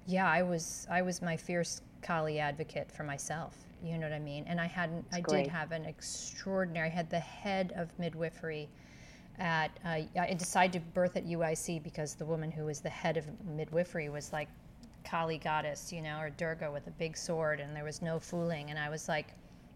yeah, 0.06 0.30
I 0.30 0.44
was 0.44 0.88
I 0.90 1.02
was 1.02 1.22
my 1.22 1.38
fierce 1.38 1.82
Kali 2.02 2.40
advocate 2.40 2.92
for 2.92 3.04
myself. 3.04 3.56
You 3.84 3.98
know 3.98 4.08
what 4.08 4.14
I 4.14 4.20
mean? 4.20 4.46
And 4.48 4.60
I 4.60 4.68
hadn't. 4.68 5.06
I 5.12 5.22
great. 5.22 5.46
did 5.46 5.52
have 5.52 5.72
an 5.72 5.86
extraordinary. 5.86 6.88
I 6.88 6.92
had 6.92 7.10
the 7.10 7.20
head 7.20 7.74
of 7.76 7.98
midwifery 7.98 8.70
at 9.40 9.72
uh, 9.86 10.00
I 10.20 10.34
decided 10.38 10.74
to 10.74 10.80
birth 10.94 11.16
at 11.18 11.26
UIC 11.26 11.84
because 11.84 12.16
the 12.16 12.26
woman 12.26 12.52
who 12.52 12.66
was 12.66 12.80
the 12.80 12.90
head 12.90 13.18
of 13.18 13.26
midwifery 13.46 14.10
was 14.10 14.32
like 14.32 14.48
Kali 15.04 15.38
goddess, 15.38 15.92
you 15.92 16.02
know, 16.02 16.20
or 16.20 16.30
Durga 16.30 16.72
with 16.72 16.88
a 16.88 16.92
big 16.92 17.18
sword, 17.18 17.60
and 17.60 17.76
there 17.76 17.84
was 17.84 18.02
no 18.02 18.20
fooling. 18.20 18.70
And 18.70 18.78
I 18.78 18.90
was 18.90 19.08
like, 19.08 19.28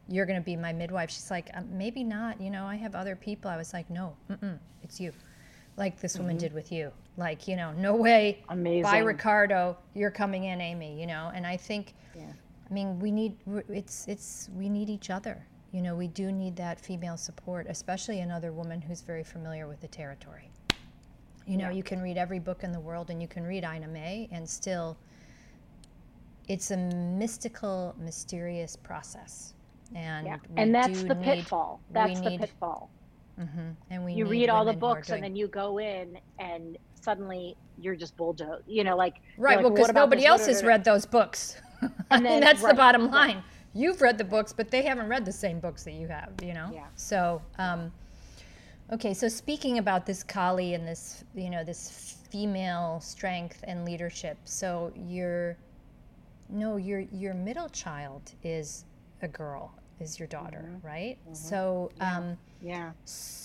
"You're 0.08 0.26
going 0.26 0.40
to 0.40 0.46
be 0.46 0.56
my 0.56 0.72
midwife." 0.72 1.10
She's 1.10 1.32
like, 1.32 1.50
um, 1.56 1.68
"Maybe 1.76 2.04
not. 2.04 2.40
You 2.40 2.50
know, 2.52 2.66
I 2.66 2.76
have 2.76 2.96
other 2.96 3.16
people." 3.16 3.50
I 3.50 3.58
was 3.58 3.74
like, 3.74 3.90
"No, 3.90 4.16
mm-mm, 4.30 4.60
it's 4.84 5.00
you." 5.00 5.12
Like 5.78 6.00
this 6.00 6.18
woman 6.18 6.38
did 6.38 6.54
with 6.54 6.72
you. 6.72 6.92
Like, 7.18 7.48
you 7.48 7.56
know, 7.56 7.74
no 7.74 7.96
way. 7.96 8.44
Amazing. 8.50 8.84
Bye, 8.84 9.00
Ricardo. 9.00 9.78
You're 9.94 10.12
coming 10.12 10.46
in, 10.46 10.62
Amy. 10.62 11.00
You 11.00 11.08
know, 11.08 11.32
and 11.34 11.46
I 11.46 11.58
think 11.58 11.94
Yeah. 12.16 12.32
I 12.70 12.74
mean, 12.74 13.00
we 13.00 13.12
need 13.12 13.36
it's 13.70 14.08
it's 14.08 14.50
we 14.56 14.70
need 14.70 14.90
each 14.90 15.10
other. 15.10 15.46
You 15.72 15.82
know, 15.82 15.96
we 15.96 16.08
do 16.08 16.32
need 16.32 16.56
that 16.58 16.80
female 16.80 17.18
support, 17.18 17.68
especially 17.70 18.20
another 18.22 18.52
woman 18.54 18.82
who's 18.82 19.02
very 19.02 19.24
familiar 19.24 19.68
with 19.68 19.82
the 19.82 19.88
territory. 19.88 20.50
You 21.46 21.58
know, 21.58 21.66
Yeah. 21.70 21.76
you 21.76 21.84
can 21.84 22.02
read 22.02 22.18
every 22.18 22.40
book 22.40 22.64
in 22.64 22.72
the 22.72 22.80
world, 22.80 23.10
and 23.10 23.22
you 23.22 23.28
can 23.28 23.44
read 23.44 23.64
Ina 23.64 23.88
May, 23.88 24.28
and 24.32 24.50
still, 24.50 24.98
it's 26.48 26.72
a 26.72 26.78
mystical, 26.78 27.94
mysterious 28.00 28.76
process. 28.76 29.54
And 29.94 30.26
yeah 30.26 30.38
and 30.58 30.74
that's 30.74 31.04
the 31.04 31.14
need- 31.14 31.24
pitfall 31.24 31.80
that's 31.92 32.20
the 32.20 32.30
need- 32.32 32.40
pitfall 32.40 32.90
mhm, 33.40 33.76
and 33.92 34.04
we 34.04 34.14
you 34.14 34.26
read 34.26 34.50
all 34.50 34.66
the 34.66 34.72
women 34.72 34.80
who 34.82 34.86
are 34.88 34.96
books 34.96 35.10
and 35.12 35.22
then 35.24 35.36
you 35.36 35.48
go 35.48 35.78
in 35.78 36.18
and 36.40 36.76
suddenly 37.00 37.56
you're 37.78 37.96
just 37.96 38.18
bulldozed 38.18 38.64
you 38.68 38.84
know 38.84 38.98
like 38.98 39.18
Right, 39.38 39.58
like, 39.58 39.64
well, 39.64 39.72
because 39.74 39.94
nobody 39.94 40.26
else 40.26 40.48
has 40.48 40.64
read 40.64 40.84
those 40.84 41.06
books. 41.06 41.62
And 41.82 41.92
and 42.10 42.26
then- 42.26 42.42
that's 42.42 42.62
the 42.62 42.68
right, 42.70 42.76
bottom 42.76 43.12
right. 43.12 43.38
You've 43.76 44.02
read 44.02 44.18
the 44.18 44.24
books, 44.24 44.54
but 44.54 44.72
they 44.72 44.82
haven't 44.84 45.10
read 45.10 45.26
the 45.26 45.32
same 45.34 45.60
books 45.60 45.84
that 45.84 45.94
you 45.94 46.08
have, 46.08 46.32
you 46.42 46.54
know? 46.54 46.72
Yeah. 46.74 46.86
So, 46.96 47.42
um, 47.60 47.92
okay, 48.94 49.14
so 49.14 49.28
speaking 49.28 49.78
about 49.80 50.06
this 50.06 50.24
Kali 50.24 50.74
and 50.74 50.88
this, 50.88 51.26
you 51.36 51.50
know, 51.50 51.64
this 51.64 52.18
female 52.30 53.02
strength 53.02 53.60
and 53.68 53.84
leadership. 53.86 54.38
So 54.46 54.94
your, 54.96 55.58
no, 56.50 56.78
your, 56.78 57.02
your 57.02 57.34
middle 57.34 57.68
child 57.70 58.32
is 58.44 58.86
a 59.22 59.28
girl, 59.28 59.74
is 60.00 60.18
your 60.20 60.28
daughter, 60.30 60.72
right? 60.82 61.18
So, 61.34 61.92
um, 62.00 62.38
yeah 62.62 62.92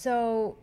so, 0.00 0.56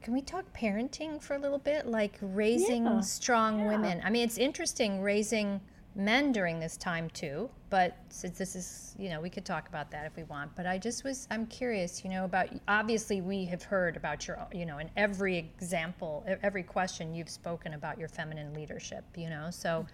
can 0.00 0.14
we 0.14 0.22
talk 0.22 0.44
parenting 0.56 1.22
for 1.22 1.34
a 1.34 1.38
little 1.38 1.58
bit? 1.58 1.86
Like 1.86 2.18
raising 2.20 2.84
Yeah, 2.86 3.00
strong 3.00 3.60
yeah. 3.60 3.68
women. 3.68 4.02
I 4.04 4.10
mean, 4.10 4.24
it's 4.24 4.38
interesting 4.38 5.00
raising 5.02 5.60
men 5.94 6.32
during 6.32 6.58
this 6.58 6.76
time 6.76 7.10
too, 7.10 7.50
but 7.68 7.96
since 8.08 8.38
this 8.38 8.56
is, 8.56 8.94
you 8.98 9.10
know, 9.10 9.20
we 9.20 9.28
could 9.28 9.44
talk 9.44 9.68
about 9.68 9.90
that 9.90 10.06
if 10.06 10.16
we 10.16 10.22
want. 10.24 10.54
But 10.56 10.66
I 10.66 10.78
just 10.78 11.04
was, 11.04 11.28
I'm 11.30 11.46
curious, 11.46 12.02
you 12.02 12.10
know, 12.10 12.24
about 12.24 12.48
obviously 12.66 13.20
we 13.20 13.44
have 13.46 13.62
heard 13.62 13.96
about 13.96 14.26
your, 14.26 14.38
you 14.52 14.64
know, 14.64 14.78
in 14.78 14.88
every 14.96 15.38
example, 15.38 16.24
every 16.42 16.62
question 16.62 17.14
you've 17.14 17.28
spoken 17.28 17.74
about 17.74 17.98
your 17.98 18.08
feminine 18.08 18.54
leadership, 18.54 19.04
you 19.16 19.28
know, 19.28 19.48
so 19.50 19.86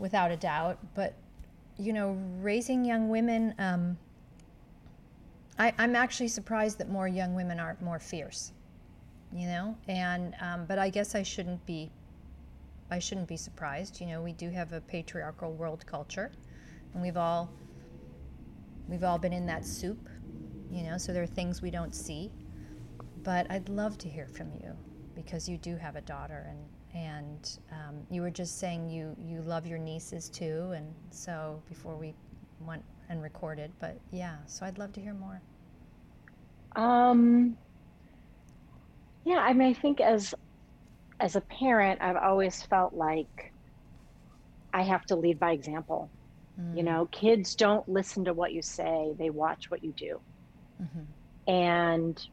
without 0.00 0.30
a 0.30 0.36
doubt. 0.36 0.78
But, 0.94 1.14
you 1.78 1.92
know, 1.92 2.16
raising 2.40 2.84
young 2.84 3.10
women, 3.10 3.54
um, 3.58 3.98
I, 5.58 5.74
I'm 5.78 5.96
actually 5.96 6.28
surprised 6.28 6.78
that 6.78 6.88
more 6.88 7.08
young 7.08 7.34
women 7.34 7.60
aren't 7.60 7.82
more 7.82 7.98
fierce, 7.98 8.52
you 9.34 9.46
know. 9.46 9.76
And 9.88 10.34
um, 10.40 10.66
but 10.66 10.78
I 10.78 10.88
guess 10.88 11.14
I 11.14 11.22
shouldn't 11.22 11.64
be. 11.66 11.90
I 12.90 12.98
shouldn't 12.98 13.28
be 13.28 13.36
surprised. 13.36 14.00
You 14.00 14.06
know, 14.06 14.22
we 14.22 14.32
do 14.32 14.50
have 14.50 14.72
a 14.72 14.80
patriarchal 14.80 15.52
world 15.52 15.84
culture, 15.86 16.32
and 16.94 17.02
we've 17.02 17.16
all 17.16 17.50
we've 18.88 19.04
all 19.04 19.18
been 19.18 19.32
in 19.32 19.46
that 19.46 19.64
soup, 19.64 20.08
you 20.70 20.82
know. 20.82 20.98
So 20.98 21.12
there 21.12 21.22
are 21.22 21.26
things 21.26 21.62
we 21.62 21.70
don't 21.70 21.94
see. 21.94 22.30
But 23.24 23.50
I'd 23.50 23.68
love 23.68 23.98
to 23.98 24.08
hear 24.08 24.26
from 24.26 24.52
you 24.54 24.76
because 25.14 25.48
you 25.48 25.58
do 25.58 25.76
have 25.76 25.96
a 25.96 26.00
daughter, 26.02 26.46
and 26.48 26.58
and 26.94 27.58
um, 27.72 28.06
you 28.10 28.22
were 28.22 28.30
just 28.30 28.58
saying 28.58 28.88
you 28.88 29.14
you 29.18 29.42
love 29.42 29.66
your 29.66 29.78
nieces 29.78 30.28
too, 30.28 30.72
and 30.74 30.94
so 31.10 31.62
before 31.68 31.96
we 31.96 32.14
went 32.60 32.84
and 33.08 33.22
recorded, 33.22 33.72
but 33.80 33.98
yeah. 34.10 34.36
So 34.46 34.64
I'd 34.66 34.78
love 34.78 34.92
to 34.94 35.00
hear 35.00 35.14
more. 35.14 35.40
Um, 36.76 37.56
yeah, 39.24 39.38
I 39.38 39.52
mean, 39.52 39.68
I 39.68 39.72
think 39.74 40.00
as 40.00 40.34
as 41.20 41.36
a 41.36 41.40
parent, 41.40 42.00
I've 42.00 42.16
always 42.16 42.62
felt 42.62 42.94
like 42.94 43.52
I 44.72 44.82
have 44.82 45.04
to 45.06 45.16
lead 45.16 45.38
by 45.38 45.52
example. 45.52 46.10
Mm. 46.60 46.76
You 46.76 46.82
know, 46.82 47.06
kids 47.06 47.54
don't 47.54 47.88
listen 47.88 48.24
to 48.24 48.32
what 48.32 48.52
you 48.52 48.62
say, 48.62 49.14
they 49.18 49.30
watch 49.30 49.70
what 49.70 49.82
you 49.82 49.92
do. 49.92 50.20
Mm-hmm. 50.82 51.52
And 51.52 52.28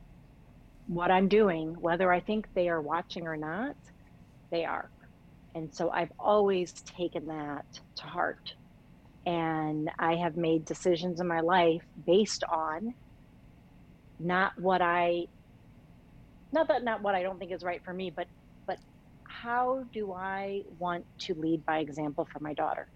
what 0.88 1.10
I'm 1.10 1.28
doing, 1.28 1.74
whether 1.82 2.12
I 2.12 2.20
think 2.20 2.48
they 2.54 2.70
are 2.70 2.82
watching 2.82 3.28
or 3.28 3.38
not, 3.38 3.76
they 4.52 4.66
are. 4.66 4.90
And 5.56 5.74
so 5.74 5.90
I've 5.90 6.12
always 6.20 6.74
taken 6.74 7.28
that 7.28 7.66
to 7.96 8.04
heart. 8.04 8.54
And 9.26 9.90
I 9.98 10.16
have 10.16 10.38
made 10.38 10.66
decisions 10.66 11.20
in 11.20 11.28
my 11.28 11.40
life 11.40 11.82
based 12.06 12.44
on 12.44 12.94
not 14.20 14.52
what 14.60 14.82
I, 14.82 15.26
not 16.52 16.68
that 16.68 16.84
not 16.84 17.02
what 17.02 17.16
I 17.16 17.24
don't 17.24 17.40
think 17.40 17.52
is 17.52 17.64
right 17.64 17.84
for 17.84 17.94
me, 17.94 18.12
but 18.12 18.28
how 19.42 19.84
do 19.92 20.14
I 20.14 20.64
want 20.80 21.06
to 21.20 21.34
lead 21.36 21.66
by 21.66 21.80
example 21.80 22.26
for 22.32 22.40
my 22.40 22.54
daughter? 22.54 22.88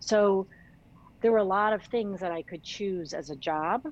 So 0.00 0.46
there 1.20 1.32
were 1.32 1.38
a 1.38 1.44
lot 1.44 1.72
of 1.72 1.82
things 1.82 2.20
that 2.20 2.30
I 2.30 2.42
could 2.42 2.62
choose 2.62 3.14
as 3.14 3.30
a 3.30 3.36
job. 3.36 3.90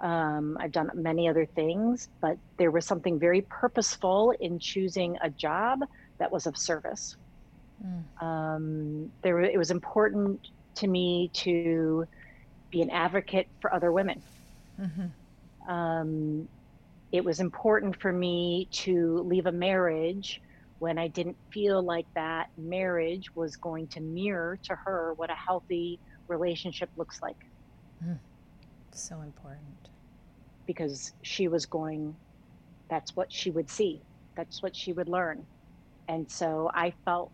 Um, 0.00 0.56
I've 0.60 0.72
done 0.72 0.90
many 0.94 1.28
other 1.28 1.44
things, 1.44 2.08
but 2.20 2.38
there 2.56 2.70
was 2.70 2.86
something 2.86 3.18
very 3.18 3.42
purposeful 3.42 4.32
in 4.38 4.58
choosing 4.58 5.16
a 5.20 5.30
job 5.30 5.80
that 6.18 6.30
was 6.30 6.46
of 6.46 6.56
service. 6.56 7.16
Mm. 7.84 8.22
Um, 8.22 9.12
there, 9.22 9.40
it 9.40 9.58
was 9.58 9.70
important 9.70 10.48
to 10.76 10.86
me 10.86 11.30
to 11.34 12.06
be 12.70 12.80
an 12.80 12.90
advocate 12.90 13.48
for 13.60 13.74
other 13.74 13.90
women. 13.90 14.22
Mm-hmm. 14.80 15.70
Um, 15.70 16.48
it 17.10 17.24
was 17.24 17.40
important 17.40 18.00
for 18.00 18.12
me 18.12 18.68
to 18.70 19.18
leave 19.26 19.46
a 19.46 19.52
marriage 19.52 20.40
when 20.78 20.98
I 20.98 21.08
didn't 21.08 21.36
feel 21.52 21.82
like 21.82 22.06
that 22.14 22.48
marriage 22.56 23.34
was 23.34 23.56
going 23.56 23.88
to 23.88 24.00
mirror 24.00 24.58
to 24.64 24.76
her 24.84 25.14
what 25.16 25.30
a 25.30 25.34
healthy 25.34 25.98
relationship 26.28 26.90
looks 26.96 27.20
like. 27.20 27.36
Mm. 28.04 28.18
So 28.92 29.20
important. 29.22 29.88
Because 30.66 31.12
she 31.22 31.48
was 31.48 31.66
going, 31.66 32.14
that's 32.90 33.16
what 33.16 33.32
she 33.32 33.50
would 33.50 33.70
see, 33.70 34.02
that's 34.36 34.62
what 34.62 34.76
she 34.76 34.92
would 34.92 35.08
learn. 35.08 35.44
And 36.08 36.30
so 36.30 36.70
I 36.74 36.92
felt 37.04 37.32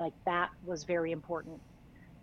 like 0.00 0.12
that 0.24 0.50
was 0.64 0.84
very 0.84 1.12
important. 1.12 1.60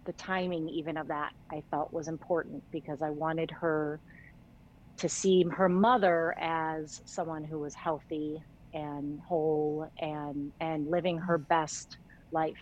The 0.05 0.13
timing, 0.13 0.67
even 0.69 0.97
of 0.97 1.07
that, 1.07 1.31
I 1.51 1.63
felt 1.71 1.93
was 1.93 2.07
important 2.07 2.63
because 2.71 3.01
I 3.01 3.09
wanted 3.09 3.51
her 3.51 3.99
to 4.97 5.09
see 5.09 5.45
her 5.51 5.69
mother 5.69 6.35
as 6.39 7.01
someone 7.05 7.43
who 7.43 7.59
was 7.59 7.73
healthy 7.73 8.43
and 8.73 9.19
whole 9.27 9.87
and 9.99 10.51
and 10.59 10.89
living 10.89 11.17
her 11.17 11.37
best 11.37 11.97
life. 12.31 12.61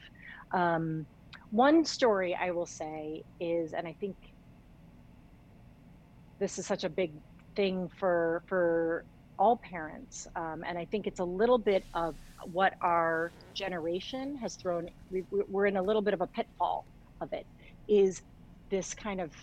Um, 0.54 1.08
one 1.50 1.86
story 1.86 2.38
I 2.40 2.52
will 2.52 2.66
say 2.66 3.24
is, 3.40 3.74
and 3.74 3.88
I 3.88 3.96
think 4.00 4.16
this 6.40 6.58
is 6.58 6.66
such 6.66 6.84
a 6.84 6.90
big 6.90 7.14
thing 7.56 7.90
for 8.00 8.44
for 8.48 9.06
all 9.38 9.60
parents, 9.70 10.28
um, 10.36 10.64
and 10.68 10.78
I 10.78 10.86
think 10.86 11.08
it's 11.08 11.20
a 11.20 11.26
little 11.26 11.58
bit 11.58 11.84
of 11.94 12.16
what 12.46 12.74
our 12.82 13.34
generation 13.56 14.38
has 14.38 14.56
thrown. 14.56 14.88
We, 15.10 15.24
we're 15.32 15.66
in 15.66 15.78
a 15.78 15.82
little 15.82 16.02
bit 16.02 16.14
of 16.14 16.22
a 16.22 16.28
pitfall 16.28 16.86
of 17.22 17.30
it. 17.34 17.46
Is 17.88 18.22
this 18.70 18.94
kind 18.94 19.20
of 19.20 19.34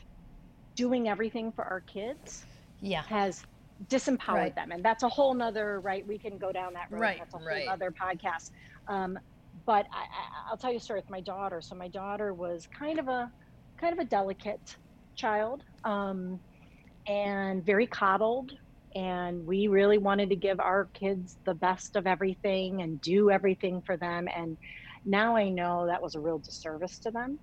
doing 0.77 1.09
everything 1.09 1.53
for 1.53 1.65
our 1.65 1.81
kids? 1.81 2.45
Yeah, 2.81 3.03
has 3.09 3.43
disempowered 3.87 4.35
right. 4.35 4.55
them, 4.55 4.73
and 4.73 4.85
that's 4.85 5.03
a 5.03 5.09
whole 5.09 5.35
nother 5.35 5.81
right. 5.81 6.07
We 6.07 6.19
can 6.19 6.39
go 6.39 6.53
down 6.53 6.75
that 6.75 6.91
road. 6.91 7.01
Right, 7.01 7.19
that's 7.19 7.35
a 7.35 7.39
whole 7.39 7.47
right. 7.47 7.69
other 7.69 7.91
podcast. 7.93 8.51
Um, 8.89 9.19
but 9.67 9.87
I, 9.93 10.51
will 10.51 10.57
tell 10.57 10.71
you 10.71 10.79
a 10.79 10.81
story 10.81 11.01
with 11.01 11.11
my 11.11 11.21
daughter. 11.21 11.61
So 11.61 11.75
my 11.75 11.89
daughter 11.89 12.33
was 12.35 12.69
kind 12.77 12.99
of 12.99 13.09
a 13.09 13.31
kind 13.77 13.93
of 13.93 13.99
a 13.99 14.05
delicate 14.05 14.77
child, 15.15 15.63
um, 15.85 16.41
and 17.07 17.65
very 17.65 17.87
coddled. 17.87 18.53
And 18.95 19.47
we 19.47 19.69
really 19.69 19.99
wanted 19.99 20.31
to 20.31 20.37
give 20.37 20.59
our 20.61 20.87
kids 20.95 21.37
the 21.45 21.55
best 21.55 21.95
of 21.95 22.07
everything 22.07 22.83
and 22.83 23.01
do 23.01 23.31
everything 23.31 23.83
for 23.83 23.97
them. 23.97 24.27
And 24.35 24.57
now 25.05 25.37
I 25.37 25.51
know 25.51 25.87
that 25.87 26.03
was 26.03 26.15
a 26.15 26.21
real 26.21 26.39
disservice 26.39 26.99
to 27.01 27.11
them, 27.11 27.39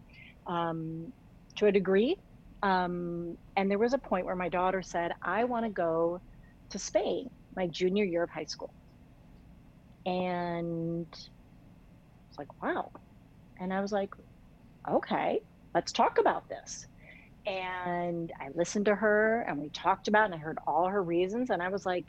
um, 0.48 1.14
to 1.58 1.68
a 1.68 1.72
degree. 1.72 2.18
Um, 2.66 3.38
and 3.58 3.72
there 3.72 3.80
was 3.80 3.94
a 3.94 4.00
point 4.00 4.26
where 4.28 4.36
my 4.38 4.50
daughter 4.50 4.84
said, 4.84 5.14
"I 5.24 5.46
want 5.46 5.66
to 5.68 5.72
go 5.72 6.22
to 6.72 6.80
Spain 6.80 7.30
my 7.56 7.68
junior 7.68 8.06
year 8.06 8.24
of 8.24 8.32
high 8.32 8.46
school." 8.46 8.74
And 10.06 11.08
it's 12.30 12.40
like, 12.40 12.62
wow. 12.62 12.92
And 13.60 13.74
I 13.74 13.82
was 13.82 13.92
like, 13.92 14.10
okay, 14.90 15.42
let's 15.76 15.94
talk 15.94 16.18
about 16.20 16.44
this. 16.50 16.88
And 17.48 18.32
I 18.42 18.50
listened 18.56 18.86
to 18.86 18.96
her 18.96 19.42
and 19.48 19.60
we 19.60 19.70
talked 19.72 20.08
about 20.08 20.26
and 20.26 20.36
I 20.36 20.40
heard 20.40 20.60
all 20.68 20.90
her 20.90 21.04
reasons 21.04 21.52
and 21.52 21.62
I 21.64 21.70
was 21.70 21.86
like, 21.86 22.06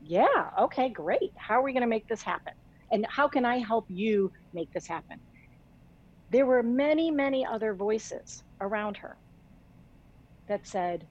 yeah, 0.00 0.50
okay, 0.60 0.90
great. 0.90 1.32
How 1.36 1.56
are 1.60 1.62
we 1.64 1.72
going 1.72 1.82
to 1.82 1.88
make 1.88 2.06
this 2.08 2.22
happen? 2.22 2.54
And 2.92 3.06
how 3.10 3.28
can 3.28 3.44
I 3.44 3.58
help 3.58 3.86
you 3.88 4.32
make 4.52 4.70
this 4.72 4.86
happen? 4.88 5.20
There 6.30 6.46
were 6.46 6.62
many, 6.62 7.10
many 7.10 7.44
other 7.46 7.74
voices 7.74 8.42
around 8.60 8.98
her 8.98 9.18
that 10.48 10.66
said, 10.66 11.06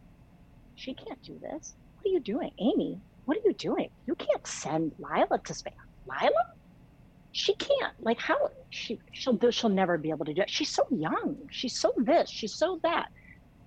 she 0.76 0.94
can't 0.94 1.22
do 1.24 1.38
this. 1.40 1.76
What 1.96 2.10
are 2.10 2.14
you 2.14 2.20
doing? 2.20 2.52
Amy, 2.60 3.00
what 3.26 3.38
are 3.38 3.42
you 3.46 3.54
doing? 3.54 3.90
You 4.06 4.16
can't 4.16 4.46
send 4.46 4.94
Lila 5.00 5.40
to 5.44 5.54
Spain. 5.54 5.74
Lila? 6.08 6.54
she 7.38 7.54
can't 7.54 7.94
like 8.02 8.20
how 8.20 8.50
she 8.72 9.00
she'll 9.12 9.38
she'll 9.52 9.70
never 9.70 9.96
be 9.98 10.10
able 10.10 10.26
to 10.26 10.34
do 10.34 10.42
it 10.42 10.50
she's 10.50 10.70
so 10.70 10.88
young 10.90 11.38
she's 11.52 11.78
so 11.80 11.94
this 11.98 12.30
she's 12.30 12.54
so 12.54 12.80
that 12.82 13.12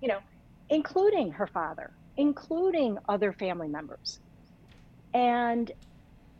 you 0.03 0.09
know 0.09 0.19
including 0.71 1.31
her 1.31 1.47
father 1.47 1.93
including 2.17 2.99
other 3.09 3.33
family 3.33 3.69
members 3.69 4.19
and 5.15 5.71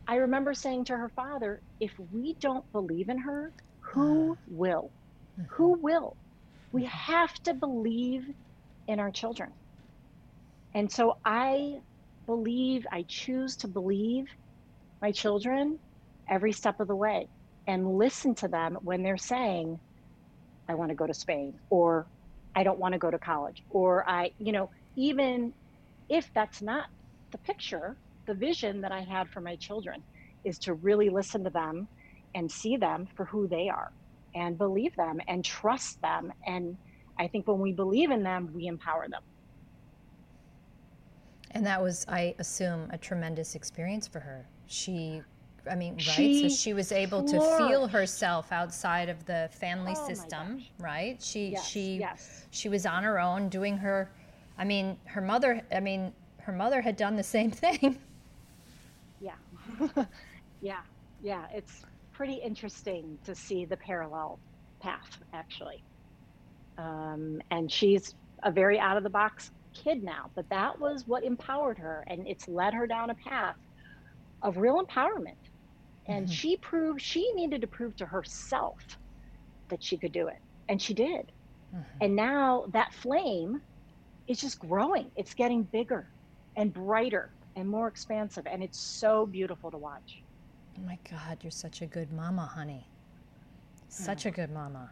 i 0.09 0.15
remember 0.15 0.53
saying 0.53 0.83
to 0.83 0.95
her 0.95 1.07
father 1.09 1.61
if 1.79 1.91
we 2.11 2.33
don't 2.41 2.69
believe 2.73 3.07
in 3.07 3.17
her 3.17 3.53
who 3.79 4.35
mm-hmm. 4.45 4.57
will 4.57 4.91
who 5.47 5.71
will 5.81 6.17
we 6.73 6.83
have 6.83 7.33
to 7.43 7.53
believe 7.53 8.25
in 8.87 8.99
our 8.99 9.11
children 9.11 9.51
and 10.75 10.91
so 10.91 11.13
i 11.25 11.75
believe 12.27 12.85
i 12.91 13.05
choose 13.07 13.55
to 13.57 13.67
believe 13.67 14.25
my 15.01 15.11
children 15.11 15.79
every 16.29 16.51
step 16.51 16.79
of 16.79 16.87
the 16.87 16.95
way 16.95 17.27
and 17.67 17.97
listen 17.97 18.35
to 18.35 18.47
them 18.47 18.77
when 18.81 19.03
they're 19.03 19.17
saying, 19.17 19.79
I 20.67 20.75
want 20.75 20.89
to 20.89 20.95
go 20.95 21.07
to 21.07 21.13
Spain, 21.13 21.59
or 21.69 22.07
I 22.55 22.63
don't 22.63 22.79
want 22.79 22.93
to 22.93 22.99
go 22.99 23.11
to 23.11 23.19
college, 23.19 23.63
or 23.69 24.07
I, 24.09 24.31
you 24.37 24.51
know, 24.51 24.69
even 24.97 25.53
if 26.09 26.29
that's 26.35 26.61
not 26.61 26.85
the 27.31 27.37
picture, 27.39 27.97
the 28.27 28.33
vision 28.33 28.81
that 28.81 28.91
I 28.91 29.01
had 29.01 29.29
for 29.29 29.41
my 29.41 29.55
children 29.57 30.03
is 30.45 30.59
to 30.59 30.73
really 30.73 31.09
listen 31.09 31.43
to 31.43 31.49
them 31.49 31.87
and 32.35 32.51
see 32.51 32.77
them 32.77 33.07
for 33.15 33.25
who 33.25 33.47
they 33.47 33.69
are 33.69 33.89
and 34.35 34.57
believe 34.57 34.93
them 34.97 35.19
and 35.27 35.43
trust 35.45 35.97
them. 36.01 36.31
And 36.47 36.77
I 37.21 37.27
think 37.27 37.47
when 37.47 37.59
we 37.59 37.71
believe 37.71 38.09
in 38.09 38.23
them, 38.23 38.49
we 38.51 38.65
empower 38.65 39.07
them. 39.07 39.21
And 41.51 41.63
that 41.67 41.79
was, 41.79 42.03
I 42.09 42.33
assume, 42.39 42.89
a 42.89 42.97
tremendous 42.97 43.53
experience 43.53 44.07
for 44.07 44.19
her. 44.19 44.43
She 44.65 45.21
I 45.69 45.75
mean, 45.75 45.93
right? 45.93 46.01
She 46.01 46.49
so 46.49 46.55
she 46.55 46.73
was 46.73 46.91
able 46.91 47.23
to 47.25 47.39
feel 47.59 47.85
herself 47.85 48.51
outside 48.51 49.09
of 49.09 49.23
the 49.27 49.47
family 49.51 49.93
oh 49.95 50.07
system, 50.07 50.63
right? 50.79 51.21
She 51.21 51.49
yes, 51.49 51.67
she 51.67 51.97
yes. 51.97 52.47
she 52.49 52.67
was 52.67 52.87
on 52.87 53.03
her 53.03 53.19
own 53.19 53.47
doing 53.49 53.77
her 53.77 54.11
I 54.57 54.63
mean, 54.63 54.97
her 55.05 55.21
mother 55.21 55.61
I 55.71 55.79
mean, 55.79 56.13
her 56.39 56.51
mother 56.51 56.81
had 56.81 56.95
done 56.95 57.15
the 57.15 57.21
same 57.21 57.51
thing. 57.63 57.99
Yeah. 59.19 59.35
yeah. 60.61 60.79
Yeah, 61.21 61.45
it's 61.53 61.85
pretty 62.11 62.41
interesting 62.43 63.19
to 63.25 63.35
see 63.35 63.65
the 63.65 63.77
parallel 63.77 64.39
path 64.79 65.19
actually. 65.31 65.83
Um, 66.81 67.41
and 67.51 67.71
she's 67.71 68.15
a 68.43 68.51
very 68.51 68.79
out 68.79 68.97
of 68.97 69.03
the 69.03 69.09
box 69.09 69.51
kid 69.73 70.03
now, 70.03 70.29
but 70.35 70.49
that 70.49 70.79
was 70.79 71.07
what 71.07 71.23
empowered 71.23 71.77
her 71.77 72.03
and 72.07 72.27
it's 72.27 72.47
led 72.47 72.73
her 72.73 72.87
down 72.87 73.09
a 73.09 73.15
path 73.15 73.55
of 74.41 74.57
real 74.57 74.83
empowerment 74.83 75.35
and 76.07 76.25
mm-hmm. 76.25 76.33
she 76.33 76.57
proved 76.57 77.01
she 77.01 77.31
needed 77.33 77.61
to 77.61 77.67
prove 77.67 77.95
to 77.97 78.05
herself 78.05 78.97
that 79.69 79.83
she 79.83 79.97
could 79.97 80.11
do 80.11 80.27
it. 80.27 80.39
And 80.69 80.81
she 80.81 80.93
did. 80.93 81.31
Mm-hmm. 81.73 81.81
And 82.01 82.15
now 82.15 82.65
that 82.73 82.93
flame 82.93 83.61
is 84.27 84.39
just 84.39 84.59
growing. 84.59 85.11
It's 85.15 85.33
getting 85.33 85.63
bigger 85.63 86.07
and 86.55 86.73
brighter 86.73 87.29
and 87.55 87.67
more 87.67 87.87
expansive. 87.87 88.45
And 88.47 88.63
it's 88.63 88.79
so 88.79 89.25
beautiful 89.25 89.71
to 89.71 89.77
watch. 89.77 90.21
Oh 90.77 90.81
my 90.81 90.97
God, 91.09 91.37
you're 91.41 91.51
such 91.51 91.81
a 91.81 91.85
good 91.85 92.11
mama, 92.11 92.45
honey. 92.45 92.87
Such 93.89 94.25
a 94.25 94.31
good 94.31 94.51
mama. 94.51 94.89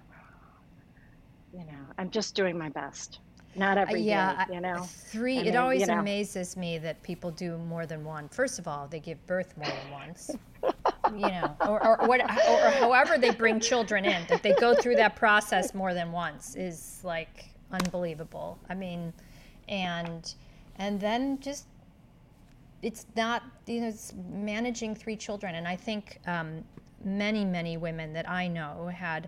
You 1.54 1.60
know, 1.60 1.86
I'm 1.98 2.10
just 2.10 2.36
doing 2.36 2.58
my 2.58 2.70
best. 2.70 3.20
Not 3.56 3.78
uh, 3.78 3.82
every 3.82 4.02
yeah, 4.02 4.46
day, 4.46 4.56
you 4.56 4.62
know. 4.62 4.84
Three. 4.84 5.40
it 5.40 5.56
always 5.56 5.82
you 5.82 5.88
know. 5.88 6.00
amazes 6.00 6.56
me 6.56 6.78
that 6.80 7.02
people 7.02 7.32
do 7.32 7.58
more 7.58 7.86
than 7.86 8.04
one. 8.04 8.30
First 8.30 8.60
of 8.60 8.68
all, 8.68 8.88
they 8.88 9.00
give 9.00 9.26
birth 9.26 9.56
more 9.58 9.68
than 9.68 9.92
once. 9.92 10.32
you 11.16 11.28
know, 11.28 11.56
or, 11.62 11.86
or 11.86 12.08
what, 12.08 12.22
or, 12.22 12.68
or 12.68 12.70
however 12.72 13.18
they 13.18 13.32
bring 13.32 13.60
children 13.60 14.06
in, 14.06 14.24
that 14.28 14.44
they 14.44 14.54
go 14.54 14.76
through 14.76 14.96
that 14.96 15.16
process 15.16 15.74
more 15.74 15.94
than 15.94 16.12
once 16.12 16.56
is 16.56 17.02
like 17.04 17.50
unbelievable. 17.72 18.60
I 18.70 18.76
mean, 18.76 19.14
and 19.68 20.34
and 20.78 21.00
then 21.00 21.40
just 21.40 21.66
it's 22.82 23.06
not 23.16 23.44
you 23.66 23.82
know 23.82 23.88
it's 23.88 24.14
managing 24.32 24.96
three 24.96 25.16
children, 25.16 25.56
and 25.56 25.68
I 25.68 25.76
think 25.76 26.20
um, 26.28 26.64
many 27.04 27.46
many 27.46 27.78
women 27.78 28.14
that 28.14 28.30
I 28.30 28.48
know 28.48 28.92
had 28.94 29.28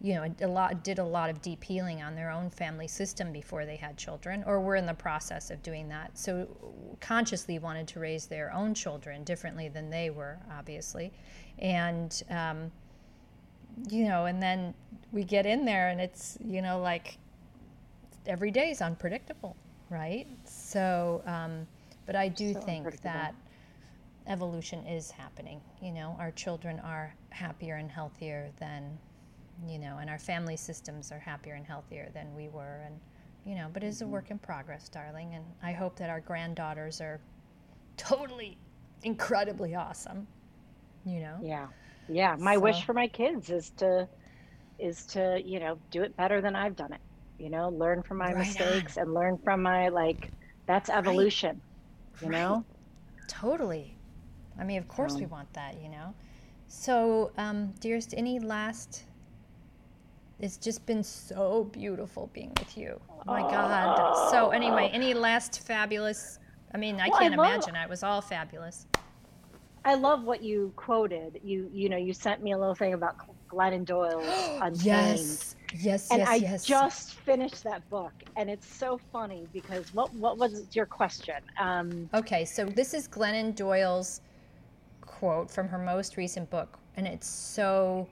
you 0.00 0.14
know 0.14 0.26
a 0.42 0.46
lot 0.46 0.84
did 0.84 0.98
a 0.98 1.04
lot 1.04 1.30
of 1.30 1.40
deep 1.40 1.64
healing 1.64 2.02
on 2.02 2.14
their 2.14 2.30
own 2.30 2.50
family 2.50 2.86
system 2.86 3.32
before 3.32 3.64
they 3.64 3.76
had 3.76 3.96
children 3.96 4.44
or 4.46 4.60
were 4.60 4.76
in 4.76 4.86
the 4.86 4.94
process 4.94 5.50
of 5.50 5.62
doing 5.62 5.88
that. 5.88 6.16
So 6.18 6.46
consciously 7.00 7.58
wanted 7.58 7.88
to 7.88 8.00
raise 8.00 8.26
their 8.26 8.52
own 8.52 8.74
children 8.74 9.24
differently 9.24 9.68
than 9.68 9.90
they 9.90 10.10
were 10.10 10.38
obviously. 10.52 11.12
And 11.58 12.22
um, 12.30 12.70
you 13.88 14.04
know 14.04 14.26
and 14.26 14.42
then 14.42 14.74
we 15.12 15.24
get 15.24 15.46
in 15.46 15.64
there 15.64 15.88
and 15.88 16.00
it's 16.00 16.38
you 16.44 16.62
know 16.62 16.80
like 16.80 17.18
every 18.26 18.50
day 18.50 18.70
is 18.70 18.82
unpredictable 18.82 19.56
right? 19.88 20.26
So 20.44 21.22
um, 21.26 21.66
but 22.06 22.16
i 22.16 22.28
do 22.28 22.52
so 22.52 22.60
think 22.60 23.00
that 23.02 23.34
evolution 24.26 24.84
is 24.86 25.10
happening 25.10 25.60
you 25.82 25.92
know? 25.92 26.16
Our 26.18 26.30
children 26.32 26.80
are 26.80 27.14
happier 27.30 27.76
and 27.76 27.90
healthier 27.90 28.50
than 28.58 28.98
you 29.68 29.78
know, 29.78 29.98
and 30.00 30.10
our 30.10 30.18
family 30.18 30.56
systems 30.56 31.10
are 31.12 31.18
happier 31.18 31.54
and 31.54 31.66
healthier 31.66 32.10
than 32.12 32.34
we 32.34 32.48
were. 32.48 32.82
And, 32.84 32.98
you 33.44 33.54
know, 33.54 33.68
but 33.72 33.82
it 33.82 33.86
is 33.86 34.00
a 34.00 34.04
mm-hmm. 34.04 34.12
work 34.14 34.30
in 34.30 34.38
progress, 34.38 34.88
darling. 34.88 35.34
And 35.34 35.44
I 35.62 35.72
hope 35.72 35.96
that 35.96 36.10
our 36.10 36.20
granddaughters 36.20 37.00
are 37.00 37.20
totally 37.96 38.58
incredibly 39.02 39.74
awesome, 39.74 40.26
you 41.04 41.20
know? 41.20 41.38
Yeah. 41.42 41.66
Yeah. 42.08 42.36
My 42.38 42.54
so. 42.54 42.60
wish 42.60 42.84
for 42.84 42.92
my 42.92 43.08
kids 43.08 43.50
is 43.50 43.70
to, 43.78 44.08
is 44.78 45.06
to, 45.06 45.40
you 45.44 45.58
know, 45.58 45.78
do 45.90 46.02
it 46.02 46.16
better 46.16 46.40
than 46.40 46.54
I've 46.54 46.76
done 46.76 46.92
it, 46.92 47.00
you 47.38 47.48
know, 47.48 47.70
learn 47.70 48.02
from 48.02 48.18
my 48.18 48.32
right 48.32 48.38
mistakes 48.38 48.96
on. 48.96 49.04
and 49.04 49.14
learn 49.14 49.38
from 49.38 49.62
my, 49.62 49.88
like, 49.88 50.30
that's 50.66 50.90
evolution, 50.90 51.60
right. 52.14 52.22
you 52.24 52.30
know? 52.30 52.64
Totally. 53.28 53.96
I 54.58 54.64
mean, 54.64 54.78
of 54.78 54.88
course 54.88 55.14
um, 55.14 55.20
we 55.20 55.26
want 55.26 55.52
that, 55.54 55.80
you 55.82 55.88
know? 55.88 56.14
So, 56.68 57.30
um, 57.38 57.72
dearest, 57.80 58.12
any 58.16 58.38
last 58.38 59.05
it's 60.40 60.56
just 60.58 60.84
been 60.84 61.02
so 61.02 61.64
beautiful 61.72 62.30
being 62.32 62.52
with 62.58 62.76
you. 62.76 63.00
Oh 63.10 63.22
my 63.26 63.40
God. 63.40 64.30
So, 64.30 64.50
anyway, 64.50 64.90
any 64.92 65.14
last 65.14 65.66
fabulous? 65.66 66.38
I 66.74 66.78
mean, 66.78 67.00
I 67.00 67.08
well, 67.08 67.20
can't 67.20 67.34
I 67.34 67.36
love, 67.36 67.54
imagine. 67.54 67.76
It 67.76 67.88
was 67.88 68.02
all 68.02 68.20
fabulous. 68.20 68.86
I 69.84 69.94
love 69.94 70.24
what 70.24 70.42
you 70.42 70.72
quoted. 70.76 71.40
You 71.42 71.70
you 71.72 71.88
know, 71.88 71.96
you 71.96 72.12
sent 72.12 72.42
me 72.42 72.52
a 72.52 72.58
little 72.58 72.74
thing 72.74 72.92
about 72.92 73.16
Glennon 73.48 73.84
Doyle's 73.84 74.26
Untamed. 74.60 74.82
yes. 74.84 75.56
Yes, 75.78 76.10
and 76.10 76.20
yes, 76.20 76.28
I 76.28 76.34
yes. 76.36 76.64
just 76.64 77.14
finished 77.14 77.64
that 77.64 77.88
book, 77.90 78.12
and 78.36 78.48
it's 78.48 78.66
so 78.66 79.00
funny 79.12 79.48
because 79.52 79.92
what 79.92 80.12
what 80.14 80.38
was 80.38 80.66
your 80.72 80.86
question? 80.86 81.36
Um, 81.58 82.08
okay, 82.14 82.44
so 82.44 82.66
this 82.66 82.94
is 82.94 83.08
Glennon 83.08 83.54
Doyle's 83.54 84.20
quote 85.00 85.50
from 85.50 85.68
her 85.68 85.78
most 85.78 86.16
recent 86.16 86.48
book, 86.50 86.78
and 86.96 87.06
it's 87.06 87.26
so 87.26 88.06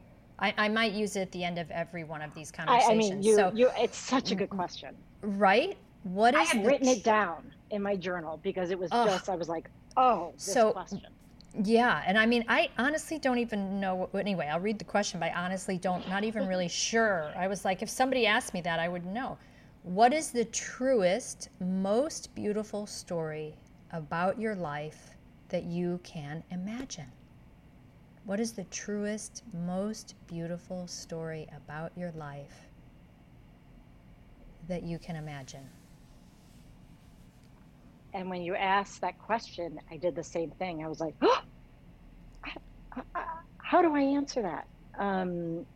I, 0.44 0.54
I 0.58 0.68
might 0.68 0.92
use 0.92 1.16
it 1.16 1.20
at 1.20 1.32
the 1.32 1.42
end 1.42 1.58
of 1.58 1.70
every 1.70 2.04
one 2.04 2.20
of 2.20 2.34
these 2.34 2.50
conversations. 2.50 2.90
I, 2.90 2.92
I 2.92 2.96
mean, 2.96 3.22
you, 3.22 3.34
so, 3.34 3.50
you, 3.54 3.70
it's 3.78 3.96
such 3.96 4.30
a 4.30 4.34
good 4.34 4.50
question. 4.50 4.94
Right? 5.22 5.78
What 6.02 6.34
is 6.34 6.40
I 6.40 6.44
had 6.44 6.66
written 6.66 6.86
it 6.86 7.02
down 7.02 7.50
in 7.70 7.82
my 7.82 7.96
journal 7.96 8.38
because 8.42 8.70
it 8.70 8.78
was 8.78 8.90
just, 8.90 9.30
I 9.30 9.36
was 9.36 9.48
like, 9.48 9.70
oh, 9.96 10.32
this 10.34 10.52
so, 10.52 10.72
question. 10.72 11.00
Yeah, 11.62 12.02
and 12.06 12.18
I 12.18 12.26
mean, 12.26 12.44
I 12.48 12.68
honestly 12.76 13.18
don't 13.18 13.38
even 13.38 13.80
know. 13.80 14.10
Anyway, 14.12 14.46
I'll 14.52 14.60
read 14.60 14.78
the 14.78 14.84
question, 14.84 15.18
but 15.20 15.30
I 15.30 15.32
honestly 15.32 15.78
don't, 15.78 16.06
not 16.10 16.24
even 16.24 16.46
really 16.46 16.68
sure. 16.88 17.32
I 17.36 17.46
was 17.46 17.64
like, 17.64 17.80
if 17.80 17.88
somebody 17.88 18.26
asked 18.26 18.52
me 18.52 18.60
that, 18.62 18.78
I 18.78 18.88
would 18.88 19.06
know. 19.06 19.38
What 19.82 20.12
is 20.12 20.30
the 20.30 20.44
truest, 20.46 21.48
most 21.60 22.34
beautiful 22.34 22.86
story 22.86 23.54
about 23.92 24.38
your 24.38 24.56
life 24.56 25.10
that 25.48 25.64
you 25.64 26.00
can 26.02 26.42
imagine? 26.50 27.10
What 28.24 28.40
is 28.40 28.52
the 28.52 28.64
truest, 28.64 29.42
most 29.52 30.14
beautiful 30.26 30.86
story 30.86 31.46
about 31.54 31.92
your 31.94 32.10
life 32.12 32.68
that 34.66 34.82
you 34.82 34.98
can 34.98 35.16
imagine? 35.16 35.68
And 38.14 38.30
when 38.30 38.42
you 38.42 38.54
asked 38.54 39.02
that 39.02 39.18
question, 39.18 39.78
I 39.92 39.98
did 39.98 40.16
the 40.16 40.22
same 40.22 40.50
thing. 40.52 40.82
I 40.82 40.88
was 40.88 41.00
like, 41.00 41.14
oh, 41.20 41.40
how 43.58 43.82
do 43.82 43.94
I 43.94 44.00
answer 44.00 44.40
that? 44.40 44.64
Um, 44.98 45.66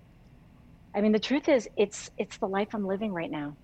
I 0.94 1.02
mean, 1.02 1.12
the 1.12 1.18
truth 1.18 1.50
is, 1.50 1.68
it's 1.76 2.08
it's 2.16 2.38
the 2.38 2.46
life 2.46 2.68
I'm 2.72 2.86
living 2.86 3.12
right 3.12 3.30
now. 3.30 3.58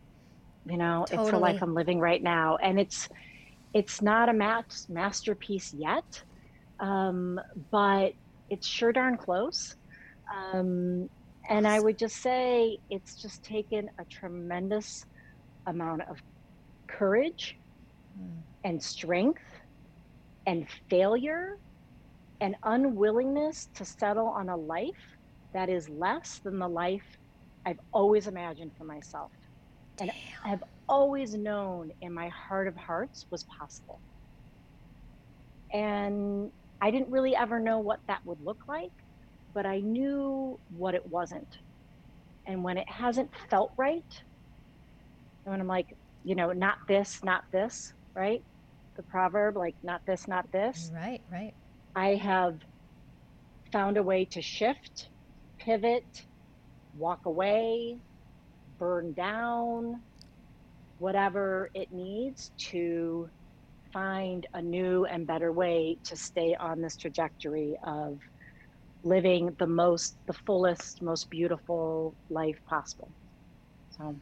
You 0.66 0.76
know, 0.76 1.06
totally. 1.08 1.22
it's 1.22 1.30
the 1.30 1.38
life 1.38 1.62
I'm 1.62 1.74
living 1.74 2.00
right 2.00 2.22
now, 2.22 2.58
and 2.62 2.78
it's 2.78 3.08
it's 3.72 4.02
not 4.02 4.28
a 4.28 4.64
masterpiece 4.90 5.72
yet, 5.72 6.22
um, 6.80 7.40
but 7.70 8.12
it's 8.54 8.66
sure 8.68 8.92
darn 8.92 9.16
close. 9.16 9.76
Um, 10.32 11.10
and 11.48 11.66
I 11.66 11.80
would 11.80 11.98
just 11.98 12.16
say 12.16 12.78
it's 12.88 13.20
just 13.20 13.42
taken 13.42 13.90
a 13.98 14.04
tremendous 14.04 15.04
amount 15.66 16.02
of 16.02 16.22
courage 16.86 17.58
mm. 18.18 18.30
and 18.62 18.80
strength 18.82 19.42
and 20.46 20.66
failure 20.88 21.58
and 22.40 22.54
unwillingness 22.62 23.68
to 23.74 23.84
settle 23.84 24.28
on 24.28 24.48
a 24.48 24.56
life 24.56 25.04
that 25.52 25.68
is 25.68 25.88
less 25.88 26.40
than 26.44 26.58
the 26.58 26.68
life 26.68 27.18
I've 27.66 27.80
always 27.92 28.28
imagined 28.28 28.72
for 28.78 28.84
myself. 28.84 29.32
And 30.00 30.10
I've 30.44 30.62
always 30.88 31.34
known 31.34 31.92
in 32.02 32.12
my 32.12 32.28
heart 32.28 32.68
of 32.68 32.76
hearts 32.76 33.26
was 33.30 33.44
possible. 33.44 34.00
And 35.72 36.52
I 36.80 36.90
didn't 36.90 37.10
really 37.10 37.34
ever 37.34 37.60
know 37.60 37.78
what 37.78 38.00
that 38.08 38.20
would 38.24 38.40
look 38.42 38.60
like, 38.68 38.92
but 39.54 39.66
I 39.66 39.80
knew 39.80 40.58
what 40.68 40.94
it 40.94 41.06
wasn't. 41.06 41.48
And 42.46 42.62
when 42.62 42.76
it 42.76 42.88
hasn't 42.88 43.30
felt 43.50 43.72
right, 43.78 44.04
and 45.44 45.52
when 45.52 45.60
I'm 45.60 45.66
like, 45.66 45.96
you 46.24 46.34
know, 46.34 46.52
not 46.52 46.76
this, 46.88 47.20
not 47.22 47.42
this, 47.52 47.92
right? 48.14 48.42
The 48.96 49.02
proverb, 49.04 49.56
like, 49.56 49.76
not 49.82 50.02
this, 50.06 50.28
not 50.28 50.46
this. 50.52 50.90
Right, 50.94 51.20
right. 51.30 51.52
I 51.94 52.14
have 52.16 52.58
found 53.72 53.96
a 53.96 54.02
way 54.02 54.24
to 54.26 54.42
shift, 54.42 55.10
pivot, 55.58 56.04
walk 56.96 57.20
away, 57.26 57.98
burn 58.78 59.12
down, 59.14 60.02
whatever 60.98 61.70
it 61.74 61.88
needs 61.92 62.52
to 62.70 63.28
find 63.94 64.48
a 64.54 64.60
new 64.60 65.04
and 65.04 65.24
better 65.24 65.52
way 65.52 65.96
to 66.02 66.16
stay 66.16 66.56
on 66.58 66.80
this 66.82 66.96
trajectory 66.96 67.78
of 67.84 68.18
living 69.04 69.54
the 69.60 69.66
most, 69.66 70.16
the 70.26 70.32
fullest, 70.32 71.00
most 71.00 71.30
beautiful 71.30 72.12
life 72.28 72.58
possible. 72.66 73.08
So, 73.96 74.16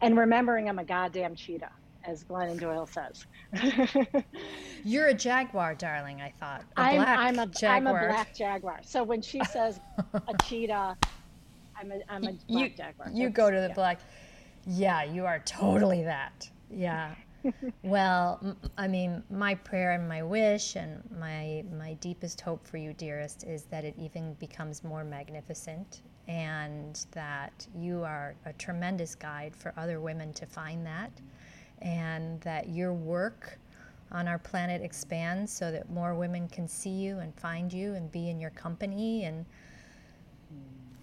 and 0.00 0.16
remembering 0.16 0.68
I'm 0.68 0.78
a 0.78 0.84
goddamn 0.84 1.34
cheetah, 1.34 1.72
as 2.04 2.22
Glennon 2.22 2.60
Doyle 2.60 2.86
says. 2.86 3.26
You're 4.84 5.08
a 5.08 5.14
jaguar, 5.14 5.74
darling. 5.74 6.20
I 6.20 6.32
thought. 6.38 6.62
A 6.76 6.80
I'm, 6.80 7.00
I'm 7.00 7.38
a 7.40 7.46
jaguar. 7.48 7.98
I'm 7.98 8.04
a 8.04 8.08
black 8.08 8.34
jaguar. 8.36 8.80
So 8.84 9.02
when 9.02 9.20
she 9.20 9.42
says 9.52 9.80
a 10.14 10.42
cheetah, 10.44 10.96
I'm 11.76 11.90
a 11.90 12.00
I'm 12.08 12.22
a 12.22 12.32
black 12.32 12.70
you, 12.70 12.76
jaguar. 12.76 13.10
You 13.12 13.30
go 13.30 13.50
to 13.50 13.60
the 13.60 13.68
yeah. 13.68 13.74
black. 13.74 14.00
Yeah, 14.64 15.02
you 15.02 15.26
are 15.26 15.40
totally 15.40 16.04
that. 16.04 16.48
Yeah 16.70 17.14
well, 17.82 18.56
I 18.76 18.88
mean, 18.88 19.22
my 19.30 19.54
prayer 19.54 19.92
and 19.92 20.08
my 20.08 20.22
wish 20.22 20.76
and 20.76 21.02
my 21.18 21.64
my 21.76 21.94
deepest 21.94 22.40
hope 22.40 22.66
for 22.66 22.76
you, 22.76 22.92
dearest, 22.92 23.44
is 23.44 23.64
that 23.64 23.84
it 23.84 23.94
even 23.98 24.34
becomes 24.34 24.84
more 24.84 25.04
magnificent 25.04 26.02
and 26.26 27.06
that 27.12 27.66
you 27.76 28.02
are 28.02 28.34
a 28.46 28.52
tremendous 28.54 29.14
guide 29.14 29.54
for 29.54 29.74
other 29.76 30.00
women 30.00 30.32
to 30.32 30.46
find 30.46 30.84
that 30.86 31.10
and 31.82 32.40
that 32.40 32.68
your 32.70 32.92
work 32.92 33.58
on 34.10 34.28
our 34.28 34.38
planet 34.38 34.80
expands 34.82 35.52
so 35.52 35.70
that 35.70 35.90
more 35.90 36.14
women 36.14 36.48
can 36.48 36.68
see 36.68 36.90
you 36.90 37.18
and 37.18 37.34
find 37.34 37.72
you 37.72 37.94
and 37.94 38.10
be 38.10 38.30
in 38.30 38.40
your 38.40 38.50
company 38.50 39.24
and 39.24 39.44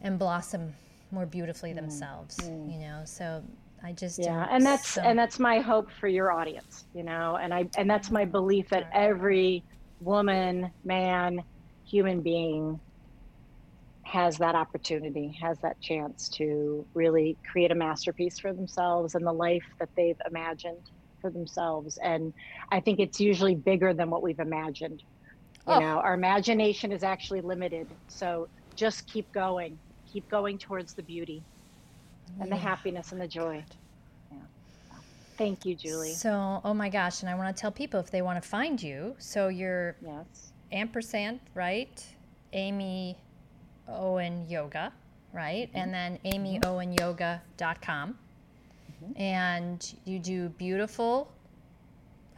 and 0.02 0.18
blossom 0.18 0.74
more 1.12 1.26
beautifully 1.26 1.72
mm. 1.72 1.76
themselves 1.76 2.38
mm. 2.38 2.72
you 2.72 2.80
know 2.80 3.02
so 3.06 3.44
I 3.84 3.94
just 3.94 4.18
yeah, 4.20 4.48
and 4.52 4.66
that's 4.66 4.94
so. 4.94 5.02
and 5.04 5.18
that's 5.18 5.40
my 5.40 5.60
hope 5.60 5.92
for 5.92 6.08
your 6.08 6.32
audience, 6.32 6.86
you 6.94 7.04
know, 7.04 7.38
and 7.38 7.54
I 7.54 7.70
and 7.78 7.90
that's 7.90 8.12
my 8.12 8.26
belief 8.26 8.70
that 8.72 8.86
every 8.94 9.66
woman, 10.00 10.72
man, 10.84 11.44
human 11.90 12.22
being 12.22 12.82
has 14.06 14.38
that 14.40 14.56
opportunity, 14.56 15.38
has 15.42 15.60
that 15.62 15.80
chance 15.82 16.30
to 16.30 16.88
really 16.96 17.40
create 17.52 17.72
a 17.72 17.76
masterpiece 17.76 18.40
for 18.40 18.54
themselves 18.54 19.16
and 19.16 19.26
the 19.26 19.34
life 19.34 19.66
that 19.80 19.90
they've 19.96 20.18
imagined 20.30 20.86
for 21.22 21.30
themselves. 21.32 21.98
And 22.04 22.34
I 22.72 22.80
think 22.82 23.00
it's 23.00 23.20
usually 23.20 23.56
bigger 23.56 23.94
than 23.94 24.10
what 24.10 24.24
we've 24.24 24.40
imagined. 24.40 25.02
You 25.68 25.76
Oh. 25.76 25.80
know, 25.80 26.00
our 26.00 26.14
imagination 26.16 26.92
is 26.92 27.04
actually 27.04 27.42
limited. 27.42 27.88
So 28.08 28.48
just 28.78 29.08
keep 29.08 29.32
going. 29.34 29.80
Keep 30.12 30.28
going 30.30 30.58
towards 30.60 30.96
the 30.96 31.04
beauty 31.04 31.46
and 32.40 32.52
the 32.52 32.56
happiness 32.56 33.12
and 33.12 33.22
the 33.22 33.28
joy. 33.28 33.64
Yeah. 34.32 34.38
Thank 35.38 35.66
you, 35.66 35.76
Julie. 35.76 36.14
So, 36.14 36.62
oh 36.64 36.74
my 36.74 36.90
gosh, 36.90 37.22
and 37.22 37.30
I 37.30 37.36
want 37.36 37.56
to 37.56 37.60
tell 37.60 37.72
people 37.72 38.00
if 38.00 38.12
they 38.12 38.22
want 38.22 38.42
to 38.42 38.48
find 38.48 38.82
you. 38.82 39.16
So 39.20 39.48
you're 39.48 39.96
Yes. 40.02 40.54
ampersand, 40.72 41.40
right? 41.54 42.06
Amy 42.54 43.18
Owen 43.88 44.48
Yoga, 44.50 44.92
right? 45.34 45.68
Mm-hmm. 45.70 45.78
And 45.78 45.94
then 45.94 46.20
mm-hmm. 46.24 46.66
amyowenyoga.com. 46.66 48.18
Mm-hmm. 49.04 49.22
And 49.22 49.94
you 50.06 50.20
do 50.20 50.50
beautiful, 50.50 51.32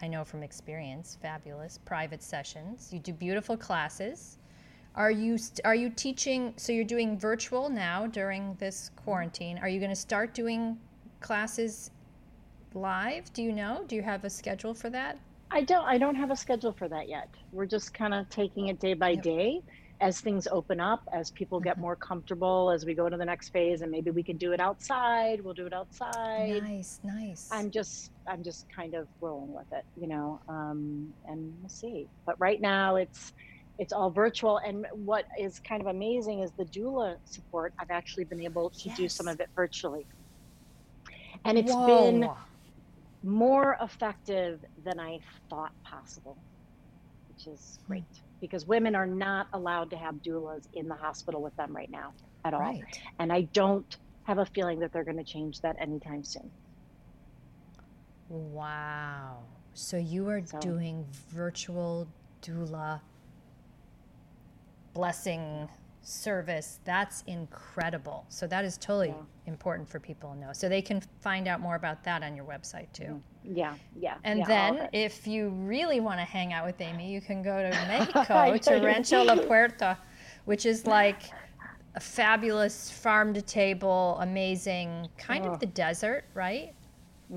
I 0.02 0.08
know 0.08 0.24
from 0.24 0.44
experience, 0.44 1.18
fabulous 1.22 1.78
private 1.78 2.22
sessions. 2.22 2.92
You 2.92 3.00
do 3.00 3.14
beautiful 3.14 3.58
classes. 3.58 4.38
Are 4.96 5.10
you 5.12 5.38
st- 5.38 5.62
are 5.66 5.74
you 5.76 5.90
teaching 5.90 6.54
so 6.58 6.72
you're 6.72 6.84
doing 6.84 7.18
virtual 7.18 7.70
now 7.70 8.06
during 8.06 8.56
this 8.60 8.92
quarantine? 8.96 9.58
Are 9.58 9.68
you 9.68 9.80
going 9.80 9.90
to 9.90 9.96
start 9.96 10.34
doing 10.36 10.78
classes 11.20 11.90
live? 12.76 13.32
Do 13.34 13.42
you 13.42 13.52
know? 13.52 13.84
Do 13.88 13.96
you 13.96 14.04
have 14.04 14.24
a 14.24 14.30
schedule 14.30 14.74
for 14.74 14.90
that? 14.92 15.18
I 15.50 15.62
don't 15.62 15.86
I 15.86 15.98
don't 15.98 16.16
have 16.16 16.30
a 16.32 16.36
schedule 16.36 16.74
for 16.74 16.88
that 16.90 17.10
yet. 17.10 17.28
We're 17.52 17.66
just 17.66 17.94
kind 17.94 18.14
of 18.14 18.30
taking 18.30 18.68
it 18.68 18.80
day 18.80 18.94
by 18.94 19.12
Yep. 19.12 19.24
day 19.24 19.62
as 20.02 20.20
things 20.20 20.48
open 20.48 20.80
up, 20.80 21.08
as 21.14 21.32
people 21.32 21.60
get 21.60 21.78
Mhm. 21.78 21.82
more 21.82 21.96
comfortable, 21.96 22.70
as 22.72 22.86
we 22.86 22.94
go 22.94 23.08
to 23.10 23.16
the 23.18 23.26
next 23.26 23.50
phase 23.50 23.82
and 23.82 23.90
maybe 23.92 24.12
we 24.12 24.22
can 24.22 24.38
do 24.38 24.52
it 24.52 24.60
outside. 24.60 25.42
We'll 25.44 25.54
do 25.54 25.66
it 25.66 25.74
outside. 25.74 26.62
Nice, 26.62 27.00
nice. 27.04 27.50
I'm 27.52 27.72
just 27.72 28.12
I'm 28.28 28.44
just 28.44 28.68
kind 28.70 28.94
of 28.94 29.08
rolling 29.22 29.54
with 29.54 29.72
it, 29.74 29.86
you 29.98 30.08
know, 30.08 30.40
um, 30.48 31.14
and 31.28 31.52
we'll 31.62 31.70
see. 31.70 32.08
But 32.26 32.40
right 32.40 32.62
now 32.62 32.96
it's 32.98 33.34
it's 33.80 33.92
all 33.94 34.10
virtual, 34.10 34.58
and 34.60 34.86
what 34.94 35.26
is 35.40 35.60
kind 35.60 35.82
of 35.82 35.88
amazing 35.88 36.40
is 36.40 36.52
the 36.52 36.66
doula 36.66 37.18
support. 37.26 37.74
I've 37.80 37.92
actually 37.92 38.24
been 38.26 38.42
able 38.42 38.70
to 38.70 38.90
do 38.90 39.10
some 39.10 39.28
of 39.28 39.40
it 39.40 39.50
virtually, 39.56 40.06
and 41.46 41.58
it's 41.58 41.74
been 41.76 42.30
more 43.24 43.78
effective 43.82 44.60
than 44.84 45.00
I 45.00 45.20
thought 45.50 45.72
possible, 45.84 46.38
which 47.30 47.48
is 47.48 47.80
Hmm. 47.82 47.88
great 47.88 48.22
because 48.42 48.66
women 48.68 48.94
are 48.96 49.08
not 49.08 49.48
allowed 49.54 49.90
to 49.92 49.96
have 49.98 50.16
doulas 50.16 50.68
in 50.74 50.88
the 50.90 50.96
hospital 50.96 51.42
with 51.42 51.56
them 51.56 51.74
right 51.76 51.90
now 51.90 52.12
at 52.44 52.54
all, 52.54 52.60
Right. 52.60 52.84
and 53.20 53.32
I 53.32 53.42
don't 53.54 53.98
have 54.24 54.38
a 54.38 54.46
feeling 54.46 54.80
that 54.80 54.92
they're 54.92 55.04
going 55.06 55.18
to 55.18 55.24
change 55.24 55.62
that 55.62 55.78
anytime 55.80 56.24
soon. 56.24 56.52
Wow. 58.30 59.40
So 59.74 59.98
you 59.98 60.30
are 60.30 60.46
So- 60.46 60.60
doing 60.60 61.06
virtual 61.30 62.08
doula 62.42 63.02
blessing 64.94 65.70
service. 66.02 66.80
That's 66.84 67.24
incredible. 67.28 68.26
So 68.30 68.46
that 68.48 68.66
is 68.66 68.78
totally 68.78 69.10
Yeah. 69.10 69.16
important 69.48 69.88
for 69.88 70.00
people 70.00 70.34
to 70.34 70.38
know. 70.40 70.54
So 70.54 70.68
they 70.68 70.82
can 70.82 71.00
find 71.22 71.48
out 71.48 71.62
more 71.62 71.76
about 71.76 72.04
that 72.04 72.24
on 72.24 72.36
your 72.36 72.46
website 72.46 72.92
too. 72.92 73.22
Yeah, 73.44 73.76
yeah. 73.96 74.16
And 74.24 74.40
yeah, 74.40 74.46
then 74.46 74.90
if 74.92 75.26
you 75.28 75.50
really 75.50 76.00
want 76.02 76.20
to 76.20 76.26
hang 76.26 76.52
out 76.54 76.66
with 76.66 76.80
Amy, 76.82 77.10
you 77.12 77.22
can 77.22 77.42
go 77.42 77.62
to 77.62 77.70
Mexico 77.88 78.58
to. 78.58 78.86
Rancho 78.86 79.24
La 79.24 79.36
Puerta, 79.36 79.98
which 80.46 80.66
is 80.66 80.86
like 80.86 81.24
a 81.96 82.00
fabulous 82.00 82.90
farm 82.92 83.34
to 83.34 83.42
table, 83.42 84.18
amazing, 84.20 85.08
kind 85.18 85.46
Oh. 85.46 85.52
of 85.52 85.60
the 85.60 85.68
desert, 85.68 86.26
right? 86.34 86.74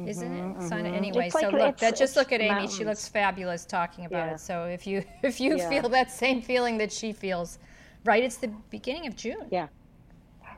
Isn't 0.06 0.32
it? 0.32 0.62
So 0.68 0.76
mhm. 0.76 0.92
anyway, 0.94 1.26
It's 1.26 1.40
so 1.40 1.48
look, 1.48 1.78
that, 1.78 1.96
just 1.96 2.16
look 2.16 2.32
at 2.32 2.40
Amy. 2.40 2.68
She 2.68 2.84
looks 2.84 3.08
fabulous 3.08 3.64
talking 3.64 4.04
about 4.04 4.26
Yeah. 4.26 4.34
it. 4.34 4.40
So 4.40 4.64
if 4.64 4.86
you 4.86 5.04
if 5.22 5.40
you 5.40 5.56
Yeah. 5.56 5.68
feel 5.68 5.88
that 5.90 6.10
same 6.10 6.42
feeling 6.42 6.76
that 6.78 6.92
she 6.92 7.12
feels, 7.12 7.58
right? 8.04 8.22
It's 8.22 8.36
the 8.36 8.48
beginning 8.70 9.06
of 9.06 9.16
June. 9.16 9.46
Yeah. 9.50 9.68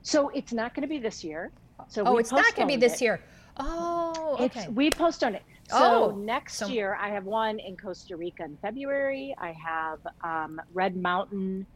So 0.03 0.29
it's 0.31 0.53
not 0.53 0.75
going 0.75 0.83
to 0.83 0.89
be 0.89 0.99
this 0.99 1.23
year. 1.23 1.51
So 1.89 2.03
oh, 2.05 2.15
we 2.15 2.21
it's 2.21 2.33
not 2.33 2.55
going 2.57 2.69
to 2.69 2.75
be 2.75 2.81
this 2.81 2.95
it. 2.95 3.03
year. 3.03 3.21
Oh, 3.57 4.37
It's, 4.41 4.57
okay. 4.57 4.69
we 4.69 4.91
postponed 4.91 5.37
it. 5.37 5.43
So 5.69 6.13
Oh, 6.13 6.17
next 6.17 6.55
so- 6.55 6.69
year, 6.69 6.97
I 7.01 7.09
have 7.11 7.25
one 7.25 7.59
in 7.59 7.77
Costa 7.77 8.17
Rica 8.17 8.45
in 8.45 8.57
February. 8.59 9.35
I 9.39 9.53
have 9.53 9.99
um, 10.23 10.61
Red 10.73 10.97
Mountain 10.97 11.67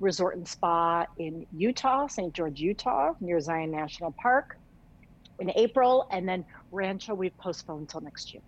Resort 0.00 0.36
and 0.36 0.46
Spa 0.46 1.06
in 1.18 1.46
Utah, 1.56 2.06
St. 2.06 2.32
George, 2.32 2.60
Utah, 2.60 3.14
near 3.20 3.40
Zion 3.40 3.70
National 3.70 4.12
Park 4.12 4.58
in 5.40 5.50
April. 5.56 6.06
And 6.10 6.28
then 6.28 6.44
Rancho, 6.74 7.14
we've 7.14 7.36
postponed 7.38 7.82
until 7.82 8.00
next 8.00 8.34
year. 8.34 8.42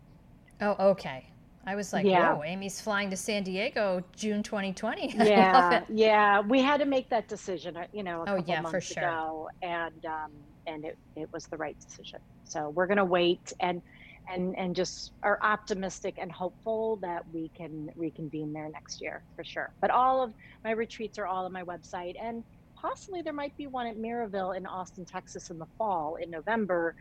Oh, 0.61 0.91
okay. 0.91 1.27
I 1.65 1.75
was 1.75 1.93
like, 1.93 2.07
Yeah. 2.07 2.35
whoa, 2.35 2.43
Amy's 2.45 2.81
flying 2.81 3.11
to 3.11 3.17
San 3.17 3.43
Diego 3.43 4.05
June 4.17 4.43
2020. 4.43 5.15
Yeah, 5.19 5.85
yeah. 5.89 6.41
We 6.41 6.61
had 6.63 6.79
to 6.81 6.87
make 6.87 7.09
that 7.11 7.29
decision, 7.29 7.77
uh, 7.77 7.87
you 7.93 8.03
know, 8.03 8.23
a 8.23 8.23
Oh, 8.23 8.37
couple 8.37 8.45
yeah, 8.47 8.61
for 8.63 8.63
months 8.73 8.87
sure. 8.93 9.03
ago, 9.03 9.49
and 9.63 10.05
um, 10.05 10.33
and 10.67 10.85
it, 10.85 10.97
it 11.17 11.29
was 11.33 11.47
the 11.51 11.57
right 11.57 11.77
decision. 11.81 12.21
So 12.45 12.71
we're 12.71 12.87
gonna 12.87 13.05
wait 13.05 13.53
and 13.61 13.83
and 14.33 14.55
and 14.57 14.77
just 14.77 15.13
are 15.25 15.39
optimistic 15.43 16.17
and 16.19 16.31
hopeful 16.31 16.99
that 17.03 17.23
we 17.33 17.51
can 17.57 17.89
reconvene 17.97 18.53
there 18.53 18.69
next 18.69 19.01
year 19.01 19.25
for 19.35 19.45
sure. 19.45 19.71
But 19.81 19.91
all 19.91 20.23
of 20.23 20.33
my 20.65 20.71
retreats 20.73 21.19
are 21.19 21.27
all 21.27 21.47
on 21.47 21.53
my 21.53 21.65
website, 21.65 22.15
and 22.23 22.45
possibly 22.81 23.23
there 23.23 23.33
might 23.33 23.57
be 23.57 23.67
one 23.67 23.87
at 23.89 23.97
Miraval 23.97 24.57
in 24.57 24.67
Austin, 24.67 25.05
Texas, 25.05 25.51
in 25.51 25.59
the 25.59 25.67
fall 25.79 26.17
in 26.23 26.31
November, 26.31 26.95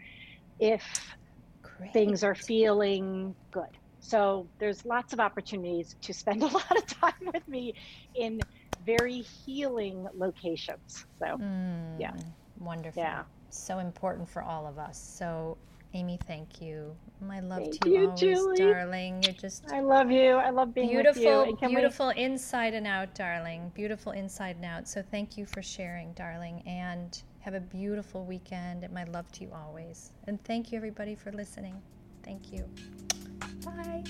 if 0.60 0.84
Great. 1.62 1.94
things 1.94 2.24
are 2.24 2.36
feeling 2.36 3.36
good. 3.52 3.70
So 4.00 4.48
there's 4.60 4.86
lots 4.86 5.14
of 5.14 5.20
opportunities 5.20 5.96
to 6.02 6.14
spend 6.14 6.44
a 6.44 6.48
lot 6.48 6.78
of 6.78 6.86
time 6.86 7.14
with 7.34 7.48
me 7.48 7.74
in 8.16 8.40
very 8.86 9.22
healing 9.22 10.08
locations. 10.16 11.06
So 11.20 11.26
yeah. 12.00 12.12
Mm, 12.12 12.24
Wonderful. 12.60 13.02
Yeah. 13.02 13.24
So 13.50 13.80
important 13.80 14.30
for 14.30 14.42
all 14.44 14.68
of 14.68 14.78
us. 14.78 14.98
So, 15.00 15.58
Amy, 15.94 16.20
thank 16.28 16.62
you. 16.62 16.94
My 17.22 17.40
love 17.40 17.64
Thank 17.64 17.82
to 17.84 17.90
you, 17.90 17.96
you, 18.02 18.06
always, 18.08 18.20
Julie. 18.20 18.58
darling. 18.58 19.24
You're 19.24 19.34
just 19.34 19.64
I 19.72 19.80
love 19.80 20.12
you. 20.12 20.32
I 20.36 20.50
love 20.50 20.74
being 20.74 20.88
with 20.88 21.06
you. 21.06 21.14
beautiful, 21.14 21.58
we- 21.62 21.68
beautiful 21.70 22.10
inside 22.10 22.74
and 22.74 22.86
out, 22.86 23.16
darling. 23.16 23.72
Beautiful 23.74 24.12
inside 24.12 24.58
and 24.58 24.66
out. 24.66 24.88
So, 24.90 25.02
thank 25.02 25.38
you 25.38 25.46
for 25.46 25.62
sharing, 25.62 26.12
darling. 26.14 26.62
And 26.68 27.22
have 27.46 27.54
a 27.54 27.60
beautiful 27.60 28.26
weekend. 28.26 28.84
And 28.84 28.92
my 28.92 29.04
love 29.04 29.32
to 29.34 29.44
you 29.44 29.52
always. 29.54 30.12
And 30.26 30.44
thank 30.46 30.72
you, 30.72 30.78
everybody, 30.78 31.14
for 31.14 31.32
listening. 31.32 31.80
Thank 32.24 32.52
you. 32.52 32.68
Bye. 33.64 34.04